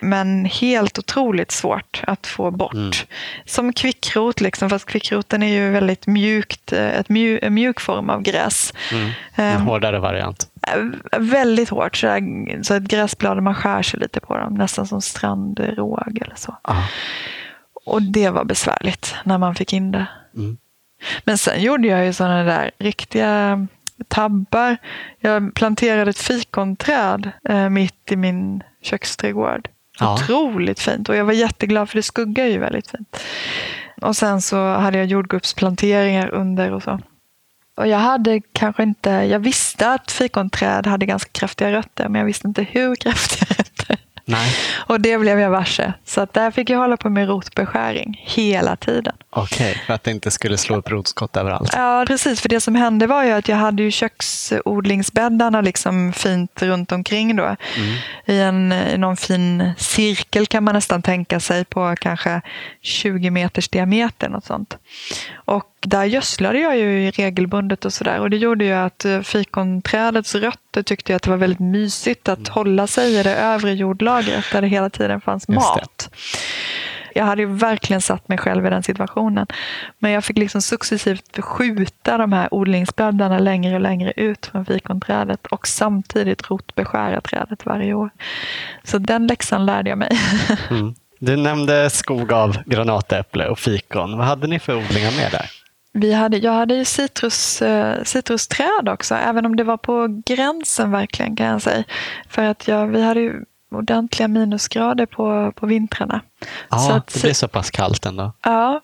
Men 0.00 0.44
helt 0.44 0.98
otroligt 0.98 1.50
svårt 1.50 2.02
att 2.06 2.26
få 2.26 2.50
bort. 2.50 2.74
Mm. 2.74 2.92
Som 3.44 3.72
kvickrot, 3.72 4.40
liksom, 4.40 4.70
fast 4.70 4.86
kvickroten 4.86 5.42
är 5.42 5.46
ju 5.46 5.70
väldigt 5.70 6.06
mjukt, 6.06 6.72
eh, 6.72 6.98
ett 6.98 7.08
mju, 7.08 7.38
en 7.42 7.54
mjuk 7.54 7.80
form 7.80 8.10
av 8.10 8.22
gräs. 8.22 8.72
Mm. 8.92 9.10
En 9.34 9.44
Ehm, 9.44 9.62
hårdare 9.62 9.98
variant. 9.98 10.48
Äh, 10.66 11.18
Väldigt 11.18 11.68
hårt, 11.68 11.96
så, 11.96 12.06
där, 12.06 12.62
så 12.62 12.74
ett 12.74 12.82
gräsblad 12.82 13.42
man 13.42 13.54
skär 13.54 13.82
sig 13.82 14.00
lite 14.00 14.20
på 14.20 14.36
dem, 14.36 14.54
nästan 14.54 14.86
som 14.86 15.02
strandråg 15.02 16.18
eller 16.22 16.36
så. 16.36 16.56
Ja. 16.64 16.84
Och 17.86 18.02
det 18.02 18.30
var 18.30 18.44
besvärligt 18.44 19.14
när 19.24 19.38
man 19.38 19.54
fick 19.54 19.72
in 19.72 19.90
det. 19.90 20.06
Mm. 20.36 20.56
Men 21.24 21.38
sen 21.38 21.62
gjorde 21.62 21.88
jag 21.88 22.06
ju 22.06 22.12
sådana 22.12 22.42
där 22.42 22.70
riktiga 22.78 23.66
tabbar. 24.08 24.76
Jag 25.20 25.54
planterade 25.54 26.10
ett 26.10 26.18
fikonträd 26.18 27.30
eh, 27.48 27.68
mitt 27.68 28.12
i 28.12 28.16
min 28.16 28.62
köksträdgård. 28.82 29.68
Ja. 30.00 30.14
Otroligt 30.14 30.80
fint 30.80 31.08
och 31.08 31.16
jag 31.16 31.24
var 31.24 31.32
jätteglad 31.32 31.88
för 31.90 31.96
det 31.96 32.02
skuggar 32.02 32.44
ju 32.44 32.58
väldigt 32.58 32.90
fint. 32.90 33.16
Och 34.02 34.16
sen 34.16 34.42
så 34.42 34.72
hade 34.74 34.98
jag 34.98 35.06
jordgubbsplanteringar 35.06 36.28
under 36.28 36.72
och 36.72 36.82
så. 36.82 37.00
Och 37.76 37.86
jag 37.88 37.98
hade 37.98 38.40
kanske 38.52 38.82
inte, 38.82 39.10
jag 39.10 39.38
visste 39.38 39.90
att 39.92 40.10
fikonträd 40.10 40.86
hade 40.86 41.06
ganska 41.06 41.30
kraftiga 41.32 41.72
rötter 41.72 42.08
men 42.08 42.18
jag 42.18 42.26
visste 42.26 42.48
inte 42.48 42.62
hur 42.62 42.94
kraftiga 42.94 43.46
rötter. 43.58 43.98
Nej, 44.26 44.56
Och 44.86 45.00
det 45.00 45.18
blev 45.18 45.40
jag 45.40 45.50
varse. 45.50 45.92
Så 46.04 46.20
att 46.20 46.32
där 46.32 46.50
fick 46.50 46.70
jag 46.70 46.78
hålla 46.78 46.96
på 46.96 47.10
med 47.10 47.28
rotbeskäring 47.28 48.22
hela 48.24 48.76
tiden. 48.76 49.14
okej. 49.30 49.82
För 49.86 49.94
att 49.94 50.04
det 50.04 50.10
inte 50.10 50.30
skulle 50.30 50.56
slå 50.58 50.76
upp 50.76 50.90
rotskott 50.90 51.36
överallt. 51.36 51.70
Ja, 51.76 52.04
precis. 52.06 52.40
För 52.40 52.48
det 52.48 52.60
som 52.60 52.74
hände 52.74 53.06
var 53.06 53.24
ju 53.24 53.30
att 53.30 53.48
jag 53.48 53.56
hade 53.56 53.82
ju 53.82 53.90
köksodlingsbäddarna 53.90 55.60
liksom 55.60 56.12
fint 56.12 56.62
runt 56.62 56.92
omkring 56.92 57.36
då. 57.36 57.56
I, 58.26 58.40
en, 58.40 58.72
I 58.72 58.98
någon 58.98 59.16
fin 59.16 59.72
cirkel 59.78 60.46
kan 60.46 60.64
man 60.64 60.74
nästan 60.74 61.02
tänka 61.02 61.40
sig 61.40 61.64
på 61.64 61.96
kanske 62.00 62.40
20 62.82 63.30
meters 63.30 63.68
diameter. 63.68 64.28
Något 64.28 64.44
sånt. 64.44 64.78
Och 65.34 65.64
där 65.86 66.04
gödslade 66.04 66.58
jag 66.58 66.78
ju 66.78 67.10
regelbundet 67.10 67.84
och 67.84 67.92
sådär. 67.92 68.20
Och 68.20 68.30
det 68.30 68.36
gjorde 68.36 68.64
ju 68.64 68.72
att 68.72 69.04
eh, 69.04 69.20
fikonträdets 69.20 70.34
rötter 70.34 70.82
tyckte 70.82 71.12
jag 71.12 71.16
att 71.16 71.22
det 71.22 71.30
var 71.30 71.36
väldigt 71.36 71.60
mysigt 71.60 72.28
att 72.28 72.48
hålla 72.48 72.86
sig 72.86 73.20
i 73.20 73.22
det 73.22 73.36
övre 73.36 73.72
jordlagret 73.72 74.44
där 74.52 74.62
det 74.62 74.68
hela 74.68 74.90
tiden 74.90 75.20
fanns 75.20 75.48
mat. 75.48 76.10
Jag 77.14 77.24
hade 77.24 77.42
ju 77.42 77.48
verkligen 77.48 78.00
satt 78.00 78.28
mig 78.28 78.38
själv 78.38 78.66
i 78.66 78.70
den 78.70 78.82
situationen. 78.82 79.46
Men 79.98 80.12
jag 80.12 80.24
fick 80.24 80.38
liksom 80.38 80.62
successivt 80.62 81.38
skjuta 81.40 82.18
de 82.18 82.32
här 82.32 82.54
odlingsbäddarna 82.54 83.38
längre 83.38 83.74
och 83.74 83.80
längre 83.80 84.12
ut 84.16 84.46
från 84.46 84.66
fikonträdet 84.66 85.46
och 85.46 85.68
samtidigt 85.68 86.50
rotbeskära 86.50 87.20
trädet 87.20 87.66
varje 87.66 87.94
år. 87.94 88.10
Så 88.84 88.98
den 88.98 89.26
läxan 89.26 89.66
lärde 89.66 89.90
jag 89.90 89.98
mig. 89.98 90.18
Mm. 90.70 90.94
Du 91.18 91.36
nämnde 91.36 91.90
skog 91.90 92.32
av 92.32 92.56
granatäpple 92.66 93.48
och 93.48 93.58
fikon. 93.58 94.18
Vad 94.18 94.26
hade 94.26 94.46
ni 94.46 94.58
för 94.58 94.76
odlingar 94.76 95.10
med 95.16 95.32
där? 95.32 95.63
Vi 95.96 96.12
hade, 96.12 96.36
jag 96.36 96.52
hade 96.52 96.74
ju 96.74 96.84
citrus, 96.84 97.62
eh, 97.62 98.02
citrusträd 98.02 98.88
också, 98.88 99.14
även 99.14 99.46
om 99.46 99.56
det 99.56 99.64
var 99.64 99.76
på 99.76 100.22
gränsen 100.26 100.90
verkligen 100.90 101.36
kan 101.36 101.46
jag 101.46 101.62
säga. 101.62 101.84
För 102.28 102.42
att 102.42 102.68
jag, 102.68 102.86
vi 102.86 103.02
hade 103.02 103.20
ju 103.20 103.44
ordentliga 103.70 104.28
minusgrader 104.28 105.06
på, 105.06 105.52
på 105.56 105.66
vintrarna. 105.66 106.20
Ja, 106.70 106.78
Så 106.78 106.92
att 106.92 107.06
det 107.06 107.22
blir 107.22 107.32
så 107.32 107.48
pass 107.48 107.70
kallt 107.70 108.06
ändå. 108.06 108.32
Ja, 108.44 108.80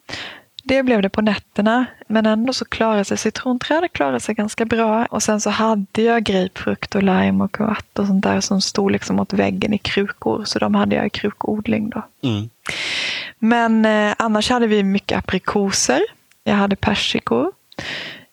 det 0.65 0.83
blev 0.83 1.03
det 1.03 1.09
på 1.09 1.21
nätterna. 1.21 1.87
Men 2.07 2.27
ändå 2.27 2.53
så 2.53 2.65
klarade 2.65 3.05
sig 3.05 3.17
citronträdet 3.17 3.93
klarade 3.93 4.21
sig 4.21 4.35
ganska 4.35 4.65
bra. 4.65 5.07
Och 5.07 5.23
sen 5.23 5.41
så 5.41 5.51
hade 5.51 6.03
jag 6.03 6.25
grapefrukt 6.25 6.95
och 6.95 7.03
lime 7.03 7.45
och 7.45 7.53
kuat 7.53 7.99
och 7.99 8.07
sånt 8.07 8.25
där 8.25 8.41
som 8.41 8.61
stod 8.61 8.91
liksom 8.91 9.17
mot 9.17 9.33
väggen 9.33 9.75
i 9.75 9.79
krukor. 9.79 10.45
Så 10.45 10.59
de 10.59 10.75
hade 10.75 10.97
jag 10.97 11.07
i 11.07 11.11
krukodling 11.11 11.91
då. 11.91 12.03
Mm. 12.23 12.51
Men 13.39 13.85
eh, 13.85 14.15
annars 14.19 14.51
hade 14.51 14.67
vi 14.67 14.83
mycket 14.83 15.19
aprikoser. 15.19 16.01
Jag 16.51 16.57
hade 16.57 16.77
persikor. 16.77 17.53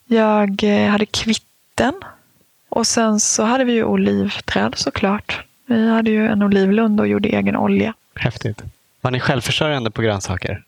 Jag 0.06 0.64
eh, 0.64 0.90
hade 0.90 1.06
kvitten. 1.06 1.94
Och 2.70 2.88
sen 2.88 3.20
så 3.20 3.44
hade 3.44 3.64
vi 3.64 3.74
ju 3.74 3.84
olivträd 3.84 4.74
såklart. 4.78 5.46
Vi 5.66 5.90
hade 5.90 6.12
ju 6.12 6.28
en 6.28 6.44
olivlund 6.44 7.00
och 7.00 7.08
gjorde 7.08 7.30
egen 7.30 7.56
olja. 7.56 7.94
Häftigt. 8.16 8.62
Var 9.02 9.12
ni 9.12 9.20
självförsörjande 9.20 9.92
på 9.92 10.02
grönsaker? 10.02 10.64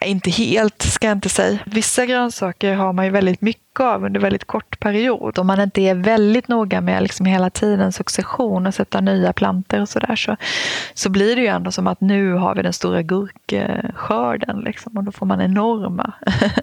Nej, 0.00 0.10
inte 0.10 0.30
helt 0.30 0.82
ska 0.82 1.06
jag 1.06 1.16
inte 1.16 1.28
säga. 1.28 1.58
Vissa 1.66 2.06
grönsaker 2.06 2.74
har 2.74 2.92
man 2.92 3.04
ju 3.04 3.10
väldigt 3.10 3.40
mycket 3.40 3.80
av 3.80 4.04
under 4.04 4.20
väldigt 4.20 4.44
kort 4.44 4.80
period. 4.80 5.38
Om 5.38 5.46
man 5.46 5.60
inte 5.60 5.80
är 5.80 5.94
väldigt 5.94 6.48
noga 6.48 6.80
med 6.80 7.02
liksom 7.02 7.26
hela 7.26 7.50
tiden 7.50 7.92
succession 7.92 8.66
och 8.66 8.74
sätta 8.74 9.00
nya 9.00 9.32
planter 9.32 9.80
och 9.80 9.88
sådär 9.88 10.16
så, 10.16 10.36
så 10.94 11.10
blir 11.10 11.36
det 11.36 11.42
ju 11.42 11.48
ändå 11.48 11.72
som 11.72 11.86
att 11.86 12.00
nu 12.00 12.32
har 12.32 12.54
vi 12.54 12.62
den 12.62 12.72
stora 12.72 13.02
gurkskörden 13.02 14.60
liksom, 14.60 14.96
och 14.96 15.04
då 15.04 15.12
får 15.12 15.26
man 15.26 15.40
enorma 15.40 16.12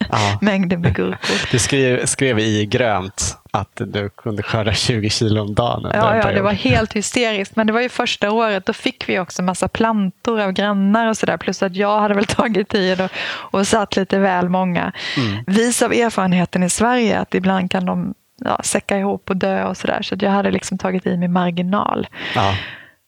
Ja. 0.10 0.38
mängder 0.42 0.78
med 0.78 0.96
gurkor. 0.96 1.52
Du 1.52 1.60
skrev, 1.60 2.06
skrev 2.06 2.40
i 2.40 2.66
grönt 2.66 3.38
att 3.54 3.82
du 3.86 4.10
kunde 4.10 4.44
skörda 4.44 4.74
20 4.74 5.10
kilo 5.10 5.42
om 5.42 5.54
dagen. 5.54 5.92
Ja, 5.94 6.18
ja, 6.18 6.32
det 6.32 6.42
var 6.42 6.52
helt 6.52 6.94
hysteriskt. 6.94 7.56
Men 7.56 7.68
det 7.68 7.74
var 7.74 7.82
ju 7.82 7.90
första 7.90 8.32
året, 8.32 8.66
då 8.66 8.74
fick 8.74 9.10
vi 9.10 9.20
också 9.20 9.42
massa 9.42 9.68
plantor 9.68 10.40
av 10.40 10.52
grannar 10.52 11.10
och 11.10 11.18
sådär. 11.18 11.38
Plus 11.38 11.64
att 11.64 11.76
jag 11.76 12.00
hade 12.00 12.14
väl 12.14 12.26
tagit 12.26 12.71
tid 12.72 13.02
och, 13.02 13.12
och 13.60 13.68
satt 13.68 13.96
lite 13.96 14.20
väl 14.20 14.50
många. 14.50 14.92
Mm. 15.18 15.44
Vis 15.48 15.82
av 15.82 15.94
erfarenheten 15.94 16.64
i 16.64 16.70
Sverige 16.70 17.20
att 17.20 17.36
ibland 17.36 17.72
kan 17.72 17.86
de 17.86 18.14
ja, 18.46 18.60
säcka 18.64 18.98
ihop 18.98 19.30
och 19.30 19.38
dö 19.38 19.66
och 19.66 19.78
sådär. 19.78 20.02
Så 20.02 20.16
att 20.16 20.22
jag 20.22 20.32
hade 20.32 20.52
liksom 20.52 20.78
tagit 20.78 21.06
i 21.06 21.18
min 21.18 21.34
marginal. 21.34 22.08
Ja. 22.36 22.56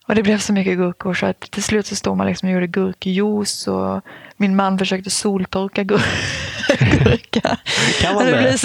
Och 0.08 0.16
det 0.16 0.24
blev 0.24 0.38
så 0.38 0.54
mycket 0.54 0.78
gurkor 0.78 1.14
så 1.14 1.26
att 1.26 1.40
till 1.40 1.64
slut 1.64 1.86
så 1.86 1.96
stod 1.96 2.18
man 2.18 2.28
liksom 2.28 2.50
och 2.50 2.54
gjorde 2.54 2.68
gurkjuice 2.68 3.68
och 3.68 4.02
min 4.38 4.56
man 4.56 4.80
försökte 4.80 5.10
soltorka 5.10 5.84
gur 5.84 6.02
gurka. 6.80 7.58
Kan 8.02 8.16
man 8.16 8.26
det? 8.26 8.32
blev 8.32 8.58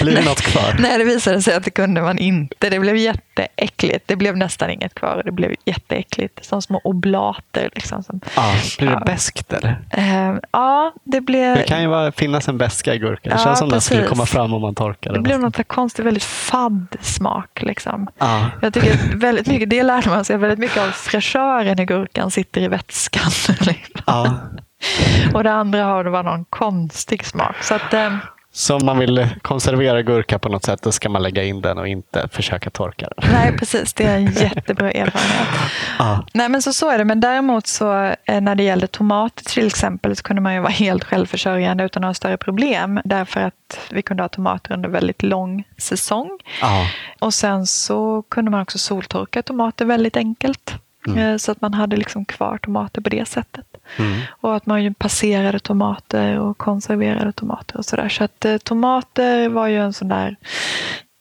Blir 0.00 0.14
det 0.16 0.24
något 0.24 0.40
kvar? 0.40 0.76
Nej, 0.78 0.98
det 0.98 1.04
visade 1.04 1.42
sig 1.42 1.54
att 1.54 1.64
det 1.64 1.70
kunde 1.70 2.02
man 2.02 2.18
inte. 2.18 2.70
Det 2.70 2.80
blev 2.80 2.96
jätteäckligt. 2.96 4.08
Det 4.08 4.16
blev 4.16 4.36
nästan 4.36 4.70
inget 4.70 4.94
kvar 4.94 5.22
det 5.24 5.32
blev 5.32 5.54
jätteäckligt. 5.64 6.44
Som 6.44 6.62
små 6.62 6.80
oblater. 6.84 7.70
Liksom, 7.74 8.02
som, 8.02 8.20
Ja. 8.36 8.54
Blir 8.78 8.88
det 8.88 8.92
Ja. 8.94 9.02
beskt 9.06 9.52
eller? 9.52 9.78
eh, 9.90 10.34
ja, 10.52 10.92
det 11.04 11.20
blev, 11.20 11.56
Det 11.56 11.62
kan 11.62 11.82
ju 11.82 11.88
vara, 11.88 12.12
finnas 12.12 12.48
en 12.48 12.58
beska 12.58 12.94
i 12.94 12.98
gurka. 12.98 13.28
Det 13.30 13.36
Ja, 13.38 13.44
känns 13.44 13.58
som 13.58 13.68
den 13.68 13.80
skulle 13.80 14.00
precis. 14.00 14.10
komma 14.10 14.26
fram 14.26 14.54
om 14.54 14.62
man 14.62 14.74
torkar 14.74 15.10
det 15.10 15.16
den. 15.16 15.22
blev 15.22 15.40
något 15.40 15.68
konstigt, 15.68 16.04
väldigt 16.06 16.24
fadd 16.24 16.86
smak. 17.00 17.62
Liksom. 17.62 18.08
Ja. 18.18 18.46
Jag 18.62 18.74
tycker 18.74 19.16
väldigt 19.16 19.46
mycket, 19.46 19.70
det 19.70 19.82
lärde 19.82 20.08
man 20.08 20.24
sig, 20.24 20.36
väldigt 20.36 20.58
mycket 20.58 20.76
av 20.82 20.90
fräschören 20.90 21.80
i 21.80 21.84
gurkan 21.84 22.30
sitter 22.30 22.60
i 22.60 22.68
vätskan. 22.68 23.30
liksom. 23.60 24.02
Ja. 24.06 24.38
och 25.34 25.44
det 25.44 25.52
andra 25.52 25.84
har 25.84 26.04
det 26.04 26.10
var 26.10 26.22
någon 26.22 26.44
konstig 26.44 27.26
smak. 27.26 27.56
Så 27.62 27.74
att, 27.74 27.94
eh, 27.94 28.16
Så 28.52 28.76
om 28.76 28.86
man 28.86 28.98
vill 28.98 29.28
konservera 29.42 30.02
gurka 30.02 30.38
på 30.38 30.48
något 30.48 30.64
sätt, 30.64 30.82
då 30.82 30.92
ska 30.92 31.08
man 31.08 31.22
lägga 31.22 31.44
in 31.44 31.60
den 31.60 31.78
och 31.78 31.88
inte 31.88 32.28
försöka 32.32 32.70
torka 32.70 33.08
den. 33.16 33.32
nej, 33.32 33.58
precis. 33.58 33.92
Det 33.92 34.04
är 34.04 34.16
en 34.16 34.32
jättebra 34.32 34.90
erfarenhet. 34.90 35.48
Ja. 35.98 36.26
Nej, 36.32 36.48
men 36.48 36.62
så, 36.62 36.72
så 36.72 36.90
är 36.90 36.98
det. 36.98 37.04
Men 37.04 37.20
däremot 37.20 37.66
så 37.66 38.14
eh, 38.24 38.40
när 38.40 38.54
det 38.54 38.62
gällde 38.62 38.86
tomater 38.86 39.44
till 39.44 39.66
exempel 39.66 40.16
så 40.16 40.22
kunde 40.22 40.42
man 40.42 40.54
ju 40.54 40.60
vara 40.60 40.72
helt 40.72 41.04
självförsörjande 41.04 41.84
utan 41.84 42.00
några 42.00 42.14
större 42.14 42.36
problem. 42.36 43.00
Därför 43.04 43.40
att 43.40 43.78
vi 43.90 44.02
kunde 44.02 44.22
ha 44.22 44.28
tomater 44.28 44.74
under 44.74 44.88
väldigt 44.88 45.22
lång 45.22 45.64
säsong. 45.78 46.38
Ja. 46.60 46.86
Och 47.18 47.34
sen 47.34 47.66
så 47.66 48.22
kunde 48.28 48.50
man 48.50 48.60
också 48.62 48.78
soltorka 48.78 49.42
tomater 49.42 49.84
väldigt 49.84 50.16
enkelt. 50.16 50.74
Mm. 51.06 51.18
Eh, 51.18 51.36
så 51.36 51.52
att 51.52 51.60
man 51.60 51.74
hade 51.74 51.96
liksom 51.96 52.24
kvar 52.24 52.58
tomater 52.58 53.00
på 53.00 53.08
det 53.08 53.28
sättet. 53.28 53.64
Mm. 53.96 54.20
Och 54.30 54.56
att 54.56 54.66
man 54.66 54.84
ju 54.84 54.94
passerade 54.94 55.58
tomater 55.58 56.38
och 56.38 56.58
konserverade 56.58 57.32
tomater 57.32 57.76
och 57.76 57.84
sådär. 57.84 58.08
Så 58.08 58.24
att 58.24 58.44
eh, 58.44 58.56
tomater 58.56 59.48
var 59.48 59.66
ju 59.66 59.78
en 59.78 59.92
sån 59.92 60.08
där, 60.08 60.36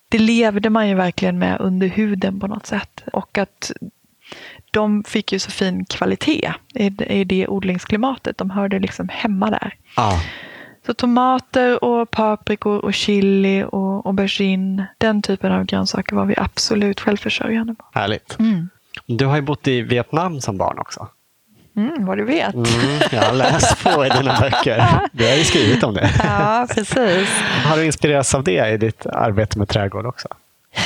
det 0.09 0.19
levde 0.19 0.69
man 0.69 0.87
ju 0.87 0.95
verkligen 0.95 1.39
med 1.39 1.61
under 1.61 1.87
huden 1.87 2.39
på 2.39 2.47
något 2.47 2.65
sätt. 2.65 3.03
Och 3.13 3.37
att 3.37 3.71
de 4.71 5.03
fick 5.03 5.31
ju 5.31 5.39
så 5.39 5.51
fin 5.51 5.85
kvalitet 5.85 6.53
i, 6.73 7.23
det 7.23 7.47
odlingsklimatet. 7.47 8.37
De 8.37 8.49
hörde 8.49 8.79
liksom 8.79 9.09
hemma 9.09 9.49
där. 9.49 9.73
Ah. 9.95 10.19
Så 10.85 10.93
tomater 10.93 11.83
och 11.83 12.11
paprikor 12.11 12.77
och 12.85 12.93
chili 12.93 13.63
och 13.63 14.05
aubergine, 14.05 14.85
den 14.97 15.21
typen 15.21 15.51
av 15.51 15.63
grönsaker 15.63 16.15
var 16.15 16.25
vi 16.25 16.35
absolut 16.37 16.99
självförsörjande 16.99 17.75
på. 17.75 17.85
Härligt. 17.93 18.39
Mm. 18.39 18.69
Du 19.05 19.25
har 19.25 19.35
ju 19.35 19.41
bott 19.41 19.67
i 19.67 19.81
Vietnam 19.81 20.41
som 20.41 20.57
barn 20.57 20.79
också. 20.79 21.07
Mm, 21.77 22.05
vad 22.05 22.17
du 22.17 22.25
vet. 22.25 22.53
Mm, 22.53 22.67
jag 23.11 23.21
har 23.21 23.33
läst 23.33 23.83
på 23.83 24.05
i 24.05 24.09
dina 24.09 24.39
böcker. 24.39 24.99
Du 25.11 25.27
har 25.27 25.35
ju 25.35 25.43
skrivit 25.43 25.83
om 25.83 25.93
det. 25.93 26.09
Ja, 26.23 26.67
precis. 26.69 27.29
Har 27.65 27.77
du 27.77 27.85
inspirerats 27.85 28.35
av 28.35 28.43
det 28.43 28.69
i 28.69 28.77
ditt 28.77 29.05
arbete 29.05 29.57
med 29.57 29.67
trädgård 29.67 30.05
också? 30.05 30.27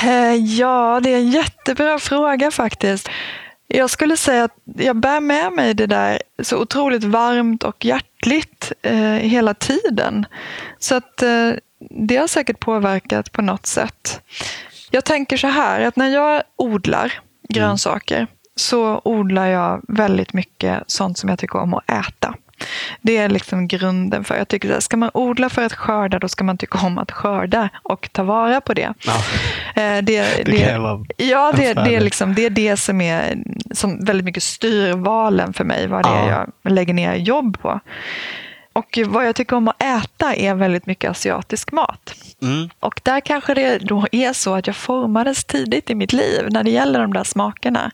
Eh, 0.02 0.34
ja, 0.34 1.00
det 1.02 1.10
är 1.10 1.16
en 1.16 1.30
jättebra 1.30 1.98
fråga 1.98 2.50
faktiskt. 2.50 3.08
Jag 3.66 3.90
skulle 3.90 4.16
säga 4.16 4.44
att 4.44 4.56
jag 4.64 4.96
bär 4.96 5.20
med 5.20 5.52
mig 5.52 5.74
det 5.74 5.86
där 5.86 6.22
så 6.42 6.58
otroligt 6.58 7.04
varmt 7.04 7.62
och 7.62 7.84
hjärtligt 7.84 8.72
eh, 8.82 8.98
hela 9.04 9.54
tiden. 9.54 10.26
Så 10.78 10.94
att 10.94 11.22
eh, 11.22 11.50
det 11.90 12.16
har 12.16 12.26
säkert 12.26 12.60
påverkat 12.60 13.32
på 13.32 13.42
något 13.42 13.66
sätt. 13.66 14.20
Jag 14.90 15.04
tänker 15.04 15.36
så 15.36 15.46
här, 15.46 15.80
att 15.80 15.96
när 15.96 16.08
jag 16.08 16.42
odlar 16.56 17.12
grönsaker 17.48 18.16
mm. 18.16 18.28
Så 18.56 19.00
odlar 19.04 19.46
jag 19.46 19.80
väldigt 19.88 20.32
mycket 20.32 20.82
sånt 20.86 21.18
som 21.18 21.28
jag 21.28 21.38
tycker 21.38 21.58
om 21.58 21.74
att 21.74 21.90
äta. 21.90 22.34
Det 23.00 23.16
är 23.16 23.28
liksom 23.28 23.68
grunden 23.68 24.24
för, 24.24 24.36
jag 24.36 24.48
tycker 24.48 24.76
att 24.76 24.82
ska 24.82 24.96
man 24.96 25.10
odla 25.14 25.50
för 25.50 25.62
att 25.62 25.72
skörda, 25.72 26.18
då 26.18 26.28
ska 26.28 26.44
man 26.44 26.58
tycka 26.58 26.78
om 26.78 26.98
att 26.98 27.10
skörda 27.10 27.68
och 27.82 28.08
ta 28.12 28.22
vara 28.22 28.60
på 28.60 28.74
det. 28.74 28.94
Ja. 29.06 29.16
Eh, 29.82 30.02
det, 30.02 30.02
det, 30.02 30.42
det, 30.44 31.04
ja, 31.16 31.52
det, 31.56 31.74
det, 31.74 31.94
är 31.94 32.00
liksom, 32.00 32.34
det 32.34 32.46
är 32.46 32.50
det 32.50 32.76
som 32.76 33.00
är 33.00 33.36
som 33.70 34.04
väldigt 34.04 34.24
mycket 34.24 34.42
styr 34.42 34.92
valen 34.92 35.52
för 35.52 35.64
mig, 35.64 35.86
vad 35.86 36.02
det 36.02 36.08
ja. 36.08 36.16
är 36.16 36.46
jag 36.62 36.72
lägger 36.72 36.94
ner 36.94 37.14
jobb 37.14 37.60
på. 37.60 37.80
Och 38.74 38.98
vad 39.06 39.26
jag 39.26 39.36
tycker 39.36 39.56
om 39.56 39.68
att 39.68 39.82
äta 39.82 40.34
är 40.34 40.54
väldigt 40.54 40.86
mycket 40.86 41.10
asiatisk 41.10 41.72
mat. 41.72 42.14
Mm. 42.42 42.68
Och 42.80 43.00
där 43.02 43.20
kanske 43.20 43.54
det 43.54 43.78
då 43.78 44.06
är 44.12 44.32
så 44.32 44.54
att 44.54 44.66
jag 44.66 44.76
formades 44.76 45.44
tidigt 45.44 45.90
i 45.90 45.94
mitt 45.94 46.12
liv 46.12 46.46
när 46.50 46.64
det 46.64 46.70
gäller 46.70 47.00
de 47.00 47.12
där 47.12 47.24
smakerna. 47.24 47.90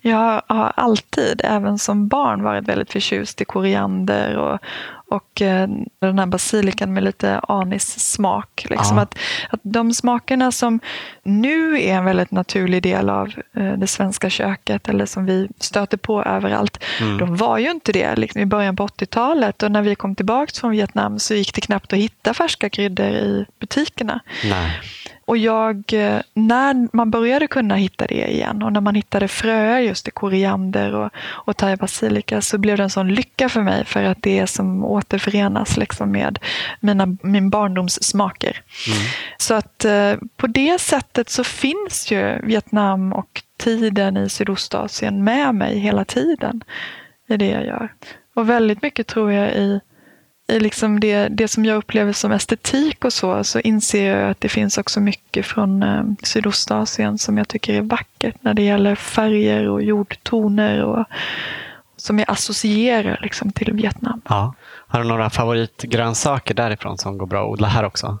Jag 0.00 0.42
har 0.46 0.72
alltid, 0.76 1.40
även 1.44 1.78
som 1.78 2.08
barn, 2.08 2.42
varit 2.42 2.68
väldigt 2.68 2.92
förtjust 2.92 3.40
i 3.40 3.44
koriander 3.44 4.36
och, 4.36 4.58
och 5.10 5.42
eh, 5.42 5.68
den 6.00 6.18
här 6.18 6.26
basilikan 6.26 6.92
med 6.92 7.02
lite 7.02 7.38
anissmak. 7.38 8.66
Liksom 8.70 8.98
att, 8.98 9.18
att 9.50 9.60
de 9.62 9.94
smakerna 9.94 10.52
som 10.52 10.80
nu 11.22 11.82
är 11.82 11.94
en 11.94 12.04
väldigt 12.04 12.30
naturlig 12.30 12.82
del 12.82 13.10
av 13.10 13.32
eh, 13.56 13.72
det 13.72 13.86
svenska 13.86 14.30
köket 14.30 14.88
eller 14.88 15.06
som 15.06 15.26
vi 15.26 15.48
stöter 15.58 15.96
på 15.96 16.24
överallt, 16.24 16.84
mm. 17.00 17.18
de 17.18 17.36
var 17.36 17.58
ju 17.58 17.70
inte 17.70 17.92
det 17.92 18.16
liksom 18.16 18.40
i 18.40 18.46
början 18.46 18.76
på 18.76 18.86
80-talet 18.86 19.62
och 19.62 19.72
när 19.72 19.82
vi 19.82 19.94
kom 19.94 20.14
tillbaka 20.14 20.52
från 20.60 20.70
Vietnam 20.70 21.18
så 21.18 21.34
gick 21.34 21.54
det 21.54 21.60
knappt 21.60 21.92
att 21.92 21.98
hitta 21.98 22.34
färska 22.34 22.68
kryddor 22.70 23.06
i 23.06 23.46
butikerna. 23.60 24.20
Nej. 24.44 24.80
Och 25.30 25.38
jag, 25.38 25.84
eh, 25.92 26.20
när 26.34 26.96
man 26.96 27.10
började 27.10 27.46
kunna 27.46 27.74
hitta 27.74 28.06
det 28.06 28.30
igen 28.32 28.62
och 28.62 28.72
när 28.72 28.80
man 28.80 28.94
hittade 28.94 29.28
fröer 29.28 29.78
just 29.78 30.08
i 30.08 30.10
koriander 30.10 30.94
och, 30.94 31.10
och 31.18 31.56
thai 31.56 31.76
basilika 31.76 32.40
så 32.40 32.58
blev 32.58 32.76
det 32.76 32.82
en 32.82 32.90
sån 32.90 33.14
lycka 33.14 33.48
för 33.48 33.62
mig 33.62 33.84
för 33.84 34.02
att 34.02 34.22
det 34.22 34.38
är 34.38 34.46
som 34.46 34.84
återförenas 34.84 35.76
liksom 35.76 36.12
med 36.12 36.38
mina, 36.80 37.16
min 37.22 37.50
barndoms 37.50 38.02
smaker. 38.02 38.62
Mm. 38.86 38.98
Så 39.38 39.54
att 39.54 39.84
eh, 39.84 40.14
på 40.36 40.46
det 40.46 40.80
sättet 40.80 41.28
så 41.28 41.44
finns 41.44 42.10
ju 42.10 42.40
Vietnam 42.42 43.12
och 43.12 43.42
tiden 43.58 44.16
i 44.16 44.28
Sydostasien 44.28 45.24
med 45.24 45.54
mig 45.54 45.78
hela 45.78 46.04
tiden 46.04 46.64
i 47.28 47.36
det 47.36 47.48
jag 47.48 47.66
gör. 47.66 47.92
Och 48.34 48.48
väldigt 48.48 48.82
mycket 48.82 49.06
tror 49.06 49.32
jag 49.32 49.52
i 49.52 49.80
i 50.50 50.60
liksom 50.60 51.00
det, 51.00 51.28
det 51.28 51.48
som 51.48 51.64
jag 51.64 51.76
upplever 51.76 52.12
som 52.12 52.32
estetik 52.32 53.04
och 53.04 53.12
så, 53.12 53.44
så 53.44 53.60
inser 53.60 54.16
jag 54.16 54.30
att 54.30 54.40
det 54.40 54.48
finns 54.48 54.78
också 54.78 55.00
mycket 55.00 55.46
från 55.46 55.82
eh, 55.82 56.04
Sydostasien 56.22 57.18
som 57.18 57.38
jag 57.38 57.48
tycker 57.48 57.74
är 57.74 57.82
vackert 57.82 58.34
när 58.40 58.54
det 58.54 58.62
gäller 58.62 58.94
färger 58.94 59.68
och 59.68 59.82
jordtoner 59.82 60.84
och 60.84 61.04
som 61.96 62.18
jag 62.18 62.30
associerar 62.30 63.18
liksom 63.22 63.52
till 63.52 63.72
Vietnam. 63.72 64.20
Ja. 64.28 64.54
Har 64.86 65.00
du 65.00 65.08
några 65.08 65.30
favoritgrönsaker 65.30 66.54
därifrån 66.54 66.98
som 66.98 67.18
går 67.18 67.26
bra 67.26 67.42
att 67.42 67.50
odla 67.50 67.68
här 67.68 67.84
också? 67.84 68.18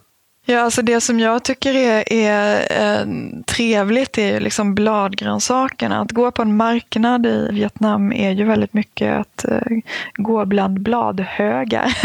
Ja, 0.50 0.60
alltså 0.60 0.82
det 0.82 1.00
som 1.00 1.20
jag 1.20 1.42
tycker 1.42 1.74
är, 1.74 2.12
är 2.12 2.66
eh, 2.70 3.06
trevligt 3.46 4.18
är 4.18 4.40
liksom 4.40 4.74
bladgrönsakerna. 4.74 6.00
Att 6.00 6.12
gå 6.12 6.30
på 6.30 6.42
en 6.42 6.56
marknad 6.56 7.26
i 7.26 7.48
Vietnam 7.52 8.12
är 8.12 8.30
ju 8.30 8.44
väldigt 8.44 8.72
mycket 8.72 9.16
att 9.16 9.44
eh, 9.44 9.78
gå 10.14 10.44
bland 10.44 10.80
bladhögar. 10.80 11.96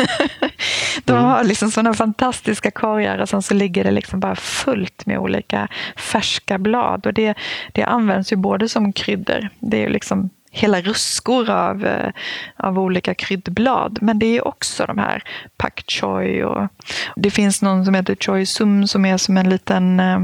De 1.06 1.14
mm. 1.14 1.26
har 1.26 1.44
liksom 1.44 1.72
sådana 1.72 1.94
fantastiska 1.94 2.72
korgar 2.72 3.18
och 3.18 3.30
sen 3.30 3.42
så 3.42 3.54
ligger 3.54 3.84
det 3.84 3.92
liksom 3.92 4.20
bara 4.20 4.36
fullt 4.36 5.06
med 5.06 5.20
olika 5.20 5.68
färska 5.96 6.58
blad. 6.58 7.06
Och 7.06 7.14
det, 7.14 7.34
det 7.72 7.84
används 7.84 8.32
ju 8.32 8.36
både 8.36 8.70
som 8.70 8.94
kryddor. 8.94 9.50
Det 9.60 9.78
är 9.78 9.82
ju 9.82 9.90
liksom 9.90 10.30
hela 10.56 10.82
ruskor 10.82 11.50
av, 11.50 11.86
eh, 11.86 12.12
av 12.58 12.80
olika 12.80 13.14
kryddblad. 13.14 14.00
Men 14.02 14.20
det 14.20 14.38
är 14.38 14.48
också 14.48 14.86
de 14.86 14.98
här 14.98 15.24
pak 15.58 15.84
choi 15.88 16.44
och 16.44 16.68
det 17.16 17.32
finns 17.32 17.62
någon 17.62 17.86
som 17.86 17.94
heter 17.94 18.16
choi 18.16 18.46
sum 18.46 18.88
som 18.88 19.06
är 19.06 19.18
som 19.18 19.38
en 19.38 19.50
liten 19.50 20.00
eh, 20.00 20.20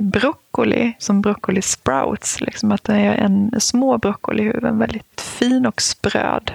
broccoli, 0.00 0.92
som 0.98 1.20
broccoli 1.20 1.62
sprouts. 1.62 2.40
Liksom 2.40 2.72
att 2.72 2.84
det 2.84 2.94
är 2.94 3.14
en 3.14 3.60
små 3.60 3.98
broccolihuvuden, 3.98 4.78
väldigt 4.78 5.20
fin 5.20 5.66
och 5.66 5.82
spröd. 5.82 6.52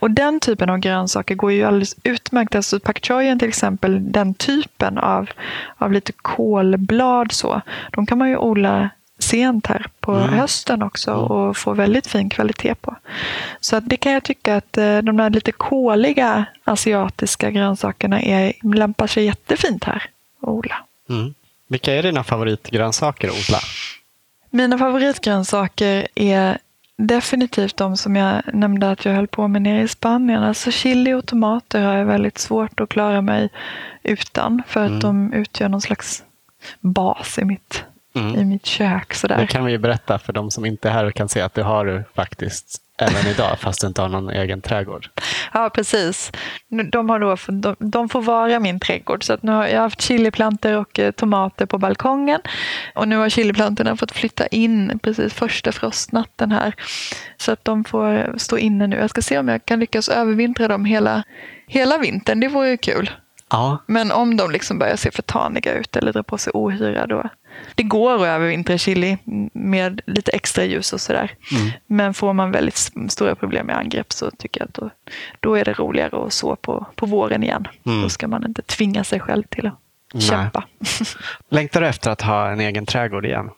Och 0.00 0.10
den 0.10 0.40
typen 0.40 0.70
av 0.70 0.78
grönsaker 0.78 1.34
går 1.34 1.52
ju 1.52 1.64
alldeles 1.64 1.96
utmärkt. 2.02 2.54
Alltså 2.54 2.80
pak 2.80 3.06
choyen 3.06 3.38
till 3.38 3.48
exempel, 3.48 4.12
den 4.12 4.34
typen 4.34 4.98
av, 4.98 5.30
av 5.78 5.92
lite 5.92 6.12
kolblad 6.12 7.32
så, 7.32 7.60
de 7.92 8.06
kan 8.06 8.18
man 8.18 8.28
ju 8.28 8.36
odla 8.36 8.90
sent 9.18 9.66
här 9.66 9.86
på 10.00 10.12
mm. 10.12 10.28
hösten 10.28 10.82
också 10.82 11.10
mm. 11.10 11.22
och 11.22 11.56
få 11.56 11.72
väldigt 11.72 12.06
fin 12.06 12.30
kvalitet 12.30 12.74
på. 12.74 12.96
Så 13.60 13.80
det 13.80 13.96
kan 13.96 14.12
jag 14.12 14.24
tycka 14.24 14.56
att 14.56 14.78
eh, 14.78 14.98
de 14.98 15.16
där 15.16 15.30
lite 15.30 15.52
koliga 15.52 16.44
asiatiska 16.64 17.50
grönsakerna 17.50 18.22
är, 18.22 18.52
lämpar 18.74 19.06
sig 19.06 19.24
jättefint 19.24 19.84
här 19.84 20.02
att 20.42 20.48
odla. 20.48 20.84
Mm. 21.08 21.34
Vilka 21.68 21.94
är 21.94 22.02
dina 22.02 22.24
favoritgrönsaker 22.24 23.28
att 23.28 23.34
odla? 23.34 23.58
Mina 24.50 24.78
favoritgrönsaker 24.78 26.08
är 26.14 26.58
definitivt 26.96 27.76
de 27.76 27.96
som 27.96 28.16
jag 28.16 28.42
nämnde 28.52 28.90
att 28.90 29.04
jag 29.04 29.12
höll 29.12 29.26
på 29.26 29.48
med 29.48 29.62
nere 29.62 29.82
i 29.82 29.88
Spanien. 29.88 30.42
Alltså 30.42 30.70
chili 30.70 31.12
och 31.12 31.26
tomater 31.26 31.82
har 31.82 31.94
jag 31.94 32.04
väldigt 32.04 32.38
svårt 32.38 32.80
att 32.80 32.88
klara 32.88 33.20
mig 33.20 33.48
utan 34.02 34.62
för 34.66 34.80
att 34.84 34.90
mm. 34.90 35.00
de 35.00 35.32
utgör 35.32 35.68
någon 35.68 35.80
slags 35.80 36.22
bas 36.80 37.38
i 37.38 37.44
mitt 37.44 37.84
mm. 38.14 38.36
i 38.36 38.44
mitt 38.44 38.66
kök. 38.66 39.14
Sådär. 39.14 39.36
Det 39.36 39.46
kan 39.46 39.64
vi 39.64 39.72
ju 39.72 39.78
berätta 39.78 40.18
för 40.18 40.32
de 40.32 40.50
som 40.50 40.64
inte 40.64 40.88
är 40.88 40.92
här 40.92 41.04
och 41.04 41.14
kan 41.14 41.28
se 41.28 41.40
att 41.40 41.54
det 41.54 41.62
har 41.62 41.84
du 41.84 42.04
faktiskt 42.14 42.82
även 42.98 43.26
idag, 43.26 43.58
fast 43.60 43.80
du 43.80 43.86
inte 43.86 44.02
har 44.02 44.08
någon 44.08 44.30
egen 44.30 44.60
trädgård. 44.60 45.08
Ja, 45.52 45.70
precis. 45.74 46.32
De, 46.92 47.10
har 47.10 47.20
då, 47.20 47.36
de, 47.46 47.76
de 47.78 48.08
får 48.08 48.22
vara 48.22 48.60
min 48.60 48.80
trädgård. 48.80 49.24
Så 49.24 49.38
nu 49.40 49.52
har 49.52 49.66
jag 49.66 49.80
haft 49.80 50.02
chiliplantor 50.02 50.76
och 50.76 50.98
eh, 50.98 51.10
tomater 51.10 51.66
på 51.66 51.78
balkongen. 51.78 52.40
Och 52.94 53.08
nu 53.08 53.16
har 53.16 53.28
chiliplantorna 53.28 53.96
fått 53.96 54.12
flytta 54.12 54.46
in 54.46 54.98
precis 55.02 55.34
första 55.34 55.72
frostnatten 55.72 56.52
här. 56.52 56.74
Så 57.36 57.52
att 57.52 57.64
de 57.64 57.84
får 57.84 58.38
stå 58.38 58.58
inne 58.58 58.86
nu. 58.86 58.96
Jag 58.96 59.10
ska 59.10 59.22
se 59.22 59.38
om 59.38 59.48
jag 59.48 59.64
kan 59.64 59.80
lyckas 59.80 60.08
övervintra 60.08 60.68
dem 60.68 60.84
hela, 60.84 61.22
hela 61.66 61.98
vintern. 61.98 62.40
Det 62.40 62.48
vore 62.48 62.70
ju 62.70 62.76
kul. 62.76 63.10
Ja. 63.50 63.78
Men 63.86 64.12
om 64.12 64.36
de 64.36 64.50
liksom 64.50 64.78
börjar 64.78 64.96
se 64.96 65.10
för 65.10 65.22
taniga 65.22 65.72
ut 65.72 65.96
eller 65.96 66.12
drar 66.12 66.22
på 66.22 66.38
sig 66.38 66.50
ohyra, 66.54 67.06
då, 67.06 67.28
det 67.74 67.82
går 67.82 68.14
att 68.14 68.20
övervintra 68.20 68.78
chili 68.78 69.18
med 69.52 70.00
lite 70.06 70.30
extra 70.30 70.64
ljus 70.64 70.92
och 70.92 71.00
sådär. 71.00 71.30
Mm. 71.52 71.70
Men 71.86 72.14
får 72.14 72.32
man 72.32 72.50
väldigt 72.50 72.90
stora 73.08 73.34
problem 73.34 73.66
med 73.66 73.76
angrepp 73.76 74.12
så 74.12 74.30
tycker 74.30 74.60
jag 74.60 74.68
att 74.68 74.74
då, 74.74 74.90
då 75.40 75.54
är 75.54 75.64
det 75.64 75.72
roligare 75.72 76.26
att 76.26 76.32
så 76.32 76.56
på, 76.56 76.86
på 76.94 77.06
våren 77.06 77.42
igen. 77.42 77.68
Mm. 77.86 78.02
Då 78.02 78.08
ska 78.08 78.28
man 78.28 78.44
inte 78.44 78.62
tvinga 78.62 79.04
sig 79.04 79.20
själv 79.20 79.42
till 79.42 79.66
att 79.66 79.78
Nej. 80.14 80.22
kämpa. 80.22 80.64
Längtar 81.48 81.80
du 81.80 81.86
efter 81.86 82.10
att 82.10 82.22
ha 82.22 82.50
en 82.50 82.60
egen 82.60 82.86
trädgård 82.86 83.26
igen? 83.26 83.50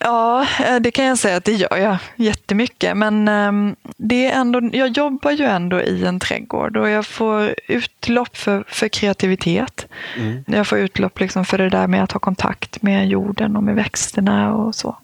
Ja, 0.00 0.46
eh, 0.64 0.76
det 0.80 0.90
kan 0.90 1.04
jag 1.04 1.18
säga 1.18 1.36
att 1.36 1.44
det 1.44 1.52
gör 1.52 1.76
jag 1.76 1.96
jättemycket. 2.16 2.96
Men 2.96 3.28
um, 3.28 3.76
det 3.96 4.26
är 4.26 4.40
ändå, 4.40 4.70
jag 4.72 4.88
jobbar 4.88 5.30
ju 5.30 5.44
ändå 5.44 5.80
i 5.80 6.04
en 6.04 6.20
trädgård 6.20 6.76
och 6.76 6.88
jag 6.88 7.06
får 7.06 7.54
utlopp 7.68 8.36
för, 8.36 8.64
för 8.68 8.88
kreativitet. 8.88 9.86
Mm. 10.16 10.44
Jag 10.46 10.66
får 10.66 10.78
utlopp 10.78 11.20
liksom 11.20 11.44
för 11.44 11.58
det 11.58 11.68
där 11.68 11.86
med 11.86 12.02
att 12.02 12.12
ha 12.12 12.20
kontakt 12.20 12.82
med 12.82 13.08
jorden 13.08 13.56
och 13.56 13.62
med 13.62 13.74
växterna 13.74 14.54
och 14.54 14.74
så. 14.74 14.96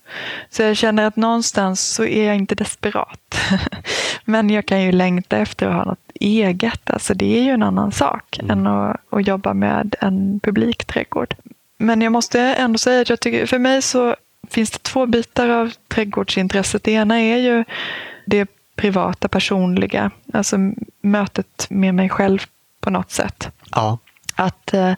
Så 0.50 0.62
jag 0.62 0.76
känner 0.76 1.06
att 1.06 1.16
någonstans 1.16 1.80
så 1.80 2.04
är 2.04 2.26
jag 2.26 2.36
inte 2.36 2.54
desperat. 2.54 3.38
men 4.24 4.50
jag 4.50 4.66
kan 4.66 4.82
ju 4.82 4.92
längta 4.92 5.36
efter 5.36 5.66
att 5.66 5.74
ha 5.74 5.84
något 5.84 6.10
eget. 6.20 6.90
Alltså 6.90 7.14
det 7.14 7.38
är 7.38 7.42
ju 7.42 7.50
en 7.50 7.62
annan 7.62 7.92
sak 7.92 8.38
mm. 8.38 8.50
än 8.50 8.66
att, 8.66 9.00
att 9.10 9.26
jobba 9.26 9.54
med 9.54 9.94
en 10.00 10.40
publikträdgård. 10.40 11.34
Men 11.78 12.02
jag 12.02 12.12
måste 12.12 12.40
ändå 12.40 12.78
säga 12.78 13.00
att 13.00 13.10
jag 13.10 13.20
tycker, 13.20 13.46
för 13.46 13.58
mig 13.58 13.82
så 13.82 14.16
finns 14.50 14.70
det 14.70 14.82
två 14.82 15.06
bitar 15.06 15.48
av 15.48 15.72
trädgårdsintresset. 15.88 16.84
Det 16.84 16.92
ena 16.92 17.20
är 17.20 17.36
ju 17.36 17.64
det 18.26 18.50
privata, 18.76 19.28
personliga, 19.28 20.10
alltså 20.32 20.56
mötet 21.00 21.66
med 21.70 21.94
mig 21.94 22.08
själv 22.08 22.38
på 22.80 22.90
något 22.90 23.10
sätt. 23.10 23.48
Ja. 23.70 23.98
Att 24.34 24.74
eh, 24.74 24.92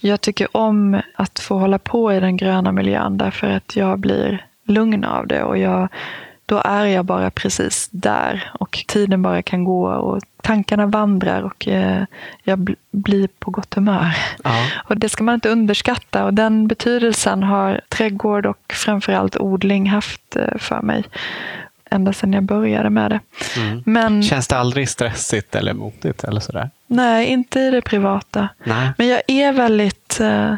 jag 0.00 0.20
tycker 0.20 0.56
om 0.56 1.00
att 1.14 1.38
få 1.38 1.58
hålla 1.58 1.78
på 1.78 2.12
i 2.12 2.20
den 2.20 2.36
gröna 2.36 2.72
miljön 2.72 3.18
därför 3.18 3.46
att 3.46 3.76
jag 3.76 3.98
blir 3.98 4.46
lugn 4.66 5.04
av 5.04 5.26
det 5.26 5.42
och 5.42 5.58
jag 5.58 5.88
då 6.52 6.62
är 6.64 6.86
jag 6.86 7.04
bara 7.04 7.30
precis 7.30 7.88
där 7.92 8.50
och 8.60 8.84
tiden 8.88 9.22
bara 9.22 9.42
kan 9.42 9.64
gå 9.64 9.88
och 9.88 10.22
tankarna 10.42 10.86
vandrar 10.86 11.42
och 11.42 11.68
eh, 11.68 12.04
jag 12.42 12.58
bl 12.58 12.72
blir 12.90 13.28
på 13.38 13.50
gott 13.50 13.74
humör. 13.74 14.16
Ja. 14.44 14.66
Och 14.88 14.96
det 14.96 15.08
ska 15.08 15.24
man 15.24 15.34
inte 15.34 15.48
underskatta 15.48 16.24
och 16.24 16.34
den 16.34 16.68
betydelsen 16.68 17.42
har 17.42 17.80
trädgård 17.88 18.46
och 18.46 18.72
framförallt 18.72 19.36
odling 19.36 19.90
haft 19.90 20.36
eh, 20.36 20.58
för 20.58 20.82
mig 20.82 21.04
ända 21.90 22.12
sedan 22.12 22.32
jag 22.32 22.42
började 22.42 22.90
med 22.90 23.10
det. 23.10 23.20
Mm. 23.56 23.82
Men, 23.86 24.22
Känns 24.22 24.48
det 24.48 24.58
aldrig 24.58 24.88
stressigt 24.88 25.54
eller 25.54 25.74
motigt 25.74 26.24
eller 26.24 26.40
sådär? 26.40 26.70
Nej, 26.86 27.26
inte 27.26 27.60
i 27.60 27.70
det 27.70 27.80
privata. 27.80 28.48
Nej. 28.64 28.90
Men 28.98 29.08
jag 29.08 29.22
är 29.26 29.52
väldigt... 29.52 30.20
Eh, 30.20 30.54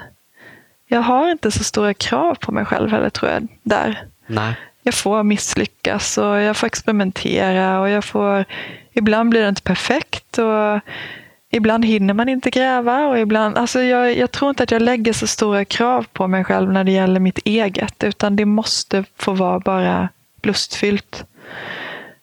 jag 0.86 1.02
har 1.02 1.30
inte 1.30 1.50
så 1.50 1.64
stora 1.64 1.94
krav 1.94 2.34
på 2.34 2.52
mig 2.52 2.64
själv 2.64 2.90
heller 2.90 3.10
tror 3.10 3.30
jag, 3.30 3.48
där. 3.62 4.04
Nej 4.26 4.54
jag 4.84 4.94
får 4.94 5.22
misslyckas 5.22 6.18
och 6.18 6.40
jag 6.40 6.56
får 6.56 6.66
experimentera 6.66 7.80
och 7.80 7.88
jag 7.88 8.04
får, 8.04 8.44
ibland 8.92 9.30
blir 9.30 9.42
det 9.42 9.48
inte 9.48 9.62
perfekt 9.62 10.38
och 10.38 10.80
ibland 11.50 11.84
hinner 11.84 12.14
man 12.14 12.28
inte 12.28 12.50
gräva 12.50 13.06
och 13.06 13.18
ibland, 13.18 13.58
alltså 13.58 13.82
jag, 13.82 14.16
jag 14.16 14.30
tror 14.30 14.50
inte 14.50 14.62
att 14.62 14.70
jag 14.70 14.82
lägger 14.82 15.12
så 15.12 15.26
stora 15.26 15.64
krav 15.64 16.06
på 16.12 16.26
mig 16.26 16.44
själv 16.44 16.72
när 16.72 16.84
det 16.84 16.92
gäller 16.92 17.20
mitt 17.20 17.38
eget 17.44 18.04
utan 18.04 18.36
det 18.36 18.44
måste 18.44 19.04
få 19.16 19.32
vara 19.32 19.60
bara 19.60 20.08
lustfyllt. 20.42 21.24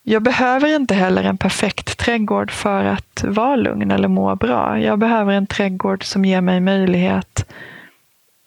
Jag 0.03 0.23
behöver 0.23 0.75
inte 0.75 0.93
heller 0.93 1.23
en 1.23 1.37
perfekt 1.37 1.97
trädgård 1.97 2.51
för 2.51 2.83
att 2.83 3.23
vara 3.27 3.55
lugn 3.55 3.91
eller 3.91 4.07
må 4.07 4.35
bra. 4.35 4.79
Jag 4.79 4.99
behöver 4.99 5.33
en 5.33 5.47
trädgård 5.47 6.03
som 6.03 6.25
ger 6.25 6.41
mig 6.41 6.59
möjlighet 6.59 7.53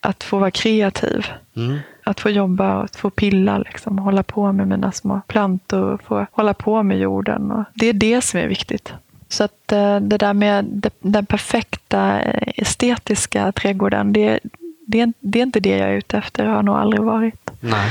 att 0.01 0.25
få 0.25 0.39
vara 0.39 0.51
kreativ. 0.51 1.27
Mm 1.57 1.79
att 2.05 2.21
få 2.21 2.31
jobba 2.31 2.77
och 2.77 2.85
att 2.85 2.97
få 2.97 3.11
pilla, 3.11 3.59
liksom, 3.59 3.99
hålla 3.99 4.23
på 4.23 4.53
med 4.53 4.69
mina 4.69 4.93
små 4.93 5.21
plantor 5.27 5.93
och 5.93 6.03
få 6.03 6.27
hålla 6.33 6.55
på 6.55 6.83
med 6.83 6.99
jorden. 6.99 7.51
Och 7.51 7.65
det 7.75 7.87
är 7.87 7.93
det 7.93 8.21
som 8.21 8.41
är 8.41 8.47
viktigt. 8.47 8.93
Så 9.29 9.45
att 9.45 9.73
eh, 9.73 10.01
det 10.01 10.19
där 10.19 10.35
med 10.35 10.91
den 11.01 11.27
perfekta 11.27 12.21
eh, 12.21 12.53
estetiska 12.57 13.53
trädgården, 13.53 14.13
det, 14.13 14.41
det, 14.87 15.13
det 15.21 15.39
är 15.39 15.43
inte 15.43 15.61
det 15.61 15.77
jag 15.77 15.89
är 15.89 15.95
ute 15.95 16.19
efter. 16.19 16.45
Det 16.45 16.51
har 16.51 16.63
nog 16.63 16.77
aldrig 16.77 17.03
varit. 17.03 17.51
Nej. 17.61 17.91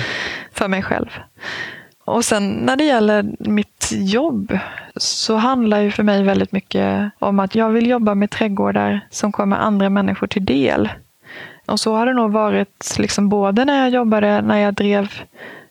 För 0.51 0.67
mig 0.67 0.83
själv. 0.83 1.09
Och 2.05 2.25
sen 2.25 2.49
när 2.49 2.75
det 2.75 2.83
gäller 2.83 3.25
mitt 3.39 3.89
jobb 3.91 4.57
så 4.95 5.35
handlar 5.35 5.79
ju 5.79 5.91
för 5.91 6.03
mig 6.03 6.23
väldigt 6.23 6.51
mycket 6.51 7.11
om 7.19 7.39
att 7.39 7.55
jag 7.55 7.69
vill 7.69 7.89
jobba 7.89 8.15
med 8.15 8.29
trädgårdar 8.29 9.07
som 9.09 9.31
kommer 9.31 9.57
andra 9.57 9.89
människor 9.89 10.27
till 10.27 10.45
del. 10.45 10.89
Och 11.65 11.79
så 11.79 11.95
har 11.95 12.05
det 12.05 12.13
nog 12.13 12.31
varit 12.31 12.95
liksom 12.97 13.29
både 13.29 13.65
när 13.65 13.79
jag 13.79 13.89
jobbade, 13.89 14.41
när 14.41 14.57
jag 14.57 14.73
drev 14.73 15.11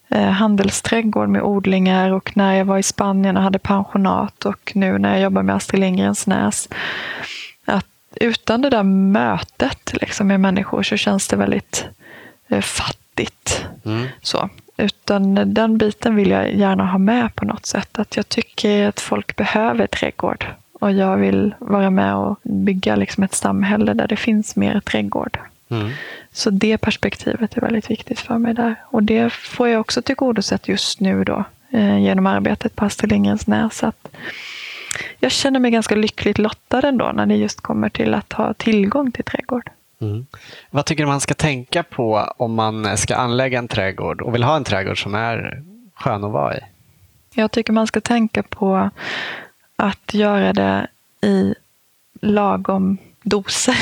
eh, 0.08 0.30
handelsträdgård 0.30 1.28
med 1.28 1.42
odlingar 1.42 2.10
och 2.10 2.36
när 2.36 2.54
jag 2.54 2.64
var 2.64 2.78
i 2.78 2.82
Spanien 2.82 3.36
och 3.36 3.42
hade 3.42 3.58
pensionat 3.58 4.44
och 4.46 4.72
nu 4.74 4.98
när 4.98 5.12
jag 5.12 5.20
jobbar 5.20 5.42
med 5.42 5.56
Astrid 5.56 5.80
Lindgrens 5.80 6.26
Näs. 6.26 6.68
Att 7.64 7.86
utan 8.14 8.62
det 8.62 8.70
där 8.70 8.82
mötet 8.82 9.92
liksom, 10.00 10.26
med 10.26 10.40
människor 10.40 10.82
så 10.82 10.96
känns 10.96 11.28
det 11.28 11.36
väldigt 11.36 11.84
eh, 12.48 12.60
fattigt. 12.60 13.66
Mm. 13.84 14.06
Så. 14.22 14.48
Utan 14.76 15.54
den 15.54 15.78
biten 15.78 16.16
vill 16.16 16.30
jag 16.30 16.54
gärna 16.54 16.86
ha 16.86 16.98
med 16.98 17.34
på 17.34 17.44
något 17.44 17.66
sätt. 17.66 17.98
Att 17.98 18.16
jag 18.16 18.28
tycker 18.28 18.88
att 18.88 19.00
folk 19.00 19.36
behöver 19.36 19.86
trädgård. 19.86 20.46
Och 20.72 20.92
jag 20.92 21.16
vill 21.16 21.54
vara 21.58 21.90
med 21.90 22.14
och 22.14 22.38
bygga 22.42 22.96
liksom 22.96 23.24
ett 23.24 23.34
samhälle 23.34 23.94
där 23.94 24.08
det 24.08 24.16
finns 24.16 24.56
mer 24.56 24.80
trädgård. 24.80 25.38
Mm. 25.72 25.90
Så 26.32 26.50
det 26.50 26.78
perspektivet 26.78 27.56
är 27.56 27.60
väldigt 27.60 27.90
viktigt 27.90 28.20
för 28.20 28.38
mig 28.38 28.54
där. 28.54 28.74
Och 28.84 29.02
det 29.02 29.32
får 29.32 29.68
jag 29.68 29.80
också 29.80 30.02
tillgodosett 30.02 30.68
just 30.68 31.00
nu 31.00 31.24
då 31.24 31.44
eh, 31.70 31.98
genom 31.98 32.26
arbetet 32.26 32.76
på 32.76 32.84
Astrid 32.84 33.12
Lindgrens 33.12 33.46
Näs. 33.46 33.82
Jag 35.20 35.32
känner 35.32 35.60
mig 35.60 35.70
ganska 35.70 35.94
lyckligt 35.94 36.38
lottad 36.38 36.80
ändå 36.80 37.12
när 37.14 37.26
det 37.26 37.34
just 37.34 37.60
kommer 37.60 37.88
till 37.88 38.14
att 38.14 38.32
ha 38.32 38.54
tillgång 38.54 39.12
till 39.12 39.24
trädgård. 39.24 39.70
Mm. 40.00 40.26
Vad 40.70 40.84
tycker 40.86 41.02
du 41.02 41.08
man 41.08 41.20
ska 41.20 41.34
tänka 41.34 41.82
på 41.82 42.34
om 42.36 42.54
man 42.54 42.96
ska 42.96 43.16
anlägga 43.16 43.58
en 43.58 43.68
trädgård 43.68 44.22
och 44.22 44.34
vill 44.34 44.42
ha 44.42 44.56
en 44.56 44.64
trädgård 44.64 45.02
som 45.02 45.14
är 45.14 45.62
skön 45.94 46.24
att 46.24 46.32
vara 46.32 46.56
i? 46.56 46.60
Jag 47.34 47.50
tycker 47.50 47.72
man 47.72 47.86
ska 47.86 48.00
tänka 48.00 48.42
på 48.42 48.90
att 49.76 50.14
göra 50.14 50.52
det 50.52 50.86
i 51.22 51.54
lagom 52.20 52.98
doser. 53.22 53.78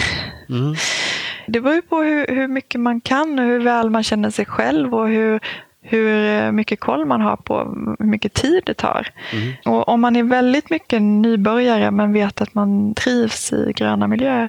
Mm. 0.48 0.74
Det 1.46 1.60
beror 1.60 1.74
ju 1.74 1.82
på 1.82 1.96
hur, 1.96 2.26
hur 2.26 2.48
mycket 2.48 2.80
man 2.80 3.00
kan 3.00 3.38
och 3.38 3.44
hur 3.44 3.60
väl 3.60 3.90
man 3.90 4.02
känner 4.02 4.30
sig 4.30 4.46
själv 4.46 4.94
och 4.94 5.08
hur, 5.08 5.40
hur 5.82 6.52
mycket 6.52 6.80
koll 6.80 7.04
man 7.04 7.20
har 7.20 7.36
på 7.36 7.58
hur 7.98 8.06
mycket 8.06 8.34
tid 8.34 8.62
det 8.66 8.74
tar. 8.74 9.08
Mm. 9.32 9.52
Och 9.64 9.88
om 9.88 10.00
man 10.00 10.16
är 10.16 10.22
väldigt 10.22 10.70
mycket 10.70 11.02
nybörjare 11.02 11.90
men 11.90 12.12
vet 12.12 12.40
att 12.40 12.54
man 12.54 12.94
trivs 12.94 13.52
i 13.52 13.72
gröna 13.76 14.06
miljöer, 14.06 14.48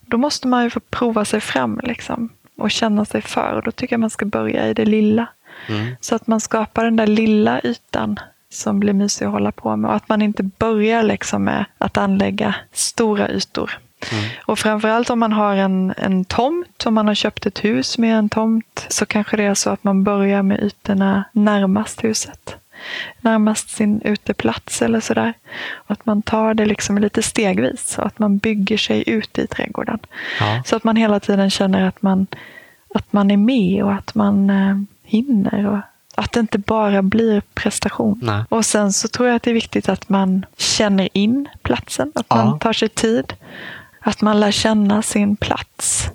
då 0.00 0.16
måste 0.16 0.48
man 0.48 0.64
ju 0.64 0.70
få 0.70 0.80
prova 0.80 1.24
sig 1.24 1.40
fram 1.40 1.80
liksom, 1.82 2.28
och 2.56 2.70
känna 2.70 3.04
sig 3.04 3.22
för. 3.22 3.52
Och 3.52 3.62
då 3.62 3.70
tycker 3.70 3.92
jag 3.92 4.00
man 4.00 4.10
ska 4.10 4.26
börja 4.26 4.68
i 4.68 4.74
det 4.74 4.84
lilla. 4.84 5.26
Mm. 5.68 5.96
Så 6.00 6.14
att 6.14 6.26
man 6.26 6.40
skapar 6.40 6.84
den 6.84 6.96
där 6.96 7.06
lilla 7.06 7.60
ytan 7.64 8.18
som 8.50 8.80
blir 8.80 8.92
mysig 8.92 9.26
att 9.26 9.32
hålla 9.32 9.52
på 9.52 9.76
med 9.76 9.88
och 9.90 9.96
att 9.96 10.08
man 10.08 10.22
inte 10.22 10.42
börjar 10.42 11.02
liksom 11.02 11.44
med 11.44 11.64
att 11.78 11.96
anlägga 11.96 12.54
stora 12.72 13.28
ytor. 13.30 13.78
Mm. 14.12 14.24
Och 14.46 14.58
framförallt 14.58 15.10
om 15.10 15.18
man 15.18 15.32
har 15.32 15.56
en, 15.56 15.94
en 15.96 16.24
tomt, 16.24 16.86
om 16.86 16.94
man 16.94 17.06
har 17.06 17.14
köpt 17.14 17.46
ett 17.46 17.64
hus 17.64 17.98
med 17.98 18.18
en 18.18 18.28
tomt, 18.28 18.86
så 18.88 19.06
kanske 19.06 19.36
det 19.36 19.42
är 19.42 19.54
så 19.54 19.70
att 19.70 19.84
man 19.84 20.04
börjar 20.04 20.42
med 20.42 20.62
ytorna 20.62 21.24
närmast 21.32 22.04
huset. 22.04 22.56
Närmast 23.20 23.70
sin 23.70 24.00
uteplats 24.00 24.82
eller 24.82 25.00
sådär. 25.00 25.34
Att 25.86 26.06
man 26.06 26.22
tar 26.22 26.54
det 26.54 26.66
liksom 26.66 26.98
lite 26.98 27.22
stegvis 27.22 27.98
och 27.98 28.06
att 28.06 28.18
man 28.18 28.38
bygger 28.38 28.76
sig 28.76 29.04
ut 29.06 29.38
i 29.38 29.46
trädgården. 29.46 29.98
Ja. 30.40 30.62
Så 30.66 30.76
att 30.76 30.84
man 30.84 30.96
hela 30.96 31.20
tiden 31.20 31.50
känner 31.50 31.88
att 31.88 32.02
man, 32.02 32.26
att 32.94 33.12
man 33.12 33.30
är 33.30 33.36
med 33.36 33.84
och 33.84 33.92
att 33.92 34.14
man 34.14 34.50
eh, 34.50 34.76
hinner. 35.02 35.66
Och 35.66 35.78
att 36.14 36.32
det 36.32 36.40
inte 36.40 36.58
bara 36.58 37.02
blir 37.02 37.42
prestation. 37.54 38.20
Nej. 38.22 38.44
Och 38.48 38.64
sen 38.64 38.92
så 38.92 39.08
tror 39.08 39.28
jag 39.28 39.36
att 39.36 39.42
det 39.42 39.50
är 39.50 39.54
viktigt 39.54 39.88
att 39.88 40.08
man 40.08 40.46
känner 40.56 41.08
in 41.12 41.48
platsen, 41.62 42.12
att 42.14 42.26
ja. 42.28 42.36
man 42.36 42.58
tar 42.58 42.72
sig 42.72 42.88
tid. 42.88 43.32
Att 44.06 44.20
man 44.20 44.40
lär 44.40 44.50
känna 44.50 45.02
sin 45.02 45.36
plats. 45.36 46.10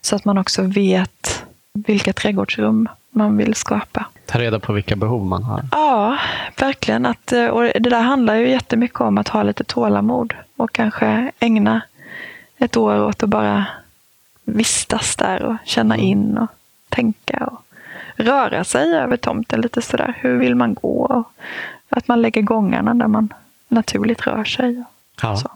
Så 0.00 0.16
att 0.16 0.24
man 0.24 0.38
också 0.38 0.62
vet 0.62 1.44
vilka 1.72 2.12
trädgårdsrum 2.12 2.88
man 3.10 3.36
vill 3.36 3.54
skapa. 3.54 4.06
Ta 4.26 4.38
reda 4.38 4.60
på 4.60 4.72
vilka 4.72 4.96
behov 4.96 5.26
man 5.26 5.42
har. 5.42 5.62
Ja, 5.72 6.18
verkligen. 6.58 7.06
Att, 7.06 7.32
eh, 7.32 7.46
och 7.46 7.62
det 7.62 7.90
där 7.90 8.00
handlar 8.00 8.34
ju 8.34 8.48
jättemycket 8.48 9.00
om 9.00 9.18
att 9.18 9.28
ha 9.28 9.42
lite 9.42 9.64
tålamod 9.64 10.34
och 10.56 10.72
kanske 10.72 11.32
ägna 11.38 11.80
ett 12.56 12.76
år 12.76 13.00
åt 13.02 13.22
att 13.22 13.28
bara 13.28 13.66
vistas 14.44 15.16
där 15.16 15.42
och 15.42 15.56
känna 15.64 15.94
mm. 15.94 16.06
in 16.06 16.38
och 16.38 16.48
tänka 16.88 17.46
och 17.46 17.62
röra 18.16 18.64
sig 18.64 18.94
över 18.94 19.16
tomten 19.16 19.60
lite 19.60 19.82
sådär. 19.82 20.14
Hur 20.18 20.38
vill 20.38 20.54
man 20.54 20.74
gå? 20.74 21.24
Att 21.88 22.08
man 22.08 22.22
lägger 22.22 22.42
gångarna 22.42 22.94
där 22.94 23.08
man 23.08 23.28
naturligt 23.68 24.26
rör 24.26 24.44
sig. 24.44 24.84
Ja. 25.22 25.36
Så. 25.36 25.50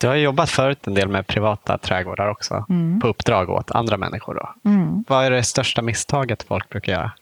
Du 0.00 0.06
har 0.06 0.14
jobbat 0.14 0.50
förut 0.50 0.86
en 0.86 0.94
del 0.94 1.08
med 1.08 1.26
privata 1.26 1.78
trädgårdar 1.78 2.28
också, 2.28 2.64
mm. 2.68 3.00
på 3.00 3.08
uppdrag 3.08 3.50
åt 3.50 3.70
andra 3.70 3.96
människor. 3.96 4.34
Då. 4.34 4.70
Mm. 4.70 5.04
Vad 5.08 5.24
är 5.24 5.30
det 5.30 5.42
största 5.42 5.82
misstaget 5.82 6.42
folk 6.42 6.68
brukar 6.68 6.92
göra? 6.92 7.12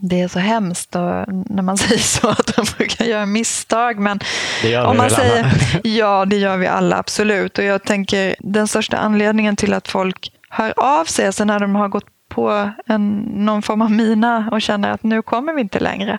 Det 0.00 0.20
är 0.20 0.28
så 0.28 0.38
hemskt 0.38 0.92
då, 0.92 1.24
när 1.28 1.62
man 1.62 1.76
säger 1.76 2.00
så, 2.00 2.28
att 2.28 2.56
de 2.56 2.66
brukar 2.76 3.04
göra 3.04 3.26
misstag. 3.26 3.98
Men 3.98 4.20
det 4.62 4.68
gör 4.68 4.86
om 4.86 4.96
man 4.96 5.10
säger, 5.10 5.42
alla? 5.42 5.52
Ja, 5.82 6.24
det 6.24 6.36
gör 6.36 6.56
vi 6.56 6.66
alla, 6.66 6.96
absolut. 6.96 7.58
Och 7.58 7.64
jag 7.64 7.82
tänker 7.82 8.36
den 8.38 8.68
största 8.68 8.96
anledningen 8.96 9.56
till 9.56 9.74
att 9.74 9.88
folk 9.88 10.32
hör 10.50 10.72
av 10.76 11.04
sig, 11.04 11.26
alltså 11.26 11.44
när 11.44 11.60
de 11.60 11.74
har 11.74 11.88
gått 11.88 12.06
på 12.28 12.70
en, 12.86 13.16
någon 13.18 13.62
form 13.62 13.82
av 13.82 13.90
mina 13.90 14.48
och 14.52 14.62
känner 14.62 14.90
att 14.90 15.02
nu 15.02 15.22
kommer 15.22 15.52
vi 15.52 15.60
inte 15.60 15.80
längre. 15.80 16.18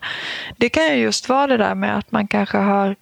Det 0.57 0.69
kan 0.69 0.85
ju 0.85 0.95
just 0.95 1.29
vara 1.29 1.47
det 1.47 1.57
där 1.57 1.75
med 1.75 1.97
att 1.97 2.11
man 2.11 2.27
kanske 2.27 2.57
har 2.57 2.95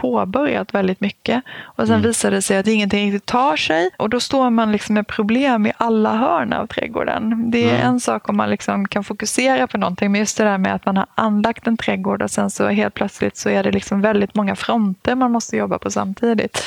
påbörjat 0.00 0.74
väldigt 0.74 1.00
mycket 1.00 1.42
och 1.64 1.86
sen 1.86 1.96
mm. 1.96 2.02
visar 2.02 2.30
det 2.30 2.42
sig 2.42 2.58
att 2.58 2.66
ingenting 2.66 3.12
riktigt 3.12 3.26
tar 3.26 3.56
sig 3.56 3.90
och 3.96 4.10
då 4.10 4.20
står 4.20 4.50
man 4.50 4.72
liksom 4.72 4.94
med 4.94 5.06
problem 5.06 5.66
i 5.66 5.72
alla 5.76 6.16
hörn 6.16 6.52
av 6.52 6.66
trädgården. 6.66 7.50
Det 7.50 7.64
är 7.64 7.74
mm. 7.74 7.86
en 7.86 8.00
sak 8.00 8.28
om 8.28 8.36
man 8.36 8.50
liksom 8.50 8.88
kan 8.88 9.04
fokusera 9.04 9.66
på 9.66 9.78
någonting 9.78 10.12
men 10.12 10.18
just 10.18 10.38
det 10.38 10.44
där 10.44 10.58
med 10.58 10.74
att 10.74 10.86
man 10.86 10.96
har 10.96 11.06
anlagt 11.14 11.66
en 11.66 11.76
trädgård 11.76 12.22
och 12.22 12.30
sen 12.30 12.50
så 12.50 12.68
helt 12.68 12.94
plötsligt 12.94 13.36
så 13.36 13.48
är 13.48 13.62
det 13.62 13.72
liksom 13.72 14.00
väldigt 14.00 14.34
många 14.34 14.56
fronter 14.56 15.14
man 15.14 15.32
måste 15.32 15.56
jobba 15.56 15.78
på 15.78 15.90
samtidigt. 15.90 16.64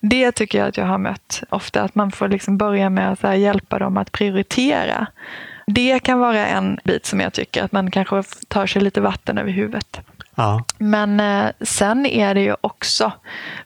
Det 0.00 0.32
tycker 0.32 0.58
jag 0.58 0.68
att 0.68 0.76
jag 0.76 0.86
har 0.86 0.98
mött 0.98 1.42
ofta, 1.50 1.82
att 1.82 1.94
man 1.94 2.12
får 2.12 2.28
liksom 2.28 2.58
börja 2.58 2.90
med 2.90 3.12
att 3.12 3.38
hjälpa 3.38 3.78
dem 3.78 3.96
att 3.96 4.12
prioritera. 4.12 5.06
Det 5.66 5.98
kan 5.98 6.18
vara 6.18 6.46
en 6.46 6.78
bit 6.84 7.06
som 7.06 7.20
jag 7.20 7.32
tycker 7.32 7.64
att 7.64 7.72
man 7.72 7.90
kanske 7.90 8.22
tar 8.48 8.66
sig 8.66 8.82
lite 8.82 9.00
vatten 9.00 9.38
över 9.38 9.50
huvudet. 9.50 10.00
Ja. 10.34 10.64
Men 10.78 11.20
eh, 11.20 11.50
sen 11.60 12.06
är 12.06 12.34
det 12.34 12.40
ju 12.40 12.54
också 12.60 13.12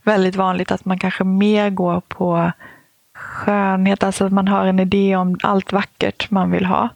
väldigt 0.02 0.36
vanligt 0.36 0.70
att 0.70 0.84
man 0.84 0.98
kanske 0.98 1.24
mer 1.24 1.70
går 1.70 2.00
på 2.00 2.52
skönhet, 3.14 4.02
alltså 4.02 4.24
att 4.24 4.32
man 4.32 4.48
har 4.48 4.66
en 4.66 4.78
idé 4.78 5.16
om 5.16 5.38
allt 5.42 5.72
vackert 5.72 6.30
man 6.30 6.50
vill 6.50 6.66
ha 6.66 6.88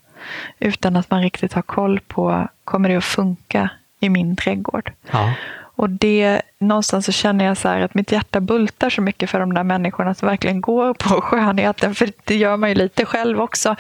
utan 0.59 0.97
att 0.97 1.11
man 1.11 1.23
riktigt 1.23 1.53
har 1.53 1.63
koll 1.63 2.01
på, 2.01 2.49
kommer 2.65 2.89
det 2.89 2.97
att 2.97 3.05
funka 3.05 3.71
i 4.01 4.09
min 4.09 4.37
trädgård? 4.37 4.93
Ja. 5.11 5.35
Och 5.75 5.91
det, 5.91 6.43
någonstans 6.59 7.07
så 7.07 7.13
känner 7.13 7.45
jag 7.45 7.57
så 7.57 7.69
att 7.69 7.95
mitt 7.95 8.13
hjärta 8.13 8.41
bultar 8.41 8.91
så 8.91 9.03
mycket 9.03 9.31
för 9.31 9.41
de 9.41 9.55
där 9.55 9.65
människorna 9.65 10.15
som 10.15 10.29
verkligen 10.29 10.61
går 10.61 10.95
på 10.95 11.09
skönheten, 11.23 11.95
för 11.95 12.13
det 12.25 12.37
gör 12.37 12.57
man 12.57 12.69
ju 12.69 12.75
lite 12.75 13.05
själv 13.05 13.41
också. 13.41 13.77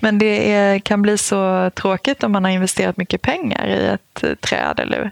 Men 0.00 0.18
det 0.18 0.52
är, 0.52 0.78
kan 0.78 1.02
bli 1.02 1.18
så 1.18 1.70
tråkigt 1.70 2.24
om 2.24 2.32
man 2.32 2.44
har 2.44 2.50
investerat 2.50 2.96
mycket 2.96 3.22
pengar 3.22 3.66
i 3.66 3.86
ett 3.86 4.40
träd 4.40 4.80
eller 4.80 5.10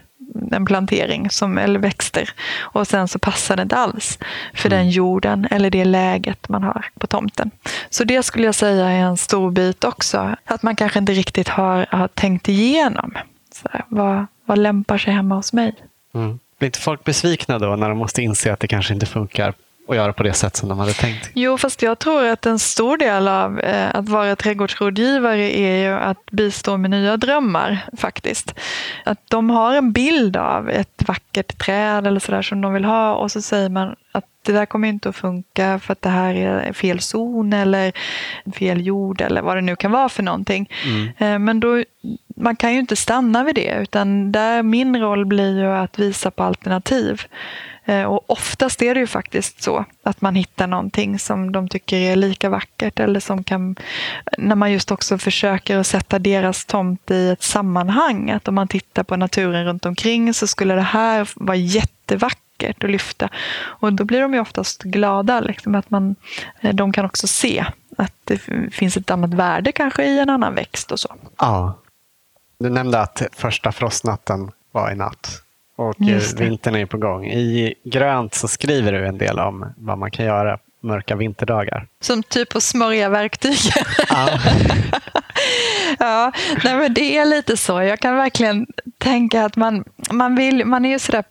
en 0.51 0.65
plantering 0.65 1.29
som, 1.29 1.57
eller 1.57 1.79
växter 1.79 2.29
och 2.59 2.87
sen 2.87 3.07
så 3.07 3.19
passar 3.19 3.55
det 3.55 3.63
inte 3.63 3.75
alls 3.75 4.19
för 4.53 4.69
mm. 4.69 4.79
den 4.79 4.89
jorden 4.89 5.47
eller 5.51 5.69
det 5.69 5.85
läget 5.85 6.49
man 6.49 6.63
har 6.63 6.85
på 6.99 7.07
tomten. 7.07 7.51
Så 7.89 8.03
det 8.03 8.23
skulle 8.23 8.45
jag 8.45 8.55
säga 8.55 8.89
är 8.89 8.99
en 8.99 9.17
stor 9.17 9.51
bit 9.51 9.83
också. 9.83 10.35
Att 10.45 10.63
man 10.63 10.75
kanske 10.75 10.99
inte 10.99 11.13
riktigt 11.13 11.47
har, 11.47 11.85
har 11.89 12.07
tänkt 12.07 12.49
igenom. 12.49 13.13
Så 13.53 13.69
här, 13.71 13.85
vad, 13.87 14.25
vad 14.45 14.57
lämpar 14.57 14.97
sig 14.97 15.13
hemma 15.13 15.35
hos 15.35 15.53
mig? 15.53 15.75
Mm. 16.13 16.39
Blir 16.59 16.67
inte 16.67 16.79
folk 16.79 17.03
besvikna 17.03 17.59
då 17.59 17.75
när 17.75 17.89
de 17.89 17.97
måste 17.97 18.21
inse 18.21 18.53
att 18.53 18.59
det 18.59 18.67
kanske 18.67 18.93
inte 18.93 19.05
funkar 19.05 19.53
och 19.87 19.95
göra 19.95 20.13
på 20.13 20.23
det 20.23 20.33
sätt 20.33 20.55
som 20.55 20.69
de 20.69 20.79
hade 20.79 20.93
tänkt? 20.93 21.29
Jo, 21.33 21.57
fast 21.57 21.81
jag 21.81 21.99
tror 21.99 22.25
att 22.25 22.45
en 22.45 22.59
stor 22.59 22.97
del 22.97 23.27
av 23.27 23.59
eh, 23.59 23.95
att 23.95 24.09
vara 24.09 24.35
trädgårdsrådgivare 24.35 25.57
är 25.57 25.89
ju 25.89 25.93
att 25.93 26.25
bistå 26.31 26.77
med 26.77 26.91
nya 26.91 27.17
drömmar 27.17 27.79
faktiskt. 27.97 28.55
Att 29.03 29.29
de 29.29 29.49
har 29.49 29.73
en 29.75 29.91
bild 29.91 30.37
av 30.37 30.69
ett 30.69 31.03
vackert 31.07 31.57
träd 31.57 32.07
eller 32.07 32.19
sådär 32.19 32.41
som 32.41 32.61
de 32.61 32.73
vill 32.73 32.85
ha 32.85 33.15
och 33.15 33.31
så 33.31 33.41
säger 33.41 33.69
man 33.69 33.95
att 34.11 34.25
det 34.45 34.51
där 34.51 34.65
kommer 34.65 34.87
inte 34.87 35.09
att 35.09 35.15
funka 35.15 35.79
för 35.79 35.91
att 35.91 36.01
det 36.01 36.09
här 36.09 36.35
är 36.35 36.73
fel 36.73 36.99
zon 36.99 37.53
eller 37.53 37.91
fel 38.55 38.85
jord 38.85 39.21
eller 39.21 39.41
vad 39.41 39.57
det 39.57 39.61
nu 39.61 39.75
kan 39.75 39.91
vara 39.91 40.09
för 40.09 40.23
någonting. 40.23 40.69
Mm. 40.85 41.07
Eh, 41.17 41.39
men 41.39 41.59
då, 41.59 41.83
man 42.35 42.55
kan 42.55 42.73
ju 42.73 42.79
inte 42.79 42.95
stanna 42.95 43.43
vid 43.43 43.55
det 43.55 43.77
utan 43.81 44.31
där 44.31 44.63
min 44.63 44.99
roll 44.99 45.25
blir 45.25 45.59
ju 45.59 45.67
att 45.67 45.99
visa 45.99 46.31
på 46.31 46.43
alternativ. 46.43 47.21
Eh, 47.85 48.03
och 48.03 48.29
oftast 48.29 48.81
är 48.81 48.93
det 48.93 48.99
ju 48.99 49.07
faktiskt 49.07 49.63
så 49.63 49.85
att 50.03 50.21
man 50.21 50.35
hittar 50.35 50.67
någonting 50.67 51.19
som 51.19 51.51
de 51.51 51.67
tycker 51.67 51.97
är 51.97 52.15
lika 52.15 52.49
vackert 52.49 52.99
eller 52.99 53.19
som 53.19 53.43
kan, 53.43 53.75
när 54.37 54.55
man 54.55 54.71
just 54.71 54.91
också 54.91 55.17
försöker 55.17 55.77
att 55.77 55.87
sätta 55.87 56.19
deras 56.19 56.65
tomt 56.65 57.11
i 57.11 57.29
ett 57.29 57.43
sammanhang, 57.43 58.31
att 58.31 58.47
om 58.47 58.55
man 58.55 58.67
tittar 58.67 59.03
på 59.03 59.15
naturen 59.15 59.65
runt 59.65 59.85
omkring 59.85 60.33
så 60.33 60.47
skulle 60.47 60.75
det 60.75 60.81
här 60.81 61.29
vara 61.35 61.57
jättevackert 61.57 62.83
att 62.83 62.89
lyfta. 62.89 63.29
Och 63.55 63.93
då 63.93 64.03
blir 64.03 64.21
de 64.21 64.33
ju 64.33 64.39
oftast 64.39 64.83
glada, 64.83 65.39
liksom, 65.39 65.75
att 65.75 65.89
man, 65.89 66.15
eh, 66.61 66.75
de 66.75 66.93
kan 66.93 67.05
också 67.05 67.27
se 67.27 67.65
att 67.97 68.13
det 68.23 68.37
finns 68.71 68.97
ett 68.97 69.11
annat 69.11 69.33
värde 69.33 69.71
kanske 69.71 70.05
i 70.05 70.19
en 70.19 70.29
annan 70.29 70.55
växt 70.55 70.91
och 70.91 70.99
så. 70.99 71.15
Ja. 71.37 71.79
Du 72.59 72.69
nämnde 72.69 72.99
att 72.99 73.21
första 73.33 73.71
frostnatten 73.71 74.51
var 74.71 74.91
i 74.91 74.95
natt. 74.95 75.43
Och 75.75 75.95
vintern 76.37 76.75
är 76.75 76.85
på 76.85 76.97
gång. 76.97 77.25
I 77.25 77.73
grönt 77.85 78.33
så 78.33 78.47
skriver 78.47 78.91
du 78.91 79.05
en 79.05 79.17
del 79.17 79.39
om 79.39 79.73
vad 79.77 79.97
man 79.97 80.11
kan 80.11 80.25
göra 80.25 80.59
mörka 80.83 81.15
vinterdagar. 81.15 81.87
Som 82.01 82.23
typ 82.23 82.55
att 82.55 82.63
smörja 82.63 83.09
verktyg. 83.09 83.57
Ja. 84.09 84.29
ja, 85.99 86.31
nej 86.63 86.75
men 86.75 86.93
det 86.93 87.17
är 87.17 87.25
lite 87.25 87.57
så. 87.57 87.81
Jag 87.81 87.99
kan 87.99 88.15
verkligen 88.15 88.67
tänka 88.97 89.45
att 89.45 89.55
man, 89.55 89.83
man, 90.11 90.35
vill, 90.35 90.65
man 90.65 90.85
är 90.85 90.89
ju 90.89 90.99
sådär 90.99 91.23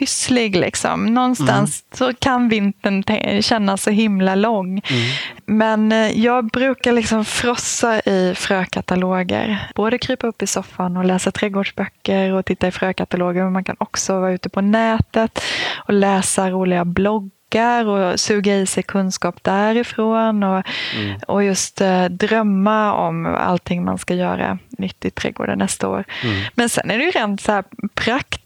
pysslig. 0.00 0.56
Liksom. 0.56 1.06
Någonstans 1.06 1.82
mm. 1.82 1.96
så 1.96 2.18
kan 2.18 2.48
vintern 2.48 3.42
kännas 3.42 3.82
så 3.82 3.90
himla 3.90 4.34
lång. 4.34 4.82
Mm. 4.90 5.10
Men 5.46 5.92
eh, 5.92 6.20
jag 6.20 6.46
brukar 6.46 6.92
liksom 6.92 7.24
frossa 7.24 8.00
i 8.00 8.34
frökataloger. 8.36 9.72
Både 9.74 9.98
krypa 9.98 10.26
upp 10.26 10.42
i 10.42 10.46
soffan 10.46 10.96
och 10.96 11.04
läsa 11.04 11.30
trädgårdsböcker 11.30 12.32
och 12.32 12.44
titta 12.44 12.68
i 12.68 12.70
frökataloger. 12.70 13.42
Men 13.42 13.52
man 13.52 13.64
kan 13.64 13.76
också 13.78 14.20
vara 14.20 14.32
ute 14.32 14.48
på 14.48 14.60
nätet 14.60 15.42
och 15.76 15.92
läsa 15.92 16.50
roliga 16.50 16.84
bloggar 16.84 17.86
och 17.86 18.20
suga 18.20 18.56
i 18.56 18.66
sig 18.66 18.82
kunskap 18.82 19.42
därifrån 19.42 20.42
och, 20.42 20.62
mm. 20.96 21.20
och 21.26 21.44
just 21.44 21.80
eh, 21.80 22.04
drömma 22.04 22.92
om 22.92 23.26
allting 23.26 23.84
man 23.84 23.98
ska 23.98 24.14
göra 24.14 24.58
nytt 24.78 25.04
i 25.04 25.10
trädgården 25.10 25.58
nästa 25.58 25.88
år. 25.88 26.04
Mm. 26.24 26.42
Men 26.54 26.68
sen 26.68 26.90
är 26.90 26.98
det 26.98 27.04
ju 27.04 27.10
rent 27.10 27.40
så 27.40 27.62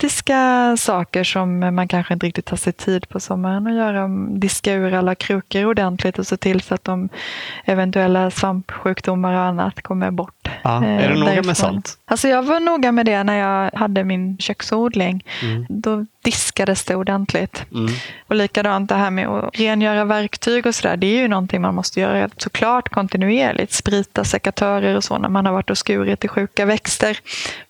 praktiska 0.05 0.77
saker 0.77 1.25
som 1.25 1.59
man 1.59 1.89
kanske 1.89 2.15
inte 2.15 2.27
riktigt 2.27 2.45
tar 2.45 2.57
sig 2.57 2.73
tid 2.73 3.09
på 3.09 3.21
sommaren 3.21 3.67
att 3.67 3.75
göra. 3.75 4.09
Diska 4.29 4.73
ur 4.73 4.95
alla 4.95 5.15
krukor 5.15 5.65
ordentligt 5.65 6.19
och 6.19 6.27
se 6.27 6.37
till 6.37 6.61
så 6.61 6.75
att 6.75 6.85
de 6.85 7.09
eventuella 7.65 8.31
svampsjukdomar 8.31 9.35
och 9.35 9.41
annat 9.41 9.83
kommer 9.83 10.11
bort. 10.11 10.49
Ja, 10.63 10.85
är 10.85 11.09
du 11.09 11.15
eh, 11.15 11.21
noga 11.21 11.43
med 11.43 11.57
sånt? 11.57 11.99
Alltså 12.05 12.29
jag 12.29 12.43
var 12.43 12.61
noga 12.61 12.93
med 12.93 13.07
det 13.07 13.25
när 13.25 13.39
jag 13.39 13.71
hade 13.79 14.05
min 14.05 14.39
köksodling. 14.39 15.25
Mm. 15.43 15.67
Då 15.69 16.07
diskades 16.25 16.85
det 16.85 16.97
ordentligt. 16.97 17.65
Mm. 17.73 17.93
Och 18.29 18.35
likadant 18.35 18.89
det 18.89 18.95
här 18.95 19.11
med 19.11 19.29
att 19.29 19.61
rengöra 19.61 20.05
verktyg 20.05 20.67
och 20.67 20.75
sådär. 20.75 20.97
Det 20.97 21.07
är 21.07 21.21
ju 21.21 21.29
någonting 21.29 21.63
man 21.63 21.75
måste 21.75 22.01
göra 22.01 22.29
såklart 22.37 22.89
kontinuerligt. 22.89 23.73
Sprita 23.73 24.25
sekatörer 24.25 24.97
och 24.97 25.05
så 25.05 25.19
när 25.19 25.29
man 25.29 25.47
har 25.47 25.53
varit 25.53 25.71
och 25.71 25.79
skurit 25.79 26.25
i 26.25 26.29
sjuka 26.29 26.65
växter. 26.65 27.19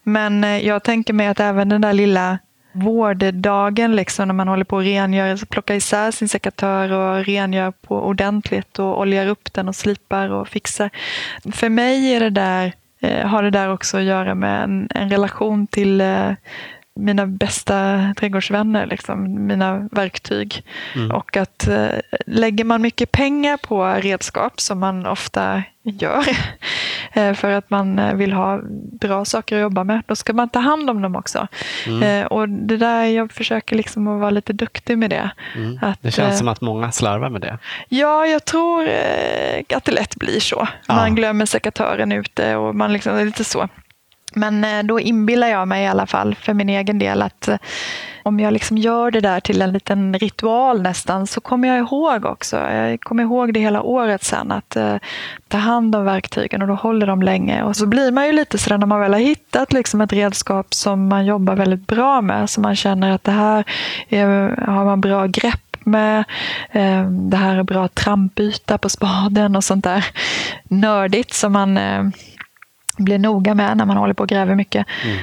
Men 0.04 0.44
eh, 0.44 0.66
jag 0.66 0.82
tänker 0.82 1.12
mig 1.12 1.26
att 1.26 1.40
även 1.40 1.68
den 1.68 1.80
där 1.80 1.92
lilla 1.92 2.38
vårddagen 2.72 3.96
liksom, 3.96 4.28
när 4.28 4.34
man 4.34 4.48
håller 4.48 4.64
på 4.64 4.78
att 4.78 4.84
rengöra, 4.84 5.30
alltså 5.30 5.46
plocka 5.46 5.74
isär 5.74 6.10
sin 6.10 6.28
sekatör 6.28 6.92
och 6.92 7.24
rengör 7.24 7.70
på 7.70 7.96
ordentligt 8.02 8.78
och 8.78 9.00
oljar 9.00 9.26
upp 9.26 9.52
den 9.52 9.68
och 9.68 9.76
slipar 9.76 10.30
och 10.30 10.48
fixar. 10.48 10.90
För 11.52 11.68
mig 11.68 12.14
är 12.14 12.20
det 12.20 12.30
där, 12.30 12.72
eh, 13.00 13.26
har 13.26 13.42
det 13.42 13.50
där 13.50 13.72
också 13.72 13.96
att 13.96 14.02
göra 14.02 14.34
med 14.34 14.64
en, 14.64 14.88
en 14.90 15.10
relation 15.10 15.66
till 15.66 16.00
eh, 16.00 16.32
mina 16.96 17.26
bästa 17.26 18.00
trädgårdsvänner, 18.16 18.86
liksom, 18.86 19.46
mina 19.46 19.88
verktyg. 19.92 20.62
Mm. 20.94 21.10
Och 21.10 21.36
att 21.36 21.68
eh, 21.68 21.88
lägger 22.26 22.64
man 22.64 22.82
mycket 22.82 23.12
pengar 23.12 23.56
på 23.56 23.84
redskap, 23.84 24.60
som 24.60 24.78
man 24.78 25.06
ofta 25.06 25.62
gör, 25.82 26.24
eh, 27.12 27.34
för 27.34 27.50
att 27.50 27.70
man 27.70 27.98
eh, 27.98 28.14
vill 28.14 28.32
ha 28.32 28.60
bra 29.00 29.24
saker 29.24 29.56
att 29.56 29.62
jobba 29.62 29.84
med, 29.84 30.02
då 30.06 30.16
ska 30.16 30.32
man 30.32 30.48
ta 30.48 30.58
hand 30.58 30.90
om 30.90 31.02
dem 31.02 31.16
också. 31.16 31.46
Mm. 31.86 32.02
Eh, 32.02 32.26
och 32.26 32.48
det 32.48 32.76
där, 32.76 33.04
jag 33.04 33.32
försöker 33.32 33.76
liksom 33.76 34.08
att 34.08 34.20
vara 34.20 34.30
lite 34.30 34.52
duktig 34.52 34.98
med 34.98 35.10
det. 35.10 35.30
Mm. 35.56 35.78
Att, 35.82 36.02
det 36.02 36.10
känns 36.10 36.38
som 36.38 36.48
att 36.48 36.60
många 36.60 36.92
slarvar 36.92 37.30
med 37.30 37.40
det. 37.40 37.58
Ja, 37.88 38.26
jag 38.26 38.44
tror 38.44 38.88
att 39.74 39.84
det 39.84 39.92
lätt 39.92 40.16
blir 40.16 40.40
så. 40.40 40.68
Man 40.88 41.08
ja. 41.08 41.14
glömmer 41.14 41.46
sekatören 41.46 42.12
ute 42.12 42.56
och 42.56 42.74
man 42.74 42.92
liksom, 42.92 43.24
lite 43.24 43.44
så. 43.44 43.68
Men 44.34 44.64
eh, 44.64 44.82
då 44.82 45.00
inbillar 45.00 45.48
jag 45.48 45.68
mig 45.68 45.84
i 45.84 45.86
alla 45.86 46.06
fall 46.06 46.34
för 46.34 46.54
min 46.54 46.68
egen 46.68 46.98
del 46.98 47.22
att 47.22 47.48
eh, 47.48 47.56
om 48.26 48.40
jag 48.40 48.52
liksom 48.52 48.78
gör 48.78 49.10
det 49.10 49.20
där 49.20 49.40
till 49.40 49.62
en 49.62 49.72
liten 49.72 50.18
ritual 50.18 50.82
nästan 50.82 51.26
så 51.26 51.40
kommer 51.40 51.68
jag 51.68 51.78
ihåg 51.78 52.24
också. 52.24 52.56
Jag 52.56 53.00
kommer 53.00 53.22
ihåg 53.22 53.54
det 53.54 53.60
hela 53.60 53.82
året 53.82 54.24
sen 54.24 54.52
att 54.52 54.76
eh, 54.76 54.96
ta 55.48 55.58
hand 55.58 55.96
om 55.96 56.04
verktygen 56.04 56.62
och 56.62 56.68
då 56.68 56.74
håller 56.74 57.06
de 57.06 57.22
länge. 57.22 57.62
Och 57.62 57.76
så 57.76 57.86
blir 57.86 58.12
man 58.12 58.26
ju 58.26 58.32
lite 58.32 58.58
sådär 58.58 58.78
när 58.78 58.86
man 58.86 59.00
väl 59.00 59.12
har 59.12 59.20
hittat 59.20 59.72
liksom 59.72 60.00
ett 60.00 60.12
redskap 60.12 60.74
som 60.74 61.08
man 61.08 61.26
jobbar 61.26 61.54
väldigt 61.54 61.86
bra 61.86 62.20
med. 62.20 62.50
Så 62.50 62.60
man 62.60 62.76
känner 62.76 63.10
att 63.10 63.24
det 63.24 63.32
här 63.32 63.64
är, 64.08 64.56
har 64.66 64.84
man 64.84 65.00
bra 65.00 65.26
grepp 65.26 65.76
med. 65.86 66.24
Eh, 66.70 67.10
det 67.10 67.36
här 67.36 67.56
är 67.56 67.62
bra 67.62 67.88
trampyta 67.88 68.78
på 68.78 68.88
spaden 68.88 69.56
och 69.56 69.64
sånt 69.64 69.84
där 69.84 70.04
nördigt 70.68 71.34
som 71.34 71.52
man 71.52 71.78
blir 72.96 73.18
noga 73.18 73.54
med 73.54 73.76
när 73.76 73.84
man 73.84 73.96
håller 73.96 74.14
på 74.14 74.22
och 74.22 74.28
gräver 74.28 74.54
mycket. 74.54 74.86
Mm. 75.04 75.16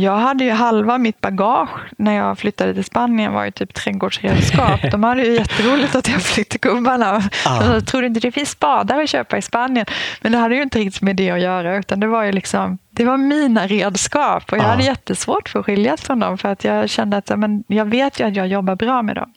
jag 0.00 0.16
hade 0.16 0.44
ju 0.44 0.50
halva 0.50 0.98
mitt 0.98 1.20
bagage 1.20 1.70
när 1.98 2.16
jag 2.16 2.38
flyttade 2.38 2.74
till 2.74 2.84
Spanien 2.84 3.32
var 3.32 3.44
ju 3.44 3.50
typ 3.50 3.74
trädgårdsredskap. 3.74 4.80
De 4.90 5.04
hade 5.04 5.22
ju 5.22 5.34
jätteroligt 5.34 5.94
att 5.94 6.08
jag 6.08 6.22
flyttade 6.22 6.58
gubbarna. 6.58 7.22
Ah. 7.46 7.64
Jag 7.64 7.86
trodde 7.86 8.06
inte 8.06 8.20
det 8.20 8.32
finns 8.32 8.50
spadar 8.50 9.02
att 9.02 9.10
köpa 9.10 9.38
i 9.38 9.42
Spanien. 9.42 9.86
Men 10.20 10.32
det 10.32 10.38
hade 10.38 10.54
ju 10.54 10.62
inte 10.62 10.78
riktigt 10.78 11.02
med 11.02 11.16
det 11.16 11.30
att 11.30 11.40
göra 11.40 11.76
utan 11.76 12.00
det 12.00 12.06
var 12.06 12.22
ju 12.22 12.32
liksom 12.32 12.78
det 12.90 13.04
var 13.04 13.16
mina 13.16 13.66
redskap 13.66 14.52
och 14.52 14.58
jag 14.58 14.64
ah. 14.64 14.68
hade 14.68 14.84
jättesvårt 14.84 15.48
för 15.48 15.58
att 15.58 15.66
skiljas 15.66 16.00
från 16.00 16.20
dem 16.20 16.38
för 16.38 16.48
att 16.48 16.64
jag 16.64 16.90
kände 16.90 17.16
att 17.16 17.38
men 17.38 17.64
jag 17.66 17.84
vet 17.84 18.20
ju 18.20 18.26
att 18.26 18.36
jag 18.36 18.46
jobbar 18.46 18.76
bra 18.76 19.02
med 19.02 19.16
dem. 19.16 19.32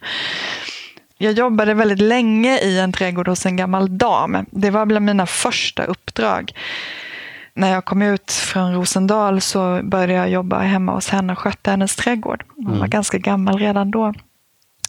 Jag 1.18 1.34
jobbade 1.34 1.74
väldigt 1.74 2.02
länge 2.02 2.60
i 2.60 2.80
en 2.80 2.92
trädgård 2.92 3.28
hos 3.28 3.46
en 3.46 3.56
gammal 3.56 3.98
dam. 3.98 4.46
Det 4.52 4.70
var 4.70 4.86
bland 4.86 5.06
mina 5.06 5.26
första 5.26 5.84
uppdrag 5.84 6.52
när 7.56 7.72
jag 7.72 7.86
kom 7.86 8.02
ut 8.02 8.32
från 8.32 8.74
Rosendal 8.74 9.42
så 9.42 9.80
började 9.84 10.14
jag 10.14 10.30
jobba 10.30 10.60
hemma 10.60 10.92
hos 10.92 11.10
henne 11.10 11.34
och 11.34 11.40
skötte 11.40 11.72
hennes 11.72 11.96
trädgård. 11.96 12.44
Hon 12.56 12.66
var 12.66 12.76
mm. 12.76 12.90
ganska 12.90 13.18
gammal 13.18 13.58
redan 13.58 13.92
då. 13.92 14.14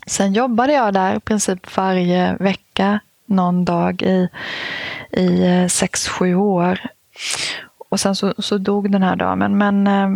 Sen 0.06 0.32
jobbade 0.32 0.72
jag 0.72 0.94
där 0.94 1.16
i 1.16 1.20
princip 1.20 1.76
varje 1.76 2.36
vecka, 2.36 3.00
någon 3.26 3.64
dag 3.64 4.02
i, 4.02 4.28
i 5.10 5.46
eh, 5.46 5.66
sex, 5.66 6.08
sju 6.08 6.34
år. 6.34 6.78
Och 7.90 8.00
sen 8.00 8.16
så, 8.16 8.34
så 8.38 8.58
dog 8.58 8.92
den 8.92 9.02
här 9.02 9.16
damen. 9.16 9.58
Men, 9.58 9.86
eh, 9.86 10.08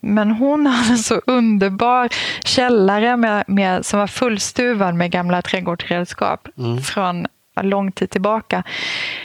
men 0.00 0.30
hon 0.30 0.66
hade 0.66 0.90
en 0.92 0.98
så 0.98 1.20
underbar 1.26 2.08
källare 2.44 3.16
med, 3.16 3.44
med, 3.46 3.86
som 3.86 3.98
var 3.98 4.06
fullstuvad 4.06 4.94
med 4.94 5.10
gamla 5.10 5.42
trädgårdsredskap 5.42 6.48
mm. 6.58 6.82
från 6.82 7.26
lång 7.62 7.92
tid 7.92 8.10
tillbaka. 8.10 8.62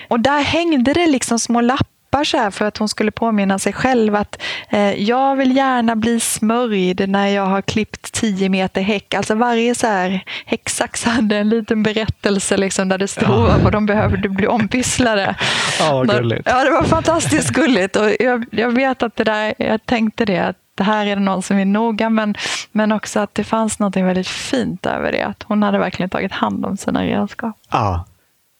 Och 0.07 0.19
där 0.19 0.41
hängde 0.41 0.93
det 0.93 1.07
liksom 1.07 1.39
små 1.39 1.61
lappar 1.61 1.98
lappar 2.11 2.23
så 2.23 2.37
här 2.37 2.51
för 2.51 2.65
att 2.65 2.77
hon 2.77 2.89
skulle 2.89 3.11
påminna 3.11 3.59
sig 3.59 3.73
själv 3.73 4.15
att 4.15 4.41
eh, 4.69 4.93
jag 4.93 5.35
vill 5.35 5.55
gärna 5.55 5.95
bli 5.95 6.19
smörjd 6.19 7.09
när 7.09 7.27
jag 7.27 7.45
har 7.45 7.61
klippt 7.61 8.11
10 8.11 8.49
meter 8.49 8.81
häck. 8.81 9.13
Alltså 9.13 9.35
varje 9.35 9.75
så 9.75 9.87
här 9.87 10.23
häcksax 10.45 11.03
hade 11.03 11.37
en 11.37 11.49
liten 11.49 11.83
berättelse 11.83 12.57
liksom 12.57 12.89
där 12.89 12.97
det 12.97 13.07
stod 13.07 13.29
ja. 13.29 13.57
vad 13.63 13.71
de 13.71 13.85
behövde 13.85 14.29
bli 14.29 14.47
ompysslade. 14.47 15.35
Ja, 15.79 16.03
gulligt. 16.03 16.41
Ja, 16.45 16.63
det 16.63 16.71
var 16.71 16.83
fantastiskt 16.83 17.49
gulligt. 17.49 17.95
Och 17.95 18.09
jag, 18.19 18.45
jag 18.51 18.71
vet 18.71 19.03
att 19.03 19.15
det 19.15 19.23
där, 19.23 19.53
jag 19.57 19.85
tänkte 19.85 20.25
det, 20.25 20.39
att 20.39 20.55
det 20.75 20.83
här 20.83 21.05
är 21.05 21.15
det 21.15 21.21
någon 21.21 21.41
som 21.41 21.57
är 21.57 21.65
noga, 21.65 22.09
men, 22.09 22.35
men 22.71 22.91
också 22.91 23.19
att 23.19 23.35
det 23.35 23.43
fanns 23.43 23.79
något 23.79 23.95
väldigt 23.95 24.27
fint 24.27 24.85
över 24.85 25.11
det. 25.11 25.21
Att 25.21 25.43
hon 25.43 25.63
hade 25.63 25.77
verkligen 25.77 26.09
tagit 26.09 26.31
hand 26.31 26.65
om 26.65 26.77
sina 26.77 27.03
redskap. 27.03 27.55
Ja. 27.71 28.05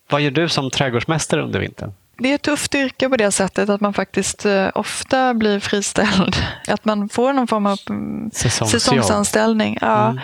Vad 0.10 0.22
gör 0.22 0.32
du 0.32 0.50
som 0.50 0.70
trädgårdsmästare 0.72 1.42
under 1.42 1.60
vintern? 1.60 1.94
Det 2.20 2.32
är 2.32 2.36
ett 2.36 2.42
tufft 2.42 2.76
yrke 2.76 3.10
på 3.10 3.18
det 3.18 3.32
sättet 3.32 3.70
att 3.70 3.82
man 3.82 3.94
faktiskt 3.94 4.46
eh, 4.46 4.70
ofta 4.76 5.34
blir 5.34 5.60
friställd. 5.60 6.36
Att 6.68 6.86
man 6.86 7.10
får 7.10 7.34
någon 7.34 7.48
form 7.48 7.66
av 7.66 7.80
mm, 7.90 8.32
säsongsanställning. 8.32 9.78
Ja. 9.82 10.10
Mm. 10.10 10.20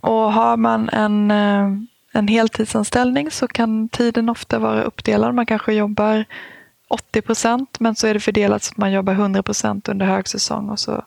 Och 0.00 0.32
har 0.32 0.56
man 0.56 0.88
en, 0.88 1.30
eh, 1.30 1.68
en 2.12 2.28
heltidsanställning 2.28 3.30
så 3.30 3.48
kan 3.48 3.88
tiden 3.88 4.28
ofta 4.28 4.58
vara 4.58 4.82
uppdelad. 4.82 5.34
Man 5.34 5.46
kanske 5.46 5.72
jobbar 5.72 6.24
80 6.88 7.22
procent 7.22 7.80
men 7.80 7.96
så 7.96 8.06
är 8.06 8.14
det 8.14 8.20
fördelat 8.20 8.62
så 8.62 8.72
att 8.72 8.76
man 8.76 8.92
jobbar 8.92 9.12
100 9.12 9.42
procent 9.42 9.88
under 9.88 10.06
högsäsong 10.06 10.70
och 10.70 10.78
så, 10.78 11.04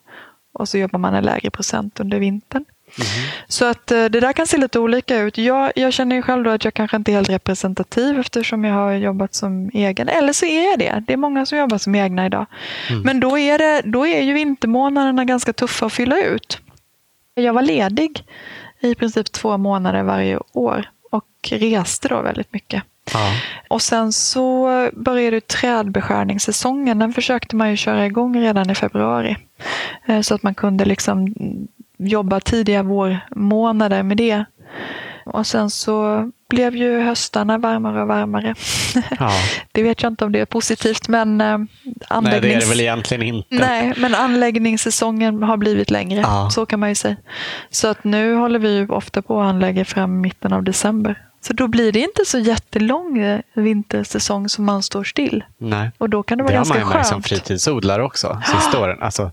och 0.53 0.69
så 0.69 0.77
jobbar 0.77 0.99
man 0.99 1.15
en 1.15 1.23
lägre 1.23 1.49
procent 1.49 1.99
under 1.99 2.19
vintern. 2.19 2.65
Mm. 2.97 3.29
Så 3.47 3.65
att 3.65 3.91
eh, 3.91 4.05
det 4.05 4.19
där 4.19 4.33
kan 4.33 4.47
se 4.47 4.57
lite 4.57 4.79
olika 4.79 5.19
ut. 5.19 5.37
Jag, 5.37 5.71
jag 5.75 5.93
känner 5.93 6.15
ju 6.15 6.21
själv 6.21 6.47
att 6.47 6.65
jag 6.65 6.73
kanske 6.73 6.97
inte 6.97 7.11
är 7.11 7.13
helt 7.13 7.29
representativ 7.29 8.19
eftersom 8.19 8.63
jag 8.63 8.73
har 8.73 8.91
jobbat 8.91 9.35
som 9.35 9.69
egen. 9.73 10.09
Eller 10.09 10.33
så 10.33 10.45
är 10.45 10.69
jag 10.69 10.79
det. 10.79 11.03
Det 11.07 11.13
är 11.13 11.17
många 11.17 11.45
som 11.45 11.57
jobbar 11.57 11.77
som 11.77 11.95
egna 11.95 12.25
idag. 12.25 12.45
Mm. 12.89 13.01
Men 13.01 13.19
då 13.19 13.37
är, 13.37 13.57
det, 13.57 13.81
då 13.85 14.07
är 14.07 14.21
ju 14.21 14.33
vintermånaderna 14.33 15.25
ganska 15.25 15.53
tuffa 15.53 15.85
att 15.85 15.93
fylla 15.93 16.19
ut. 16.19 16.59
Jag 17.33 17.53
var 17.53 17.61
ledig 17.61 18.25
i 18.79 18.95
princip 18.95 19.31
två 19.31 19.57
månader 19.57 20.03
varje 20.03 20.39
år 20.53 20.89
och 21.11 21.25
reste 21.51 22.07
då 22.07 22.21
väldigt 22.21 22.53
mycket. 22.53 22.83
Ja. 23.13 23.31
Och 23.67 23.81
sen 23.81 24.13
så 24.13 24.69
började 24.93 25.41
trädbeskärningssäsongen. 25.41 26.99
Den 26.99 27.13
försökte 27.13 27.55
man 27.55 27.69
ju 27.69 27.77
köra 27.77 28.05
igång 28.05 28.39
redan 28.41 28.69
i 28.69 28.75
februari. 28.75 29.37
Eh, 30.05 30.21
så 30.21 30.35
att 30.35 30.43
man 30.43 30.55
kunde 30.55 30.85
liksom 30.85 31.33
jobba 32.07 32.39
tidiga 32.39 32.83
vårmånader 32.83 34.03
med 34.03 34.17
det. 34.17 34.45
Och 35.25 35.47
sen 35.47 35.69
så 35.69 36.29
blev 36.49 36.75
ju 36.75 36.99
höstarna 36.99 37.57
varmare 37.57 38.01
och 38.01 38.07
varmare. 38.07 38.55
Ja. 39.19 39.31
det 39.71 39.83
vet 39.83 40.03
jag 40.03 40.11
inte 40.11 40.25
om 40.25 40.31
det 40.31 40.39
är 40.39 40.45
positivt, 40.45 41.07
men 41.07 41.41
eh, 41.41 41.57
anläggnings... 42.07 42.31
Nej, 42.31 42.41
det 42.41 42.53
är 42.53 42.59
det 42.59 42.65
väl 42.65 42.81
egentligen 42.81 43.23
inte. 43.23 43.55
Nej, 43.55 43.93
men 43.97 44.15
anläggningssäsongen 44.15 45.43
har 45.43 45.57
blivit 45.57 45.91
längre. 45.91 46.19
Ja. 46.19 46.49
Så 46.49 46.65
kan 46.65 46.79
man 46.79 46.89
ju 46.89 46.95
säga. 46.95 47.15
Så 47.69 47.87
att 47.87 48.03
nu 48.03 48.35
håller 48.35 48.59
vi 48.59 48.85
ofta 48.89 49.21
på 49.21 49.41
att 49.41 49.47
anlägga 49.47 49.85
fram 49.85 50.21
mitten 50.21 50.53
av 50.53 50.63
december. 50.63 51.27
Så 51.41 51.53
då 51.53 51.67
blir 51.67 51.91
det 51.91 51.99
inte 51.99 52.25
så 52.25 52.39
jättelång 52.39 53.17
eh, 53.19 53.39
vintersäsong 53.53 54.49
som 54.49 54.65
man 54.65 54.83
står 54.83 55.03
still. 55.03 55.43
Nej. 55.57 55.91
Och 55.97 56.09
då 56.09 56.23
kan 56.23 56.37
det 56.37 56.43
vara 56.43 56.51
det 56.51 56.57
ganska 56.57 56.73
skönt. 56.73 56.83
Det 56.83 56.85
har 56.85 56.93
man 56.93 56.93
ju 56.93 56.99
märkt 56.99 57.09
som 57.09 57.23
fritidsodlare 57.23 58.03
också, 58.03 58.41
sista 58.45 58.79
åren. 58.79 58.97
Alltså, 59.01 59.31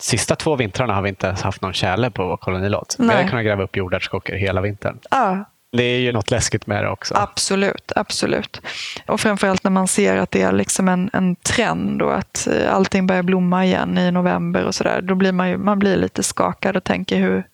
sista 0.00 0.36
två 0.36 0.56
vintrarna 0.56 0.94
har 0.94 1.02
vi 1.02 1.08
inte 1.08 1.28
haft 1.42 1.62
någon 1.62 1.72
tjäle 1.72 2.10
på 2.10 2.26
vår 2.26 2.36
kolonilott. 2.36 2.96
Vi 2.98 3.08
har 3.08 3.28
kunnat 3.28 3.44
gräva 3.44 3.62
upp 3.62 3.76
jordärtskockor 3.76 4.34
hela 4.34 4.60
vintern. 4.60 4.98
Ja. 5.10 5.44
Det 5.72 5.82
är 5.82 5.98
ju 5.98 6.12
något 6.12 6.30
läskigt 6.30 6.66
med 6.66 6.84
det 6.84 6.90
också. 6.90 7.14
Absolut, 7.14 7.92
absolut. 7.96 8.60
Och 9.06 9.20
framförallt 9.20 9.64
när 9.64 9.70
man 9.70 9.88
ser 9.88 10.16
att 10.16 10.30
det 10.30 10.42
är 10.42 10.52
liksom 10.52 10.88
en, 10.88 11.10
en 11.12 11.36
trend 11.36 12.02
och 12.02 12.16
att 12.16 12.48
eh, 12.52 12.74
allting 12.74 13.06
börjar 13.06 13.22
blomma 13.22 13.64
igen 13.64 13.98
i 13.98 14.10
november 14.10 14.64
och 14.64 14.74
sådär. 14.74 15.00
Då 15.02 15.14
blir 15.14 15.32
man, 15.32 15.48
ju, 15.48 15.58
man 15.58 15.78
blir 15.78 15.96
lite 15.96 16.22
skakad 16.22 16.76
och 16.76 16.84
tänker 16.84 17.16
hur, 17.16 17.44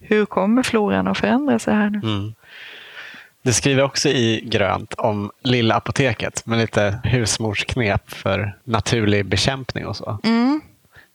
hur 0.00 0.26
kommer 0.26 0.62
floran 0.62 1.08
att 1.08 1.18
förändra 1.18 1.58
sig 1.58 1.74
här 1.74 1.90
nu? 1.90 1.98
Mm. 1.98 2.34
Du 3.42 3.52
skriver 3.52 3.82
också 3.82 4.08
i 4.08 4.40
grönt 4.44 4.94
om 4.94 5.30
Lilla 5.42 5.74
apoteket 5.74 6.46
med 6.46 6.58
lite 6.58 7.00
husmorsknep 7.04 8.10
för 8.10 8.56
naturlig 8.64 9.26
bekämpning 9.26 9.86
och 9.86 9.96
så. 9.96 10.18
Mm. 10.24 10.60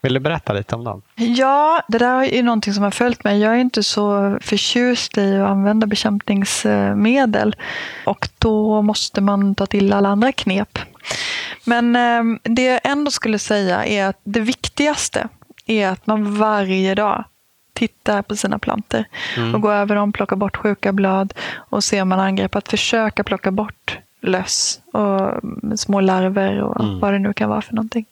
Vill 0.03 0.13
du 0.13 0.19
berätta 0.19 0.53
lite 0.53 0.75
om 0.75 0.83
dem? 0.83 1.01
Ja, 1.15 1.83
det 1.87 1.97
där 1.97 2.23
är 2.23 2.43
någonting 2.43 2.73
som 2.73 2.83
har 2.83 2.91
följt 2.91 3.23
mig. 3.23 3.39
Jag 3.39 3.53
är 3.53 3.57
inte 3.57 3.83
så 3.83 4.37
förtjust 4.41 5.17
i 5.17 5.37
att 5.37 5.49
använda 5.49 5.87
bekämpningsmedel 5.87 7.55
och 8.05 8.29
då 8.39 8.81
måste 8.81 9.21
man 9.21 9.55
ta 9.55 9.65
till 9.65 9.93
alla 9.93 10.09
andra 10.09 10.31
knep. 10.31 10.79
Men 11.65 11.95
ehm, 11.95 12.39
det 12.43 12.63
jag 12.63 12.79
ändå 12.83 13.11
skulle 13.11 13.39
säga 13.39 13.85
är 13.85 14.05
att 14.05 14.19
det 14.23 14.39
viktigaste 14.39 15.27
är 15.65 15.87
att 15.87 16.07
man 16.07 16.37
varje 16.37 16.95
dag 16.95 17.23
tittar 17.73 18.21
på 18.21 18.35
sina 18.35 18.59
planter 18.59 19.05
mm. 19.37 19.55
och 19.55 19.61
går 19.61 19.73
över 19.73 19.95
dem, 19.95 20.13
plockar 20.13 20.35
bort 20.35 20.57
sjuka 20.57 20.93
blad 20.93 21.33
och 21.55 21.83
ser 21.83 22.01
om 22.01 22.09
man 22.09 22.19
angrepp. 22.19 22.55
Att 22.55 22.69
försöka 22.69 23.23
plocka 23.23 23.51
bort 23.51 23.97
löss 24.21 24.81
och 24.93 25.31
små 25.79 26.01
larver 26.01 26.61
och 26.61 26.83
mm. 26.83 26.99
vad 26.99 27.13
det 27.13 27.19
nu 27.19 27.33
kan 27.33 27.49
vara 27.49 27.61
för 27.61 27.73
någonting. 27.73 28.05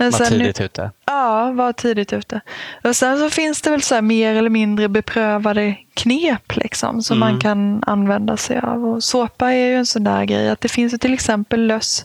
Var 0.00 0.26
tidigt 0.26 0.60
ute. 0.60 0.90
Ja, 1.06 1.52
var 1.52 1.72
tidigt 1.72 2.12
ute. 2.12 2.40
Och 2.84 2.96
sen 2.96 3.18
så 3.18 3.30
finns 3.30 3.62
det 3.62 3.70
väl 3.70 3.82
så 3.82 4.02
mer 4.02 4.34
eller 4.34 4.50
mindre 4.50 4.88
beprövade 4.88 5.76
knep 5.94 6.56
liksom, 6.56 7.02
som 7.02 7.16
mm. 7.16 7.28
man 7.28 7.40
kan 7.40 7.82
använda 7.86 8.36
sig 8.36 8.58
av. 8.58 8.84
Och 8.84 9.04
såpa 9.04 9.52
är 9.52 9.66
ju 9.66 9.74
en 9.74 9.86
sån 9.86 10.04
där 10.04 10.24
grej. 10.24 10.48
Att 10.50 10.60
det 10.60 10.68
finns 10.68 10.94
ju 10.94 10.98
till 10.98 11.14
exempel 11.14 11.66
löss 11.66 12.04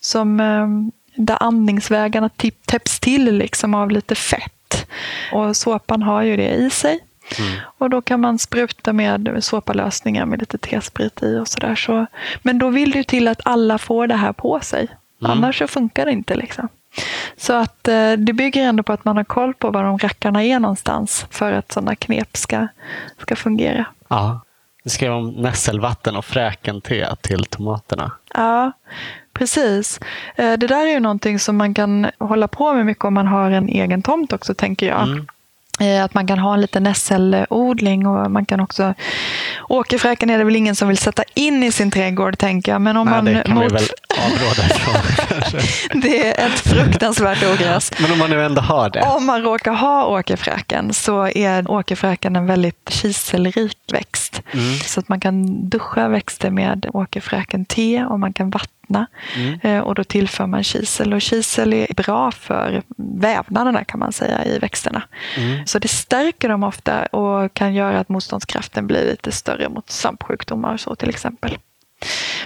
som, 0.00 0.40
ehm, 0.40 0.92
där 1.14 1.36
andningsvägarna 1.40 2.30
täpps 2.66 3.00
till 3.00 3.36
liksom 3.36 3.74
av 3.74 3.90
lite 3.90 4.14
fett. 4.14 4.86
Och 5.32 5.56
såpan 5.56 6.02
har 6.02 6.22
ju 6.22 6.36
det 6.36 6.50
i 6.50 6.70
sig. 6.70 7.00
Mm. 7.38 7.52
Och 7.78 7.90
då 7.90 8.02
kan 8.02 8.20
man 8.20 8.38
spruta 8.38 8.92
med 8.92 9.38
såpalösningar 9.40 10.26
med 10.26 10.40
lite 10.40 10.58
T-sprit 10.58 11.22
i 11.22 11.38
och 11.38 11.48
sådär. 11.48 11.74
Så, 11.74 12.06
men 12.42 12.58
då 12.58 12.68
vill 12.68 12.90
det 12.90 13.04
till 13.04 13.28
att 13.28 13.40
alla 13.44 13.78
får 13.78 14.06
det 14.06 14.16
här 14.16 14.32
på 14.32 14.60
sig. 14.60 14.88
Mm. 15.20 15.32
Annars 15.32 15.58
så 15.58 15.66
funkar 15.66 16.06
det 16.06 16.12
inte. 16.12 16.34
liksom. 16.34 16.68
Så 17.36 17.52
att 17.52 17.88
eh, 17.88 18.12
det 18.12 18.32
bygger 18.32 18.62
ändå 18.62 18.82
på 18.82 18.92
att 18.92 19.04
man 19.04 19.16
har 19.16 19.24
koll 19.24 19.54
på 19.54 19.70
var 19.70 19.84
de 19.84 19.98
rackarna 19.98 20.44
är 20.44 20.58
någonstans 20.60 21.26
för 21.30 21.52
att 21.52 21.72
sådana 21.72 21.96
knep 21.96 22.36
ska, 22.36 22.68
ska 23.18 23.36
fungera. 23.36 23.86
Ja. 24.08 24.40
Du 24.84 24.90
skrev 24.90 25.12
om 25.12 25.30
nässelvatten 25.30 26.16
och 26.16 26.24
fräkente 26.24 27.16
till 27.20 27.44
tomaterna. 27.44 28.12
Ja, 28.34 28.72
precis. 29.32 30.00
Eh, 30.36 30.52
det 30.52 30.66
där 30.66 30.86
är 30.86 30.90
ju 30.90 31.00
någonting 31.00 31.38
som 31.38 31.56
man 31.56 31.74
kan 31.74 32.06
hålla 32.18 32.48
på 32.48 32.74
med 32.74 32.86
mycket 32.86 33.04
om 33.04 33.14
man 33.14 33.26
har 33.26 33.50
en 33.50 33.68
egen 33.68 34.02
tomt 34.02 34.32
också, 34.32 34.54
tänker 34.54 34.86
jag. 34.86 35.02
Mm. 35.02 35.26
Eh, 35.80 36.04
att 36.04 36.14
man 36.14 36.26
kan 36.26 36.38
ha 36.38 36.54
en 36.54 36.60
liten 36.60 36.82
nässelodling 36.82 38.06
och 38.06 38.30
man 38.30 38.44
kan 38.44 38.60
också 38.60 38.94
Åkerfräken 39.68 40.30
är 40.30 40.38
det 40.38 40.44
väl 40.44 40.56
ingen 40.56 40.76
som 40.76 40.88
vill 40.88 40.98
sätta 40.98 41.22
in 41.34 41.62
i 41.62 41.72
sin 41.72 41.90
trädgård, 41.90 42.38
tänker 42.38 42.72
jag. 42.72 42.80
Men 42.80 42.96
om 42.96 43.06
Nej, 43.06 43.14
man 43.14 43.24
det 43.24 43.42
kan 43.42 43.54
mot... 43.54 43.72
avråda 44.24 44.66
ifrån. 44.70 46.00
det 46.00 46.28
är 46.28 46.46
ett 46.46 46.60
fruktansvärt 46.60 47.42
ogräs. 47.42 47.90
Men 47.98 48.12
om 48.12 48.18
man 48.18 48.30
nu 48.30 48.44
ändå 48.44 48.60
har 48.60 48.90
det? 48.90 49.00
Om 49.00 49.26
man 49.26 49.42
råkar 49.42 49.72
ha 49.72 50.06
åkerfräken 50.06 50.94
så 50.94 51.28
är 51.28 51.70
åkerfräken 51.70 52.36
en 52.36 52.46
väldigt 52.46 52.90
kiselrik 52.90 53.78
växt. 53.92 54.42
Mm. 54.52 54.78
Så 54.78 55.00
att 55.00 55.08
man 55.08 55.20
kan 55.20 55.68
duscha 55.68 56.08
växter 56.08 56.50
med 56.50 56.86
åkerfräken 56.92 57.64
te 57.64 58.04
och 58.04 58.20
man 58.20 58.32
kan 58.32 58.50
vattna 58.50 58.72
vattna. 58.92 59.06
Mm. 59.62 59.84
Och 59.84 59.94
då 59.94 60.04
tillför 60.04 60.46
man 60.46 60.62
kisel 60.62 61.14
och 61.14 61.22
kisel 61.22 61.72
är 61.72 61.94
bra 61.94 62.30
för 62.30 62.82
vävnaderna 62.96 63.84
kan 63.84 64.00
man 64.00 64.12
säga 64.12 64.44
i 64.44 64.58
växterna. 64.58 65.02
Mm. 65.36 65.66
Så 65.66 65.78
det 65.78 65.88
stärker 65.88 66.48
dem 66.48 66.62
ofta 66.62 67.06
och 67.06 67.54
kan 67.54 67.74
göra 67.74 68.00
att 68.00 68.08
motståndskraften 68.08 68.86
blir 68.86 69.06
lite 69.06 69.32
större 69.32 69.68
mot 69.68 69.90
svampsjukdomar 69.90 70.74
och 70.74 70.80
så 70.80 70.94
till 70.94 71.08
exempel. 71.08 71.58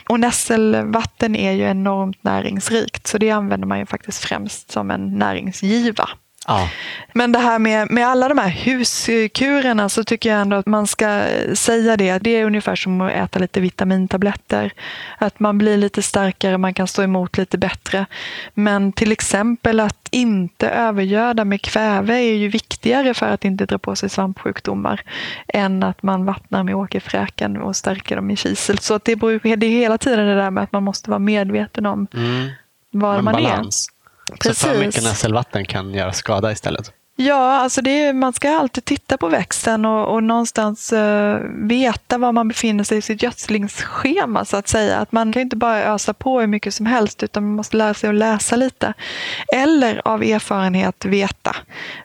Och 0.08 0.20
nässelvatten 0.20 1.36
är 1.36 1.52
ju 1.52 1.62
enormt 1.62 2.24
näringsrikt 2.24 3.06
så 3.06 3.18
det 3.18 3.30
använder 3.30 3.66
man 3.66 3.78
ju 3.78 3.86
faktiskt 3.86 4.24
främst 4.24 4.70
som 4.70 4.90
en 4.90 5.18
näringsgiva. 5.18 6.08
Ja. 6.46 6.68
Men 7.12 7.32
det 7.32 7.38
här 7.38 7.58
med, 7.58 7.90
med 7.90 8.06
alla 8.06 8.28
de 8.28 8.38
här 8.38 8.48
huskurerna 8.48 9.88
så 9.88 10.04
tycker 10.04 10.30
jag 10.30 10.40
ändå 10.40 10.56
att 10.56 10.66
man 10.66 10.86
ska 10.86 11.24
säga 11.54 11.96
det. 11.96 12.18
Det 12.18 12.30
är 12.30 12.44
ungefär 12.44 12.76
som 12.76 13.00
att 13.00 13.12
äta 13.12 13.38
lite 13.38 13.60
vitamintabletter. 13.60 14.72
Att 15.18 15.40
man 15.40 15.58
blir 15.58 15.76
lite 15.76 16.02
starkare, 16.02 16.58
man 16.58 16.74
kan 16.74 16.86
stå 16.86 17.02
emot 17.02 17.38
lite 17.38 17.58
bättre. 17.58 18.06
Men 18.54 18.92
till 18.92 19.12
exempel 19.12 19.80
att 19.80 20.08
inte 20.10 20.68
övergöda 20.68 21.44
med 21.44 21.62
kväve 21.62 22.14
är 22.14 22.34
ju 22.34 22.48
viktigare 22.48 23.14
för 23.14 23.26
att 23.26 23.44
inte 23.44 23.66
dra 23.66 23.78
på 23.78 23.96
sig 23.96 24.08
svampsjukdomar 24.08 25.00
än 25.48 25.82
att 25.82 26.02
man 26.02 26.24
vattnar 26.24 26.62
med 26.62 26.74
åkerfräken 26.74 27.56
och 27.56 27.76
stärker 27.76 28.16
dem 28.16 28.30
i 28.30 28.36
kisel. 28.36 28.78
Så 28.78 28.94
att 28.94 29.04
det, 29.04 29.16
beror, 29.16 29.56
det 29.56 29.66
är 29.66 29.70
hela 29.70 29.98
tiden 29.98 30.26
det 30.26 30.34
där 30.34 30.50
med 30.50 30.64
att 30.64 30.72
man 30.72 30.82
måste 30.82 31.10
vara 31.10 31.18
medveten 31.18 31.86
om 31.86 32.06
mm. 32.14 32.48
var 32.90 33.22
man 33.22 33.32
balans. 33.32 33.88
är. 33.90 33.95
Precis. 34.32 34.58
Så 34.58 34.68
för 34.68 34.78
mycket 34.78 35.04
nässelvatten 35.04 35.64
kan 35.64 35.94
göra 35.94 36.12
skada 36.12 36.52
istället? 36.52 36.92
Ja, 37.18 37.52
alltså 37.52 37.82
det 37.82 37.90
är, 37.90 38.12
man 38.12 38.32
ska 38.32 38.58
alltid 38.58 38.84
titta 38.84 39.16
på 39.18 39.28
växten 39.28 39.84
och, 39.84 40.14
och 40.14 40.22
någonstans 40.22 40.92
uh, 40.92 41.36
veta 41.54 42.18
var 42.18 42.32
man 42.32 42.48
befinner 42.48 42.84
sig 42.84 42.98
i 42.98 43.02
sitt 43.02 43.22
gödslingsschema 43.22 44.44
så 44.44 44.56
att 44.56 44.68
säga. 44.68 44.98
Att 44.98 45.12
man 45.12 45.32
kan 45.32 45.42
inte 45.42 45.56
bara 45.56 45.94
ösa 45.94 46.14
på 46.14 46.40
hur 46.40 46.46
mycket 46.46 46.74
som 46.74 46.86
helst 46.86 47.22
utan 47.22 47.42
man 47.42 47.52
måste 47.52 47.76
lära 47.76 47.94
sig 47.94 48.10
att 48.10 48.14
läsa 48.16 48.56
lite. 48.56 48.92
Eller 49.54 50.02
av 50.04 50.22
erfarenhet 50.22 51.04
veta 51.04 51.56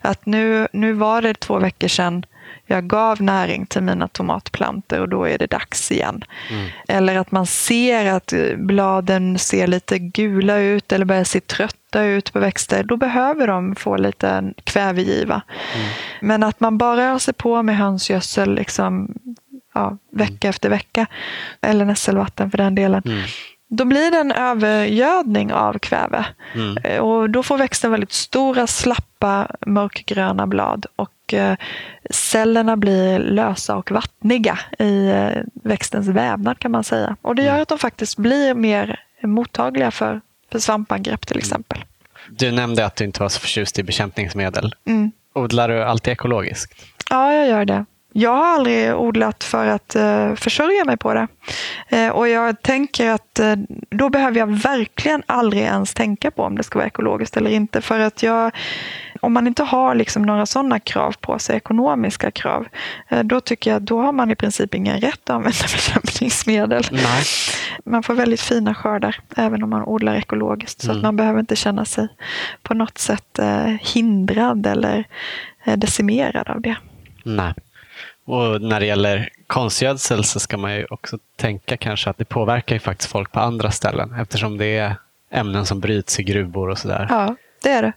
att 0.02 0.26
nu, 0.26 0.68
nu 0.74 0.94
var 0.94 1.22
det 1.22 1.40
två 1.40 1.60
veckor 1.60 1.88
sedan 1.88 2.26
jag 2.72 2.88
gav 2.88 3.22
näring 3.22 3.66
till 3.66 3.82
mina 3.82 4.08
tomatplantor 4.08 5.00
och 5.00 5.10
då 5.10 5.24
är 5.24 5.38
det 5.38 5.48
dags 5.48 5.92
igen. 5.92 6.24
Mm. 6.52 6.70
Eller 6.88 7.16
att 7.16 7.32
man 7.32 7.46
ser 7.46 8.06
att 8.06 8.34
bladen 8.58 9.40
ser 9.40 9.68
lite 9.68 10.00
gula 10.00 10.58
ut 10.58 10.92
eller 10.92 11.06
börjar 11.06 11.24
se 11.24 11.40
trötta 11.40 12.04
ut 12.04 12.34
på 12.34 12.40
växter. 12.40 12.84
Då 12.84 12.98
behöver 12.98 13.48
de 13.48 13.76
få 13.76 13.98
lite 13.98 14.54
kvävegiva. 14.64 15.42
Mm. 15.76 15.88
Men 16.22 16.44
att 16.44 16.60
man 16.60 16.78
bara 16.78 17.04
öser 17.04 17.34
på 17.34 17.64
med 17.64 17.78
hönsgödsel 17.78 18.56
liksom, 18.56 19.14
ja, 19.74 19.98
vecka 20.12 20.48
mm. 20.48 20.50
efter 20.50 20.70
vecka, 20.70 21.06
eller 21.62 21.86
nässelvatten 21.86 22.52
för 22.52 22.58
den 22.58 22.76
delen, 22.76 23.02
mm 23.06 23.22
då 23.74 23.86
blir 23.86 24.12
det 24.12 24.18
en 24.18 24.32
övergödning 24.32 25.54
av 25.54 25.80
kväve. 25.80 26.26
Mm. 26.56 26.78
Eh, 26.78 27.00
och 27.00 27.30
då 27.30 27.44
får 27.44 27.58
växten 27.58 27.92
väldigt 27.92 28.12
stora, 28.12 28.68
slappa, 28.68 29.48
mörkgröna 29.66 30.48
blad. 30.48 30.86
Och 30.96 31.34
eh, 31.34 31.56
cellerna 32.10 32.78
blir 32.78 33.20
lösa 33.20 33.76
och 33.76 33.92
vattniga 33.92 34.60
i 34.80 35.08
eh, 35.08 35.44
växtens 35.54 36.08
vävnad 36.08 36.60
kan 36.60 36.72
man 36.72 36.84
säga. 36.84 37.16
Och 37.22 37.36
det 37.36 37.44
gör 37.44 37.50
mm. 37.50 37.62
att 37.62 37.68
de 37.68 37.78
faktiskt 37.78 38.18
blir 38.18 38.54
mer 38.54 39.00
mottagliga 39.24 39.92
för, 39.92 40.22
för 40.52 40.60
svampangrepp 40.60 41.28
till 41.28 41.38
mm. 41.38 41.44
exempel. 41.44 41.84
Du 42.30 42.52
nämnde 42.52 42.86
att 42.86 42.96
du 42.96 43.04
inte 43.04 43.22
var 43.22 43.30
så 43.30 43.40
förtjust 43.40 43.80
i 43.80 43.84
bekämpningsmedel. 43.84 44.76
Mm. 44.86 45.12
Odlar 45.34 45.70
du 45.70 45.84
alltid 45.84 46.12
ekologiskt? 46.12 46.86
Ja, 47.10 47.34
jag 47.34 47.48
gör 47.48 47.66
det. 47.66 47.86
Jag 48.14 48.36
har 48.36 48.46
aldrig 48.46 48.96
odlat 48.96 49.44
för 49.44 49.68
att 49.68 49.96
uh, 49.96 50.36
försörja 50.36 50.86
mig 50.86 50.98
på 50.98 51.14
det. 51.14 51.28
Uh, 51.94 52.10
och 52.10 52.28
jag 52.28 52.62
tänker 52.62 53.10
att 53.10 53.40
uh, 53.42 53.56
då 53.90 54.10
behöver 54.10 54.40
jag 54.40 54.48
verkligen 54.48 55.24
aldrig 55.26 55.64
ens 55.64 55.94
tänka 55.94 56.32
på 56.32 56.44
om 56.44 56.58
det 56.58 56.64
ska 56.64 56.80
vara 56.80 56.88
ekologiskt 56.88 57.38
eller 57.38 57.52
inte. 57.52 57.82
För 57.82 58.00
att 58.00 58.24
jag, 58.24 58.52
om 59.22 59.34
man 59.34 59.48
inte 59.48 59.64
har 59.64 59.96
liksom 59.96 60.24
några 60.24 60.46
sådana 60.46 60.80
krav 60.80 61.16
på 61.22 61.40
sig, 61.40 61.58
ekonomiska 61.58 62.32
krav, 62.32 62.68
då 63.24 63.40
tycker 63.40 63.72
jag 63.72 63.82
då 63.82 64.02
har 64.02 64.12
man 64.12 64.32
i 64.32 64.36
princip 64.36 64.76
ingen 64.76 65.02
rätt 65.02 65.20
att 65.24 65.30
använda 65.30 65.58
bekämpningsmedel. 65.62 66.84
Nej. 66.92 67.24
Man 67.86 68.04
får 68.04 68.14
väldigt 68.14 68.42
fina 68.42 68.76
skördar 68.76 69.20
även 69.38 69.64
om 69.64 69.70
man 69.70 69.84
odlar 69.84 70.16
ekologiskt. 70.16 70.82
Så 70.82 70.88
mm. 70.88 70.98
att 70.98 71.04
man 71.04 71.16
behöver 71.16 71.40
inte 71.40 71.56
känna 71.56 71.86
sig 71.86 72.08
på 72.64 72.74
något 72.74 72.98
sätt 72.98 73.40
hindrad 73.80 74.66
eller 74.66 75.06
decimerad 75.76 76.50
av 76.50 76.62
det. 76.62 76.78
Nej. 77.24 77.54
Och 78.32 78.62
när 78.62 78.80
det 78.80 78.86
gäller 78.86 79.30
konstgödsel 79.48 80.24
så 80.24 80.40
ska 80.40 80.58
man 80.58 80.76
ju 80.76 80.86
också 80.90 81.18
tänka 81.36 81.78
kanske 81.78 82.10
att 82.10 82.18
det 82.18 82.26
påverkar 82.26 82.76
ju 82.76 82.80
faktiskt 82.80 83.12
folk 83.12 83.32
på 83.32 83.40
andra 83.40 83.72
ställen 83.72 84.14
eftersom 84.14 84.58
det 84.58 84.78
är 84.78 84.96
ämnen 85.32 85.66
som 85.66 85.80
bryts 85.80 86.20
i 86.20 86.24
gruvor 86.24 86.70
och 86.70 86.78
sådär. 86.78 87.08
Ja, 87.10 87.36
det 87.64 87.70
är 87.70 87.82
det. 87.82 87.94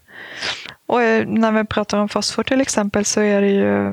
Och 0.86 1.02
eh, 1.02 1.26
när 1.26 1.52
vi 1.52 1.64
pratar 1.64 1.98
om 1.98 2.08
fosfor 2.08 2.42
till 2.42 2.60
exempel 2.60 3.04
så 3.04 3.20
är 3.20 3.40
det 3.40 3.48
ju 3.48 3.92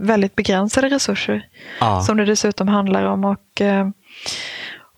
väldigt 0.00 0.36
begränsade 0.36 0.88
resurser 0.88 1.48
ja. 1.80 2.00
som 2.00 2.16
det 2.16 2.24
dessutom 2.24 2.68
handlar 2.68 3.04
om. 3.04 3.24
Och, 3.24 3.60
eh, 3.60 3.88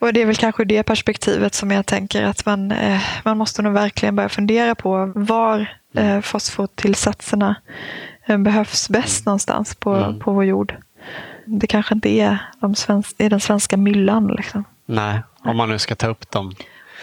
och 0.01 0.13
det 0.13 0.23
är 0.23 0.27
väl 0.27 0.37
kanske 0.37 0.65
det 0.65 0.83
perspektivet 0.83 1.55
som 1.55 1.71
jag 1.71 1.87
tänker 1.87 2.23
att 2.23 2.47
man, 2.47 2.73
eh, 2.73 3.01
man 3.25 3.39
måste 3.39 3.63
nog 3.63 3.73
verkligen 3.73 4.17
börja 4.17 4.29
fundera 4.29 4.75
på 4.75 5.13
var 5.15 5.67
mm. 5.97 6.23
fosfortillsatserna 6.23 7.57
behövs 8.27 8.89
bäst 8.89 9.27
någonstans 9.27 9.75
på, 9.75 9.95
mm. 9.95 10.19
på 10.19 10.33
vår 10.33 10.45
jord. 10.45 10.75
Det 11.45 11.67
kanske 11.67 11.95
inte 11.95 12.09
är, 12.09 12.39
de 12.61 12.75
svensk, 12.75 13.15
är 13.19 13.31
den 13.31 13.41
svenska 13.41 13.77
myllan. 13.77 14.27
Liksom. 14.27 14.65
Nej, 14.87 15.21
om 15.39 15.57
man 15.57 15.69
nu 15.69 15.79
ska 15.79 15.95
ta 15.95 16.07
upp 16.07 16.31
dem. 16.31 16.55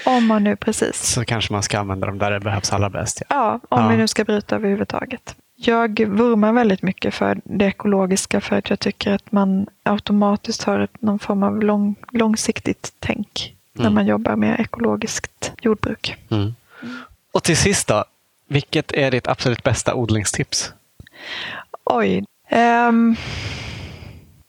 Om 0.06 0.28
man 0.28 0.44
nu 0.44 0.56
precis. 0.56 1.04
Så 1.04 1.26
kanske 1.26 1.54
man 1.54 1.64
ska 1.64 1.80
använda 1.80 2.08
dem 2.08 2.18
där 2.18 2.32
det 2.32 2.40
behövs 2.40 2.74
allra 2.74 2.90
bäst. 2.90 3.22
Ja, 3.30 3.36
ja 3.70 3.78
om 3.78 3.84
ja. 3.84 3.88
vi 3.88 3.98
nu 3.98 4.08
ska 4.08 4.24
bryta 4.24 4.56
överhuvudtaget. 4.56 5.36
Jag 5.56 6.08
vurmar 6.08 6.54
väldigt 6.54 6.82
mycket 6.82 7.14
för 7.14 7.42
det 7.44 7.66
ekologiska 7.66 8.42
för 8.42 8.56
att 8.56 8.70
jag 8.70 8.80
tycker 8.80 9.12
att 9.12 9.32
man 9.32 9.68
automatiskt 9.84 10.64
har 10.64 10.88
någon 11.00 11.20
form 11.20 11.44
av 11.44 11.64
lång, 11.64 11.96
långsiktigt 12.12 12.94
tänk 13.00 13.56
mm. 13.76 13.84
när 13.84 13.90
man 13.90 14.06
jobbar 14.06 14.36
med 14.36 14.60
ekologiskt 14.60 15.52
jordbruk. 15.62 16.16
Mm. 16.30 16.56
Och 17.32 17.44
till 17.44 17.58
sist 17.58 17.88
då, 17.88 18.06
vilket 18.48 18.92
är 18.92 19.12
ditt 19.12 19.28
absolut 19.28 19.64
bästa 19.64 19.94
odlingstips? 19.94 20.74
Oj. 21.86 22.24
Um, 22.52 23.16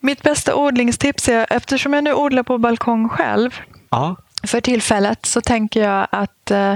mitt 0.01 0.23
bästa 0.23 0.57
odlingstips 0.57 1.29
är, 1.29 1.47
eftersom 1.51 1.93
jag 1.93 2.05
nu 2.05 2.15
odlar 2.15 2.43
på 2.43 2.59
balkong 2.59 3.09
själv 3.09 3.61
ja. 3.91 4.17
för 4.47 4.61
tillfället, 4.61 5.27
så 5.27 5.41
tänker 5.41 5.83
jag 5.83 6.07
att 6.11 6.51
uh, 6.51 6.75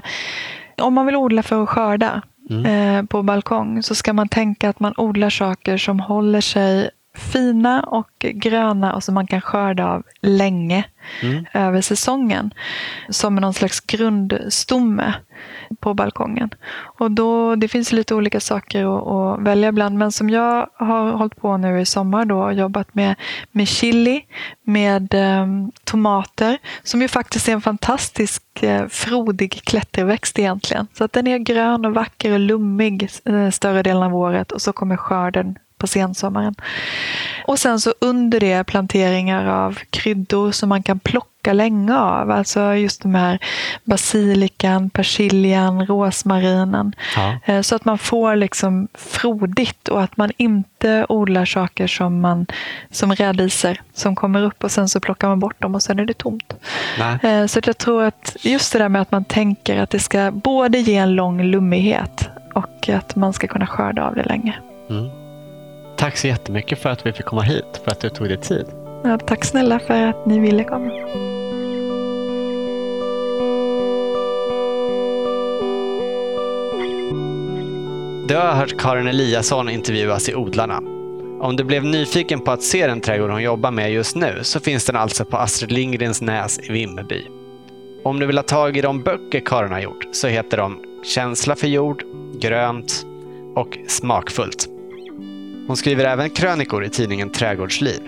om 0.86 0.94
man 0.94 1.06
vill 1.06 1.16
odla 1.16 1.42
för 1.42 1.62
att 1.62 1.68
skörda 1.68 2.22
mm. 2.50 2.66
uh, 2.66 3.06
på 3.06 3.22
balkong 3.22 3.82
så 3.82 3.94
ska 3.94 4.12
man 4.12 4.28
tänka 4.28 4.68
att 4.68 4.80
man 4.80 4.94
odlar 4.96 5.30
saker 5.30 5.76
som 5.76 6.00
håller 6.00 6.40
sig 6.40 6.90
fina 7.16 7.82
och 7.82 8.10
gröna 8.18 8.94
och 8.94 9.04
som 9.04 9.14
man 9.14 9.26
kan 9.26 9.40
skörda 9.40 9.86
av 9.86 10.02
länge 10.20 10.84
mm. 11.22 11.46
över 11.54 11.80
säsongen. 11.80 12.54
Som 13.08 13.36
någon 13.36 13.54
slags 13.54 13.80
grundstomme 13.80 15.14
på 15.80 15.94
balkongen. 15.94 16.50
Och 16.74 17.10
då, 17.10 17.56
det 17.56 17.68
finns 17.68 17.92
lite 17.92 18.14
olika 18.14 18.40
saker 18.40 18.98
att, 18.98 19.06
att 19.06 19.46
välja 19.46 19.72
bland. 19.72 19.98
Men 19.98 20.12
som 20.12 20.30
jag 20.30 20.68
har 20.74 21.10
hållit 21.10 21.36
på 21.36 21.56
nu 21.56 21.80
i 21.80 21.86
sommar 21.86 22.24
då 22.24 22.42
och 22.42 22.54
jobbat 22.54 22.94
med, 22.94 23.14
med 23.50 23.68
chili, 23.68 24.24
med 24.62 25.14
um, 25.14 25.72
tomater, 25.84 26.58
som 26.82 27.02
ju 27.02 27.08
faktiskt 27.08 27.48
är 27.48 27.52
en 27.52 27.60
fantastisk 27.60 28.42
uh, 28.62 28.86
frodig 28.88 29.62
klätterväxt 29.64 30.38
egentligen. 30.38 30.86
Så 30.94 31.04
att 31.04 31.12
den 31.12 31.26
är 31.26 31.38
grön 31.38 31.84
och 31.84 31.94
vacker 31.94 32.32
och 32.32 32.40
lummig 32.40 33.10
uh, 33.28 33.50
större 33.50 33.82
delen 33.82 34.02
av 34.02 34.16
året 34.16 34.52
och 34.52 34.62
så 34.62 34.72
kommer 34.72 34.96
skörden 34.96 35.58
på 35.78 35.86
sensommaren. 35.86 36.54
Och 37.46 37.58
sen 37.58 37.80
så 37.80 37.94
under 38.00 38.40
det 38.40 38.64
planteringar 38.64 39.46
av 39.46 39.78
kryddor 39.90 40.52
som 40.52 40.68
man 40.68 40.82
kan 40.82 40.98
plocka 40.98 41.52
länge 41.52 41.96
av. 41.96 42.30
Alltså 42.30 42.74
just 42.74 43.02
de 43.02 43.14
här 43.14 43.38
basilikan, 43.84 44.90
persiljan, 44.90 45.86
rosmarinen. 45.86 46.92
Ja. 47.16 47.38
Eh, 47.44 47.60
så 47.60 47.74
att 47.76 47.84
man 47.84 47.98
får 47.98 48.36
liksom 48.36 48.88
frodigt 48.94 49.88
och 49.88 50.02
att 50.02 50.16
man 50.16 50.30
inte 50.36 51.06
odlar 51.08 51.44
saker 51.44 51.86
som, 51.86 52.20
man, 52.20 52.46
som 52.90 53.14
rädisor 53.14 53.80
som 53.94 54.16
kommer 54.16 54.42
upp 54.42 54.64
och 54.64 54.70
sen 54.70 54.88
så 54.88 55.00
plockar 55.00 55.28
man 55.28 55.40
bort 55.40 55.62
dem 55.62 55.74
och 55.74 55.82
sen 55.82 55.98
är 55.98 56.04
det 56.04 56.18
tomt. 56.18 56.54
Nej. 56.98 57.18
Eh, 57.22 57.46
så 57.46 57.60
jag 57.64 57.78
tror 57.78 58.04
att 58.04 58.36
just 58.40 58.72
det 58.72 58.78
där 58.78 58.88
med 58.88 59.02
att 59.02 59.12
man 59.12 59.24
tänker 59.24 59.80
att 59.80 59.90
det 59.90 59.98
ska 59.98 60.30
både 60.30 60.78
ge 60.78 60.96
en 60.96 61.14
lång 61.14 61.42
lummighet 61.42 62.28
och 62.54 62.88
att 62.88 63.16
man 63.16 63.32
ska 63.32 63.46
kunna 63.46 63.66
skörda 63.66 64.04
av 64.04 64.14
det 64.14 64.24
länge. 64.24 64.58
Mm. 64.90 65.17
Tack 65.98 66.16
så 66.16 66.26
jättemycket 66.26 66.78
för 66.78 66.90
att 66.90 67.06
vi 67.06 67.12
fick 67.12 67.26
komma 67.26 67.42
hit, 67.42 67.80
för 67.84 67.90
att 67.90 68.00
du 68.00 68.08
tog 68.10 68.28
dig 68.28 68.36
tid. 68.36 68.66
Ja, 69.04 69.18
tack 69.18 69.44
snälla 69.44 69.78
för 69.78 70.02
att 70.02 70.26
ni 70.26 70.38
ville 70.38 70.64
komma. 70.64 70.90
Du 78.28 78.36
har 78.36 78.52
hört 78.52 78.80
Karin 78.80 79.06
Eliasson 79.06 79.68
intervjuas 79.68 80.28
i 80.28 80.34
Odlarna. 80.34 80.78
Om 81.40 81.56
du 81.56 81.64
blev 81.64 81.84
nyfiken 81.84 82.40
på 82.40 82.50
att 82.50 82.62
se 82.62 82.86
den 82.86 83.00
trädgård 83.00 83.30
hon 83.30 83.42
jobbar 83.42 83.70
med 83.70 83.92
just 83.92 84.16
nu 84.16 84.38
så 84.42 84.60
finns 84.60 84.84
den 84.84 84.96
alltså 84.96 85.24
på 85.24 85.36
Astrid 85.36 85.72
Lindgrens 85.72 86.20
Näs 86.22 86.58
i 86.58 86.72
Vimmerby. 86.72 87.26
Om 88.04 88.20
du 88.20 88.26
vill 88.26 88.38
ha 88.38 88.42
tag 88.42 88.76
i 88.76 88.80
de 88.80 89.02
böcker 89.02 89.40
Karin 89.40 89.72
har 89.72 89.80
gjort 89.80 90.06
så 90.12 90.28
heter 90.28 90.56
de 90.56 90.84
Känsla 91.14 91.56
för 91.56 91.66
jord, 91.66 92.02
Grönt 92.40 93.06
och 93.54 93.78
Smakfullt. 93.88 94.77
Hon 95.68 95.76
skriver 95.76 96.04
även 96.04 96.30
krönikor 96.30 96.84
i 96.84 96.88
tidningen 96.88 97.30
Trädgårdsliv. 97.30 98.00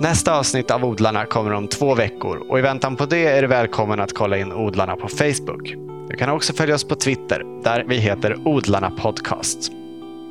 Nästa 0.00 0.38
avsnitt 0.38 0.70
av 0.70 0.84
Odlarna 0.84 1.26
kommer 1.26 1.52
om 1.52 1.68
två 1.68 1.94
veckor 1.94 2.36
och 2.48 2.58
i 2.58 2.62
väntan 2.62 2.96
på 2.96 3.06
det 3.06 3.26
är 3.26 3.42
du 3.42 3.48
välkommen 3.48 4.00
att 4.00 4.12
kolla 4.12 4.38
in 4.38 4.52
Odlarna 4.52 4.96
på 4.96 5.08
Facebook. 5.08 5.74
Du 6.08 6.16
kan 6.16 6.30
också 6.30 6.52
följa 6.52 6.74
oss 6.74 6.84
på 6.84 6.94
Twitter 6.94 7.42
där 7.64 7.84
vi 7.88 7.96
heter 7.96 8.48
Odlarna 8.48 8.90
Podcast. 8.90 9.72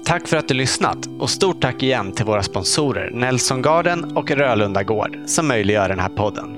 Tack 0.05 0.27
för 0.27 0.38
att 0.38 0.47
du 0.47 0.53
lyssnat 0.53 1.09
och 1.19 1.29
stort 1.29 1.61
tack 1.61 1.84
igen 1.84 2.11
till 2.11 2.25
våra 2.25 2.43
sponsorer 2.43 3.11
Nelson 3.13 3.61
Garden 3.61 4.17
och 4.17 4.31
Rölunda 4.31 4.84
Gård 4.84 5.17
som 5.25 5.47
möjliggör 5.47 5.89
den 5.89 5.99
här 5.99 6.09
podden. 6.09 6.55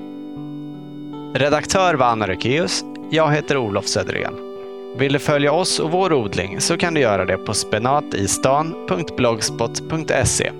Redaktör 1.34 1.94
var 1.94 2.06
Anna 2.06 2.28
Rökeus. 2.28 2.84
Jag 3.10 3.32
heter 3.32 3.56
Olof 3.56 3.86
Söderén. 3.86 4.55
Vill 4.98 5.12
du 5.12 5.18
följa 5.18 5.52
oss 5.52 5.78
och 5.78 5.90
vår 5.90 6.12
odling 6.12 6.60
så 6.60 6.76
kan 6.76 6.94
du 6.94 7.00
göra 7.00 7.24
det 7.24 7.36
på 7.36 7.54
spenatistan.blogspot.se. 7.54 10.52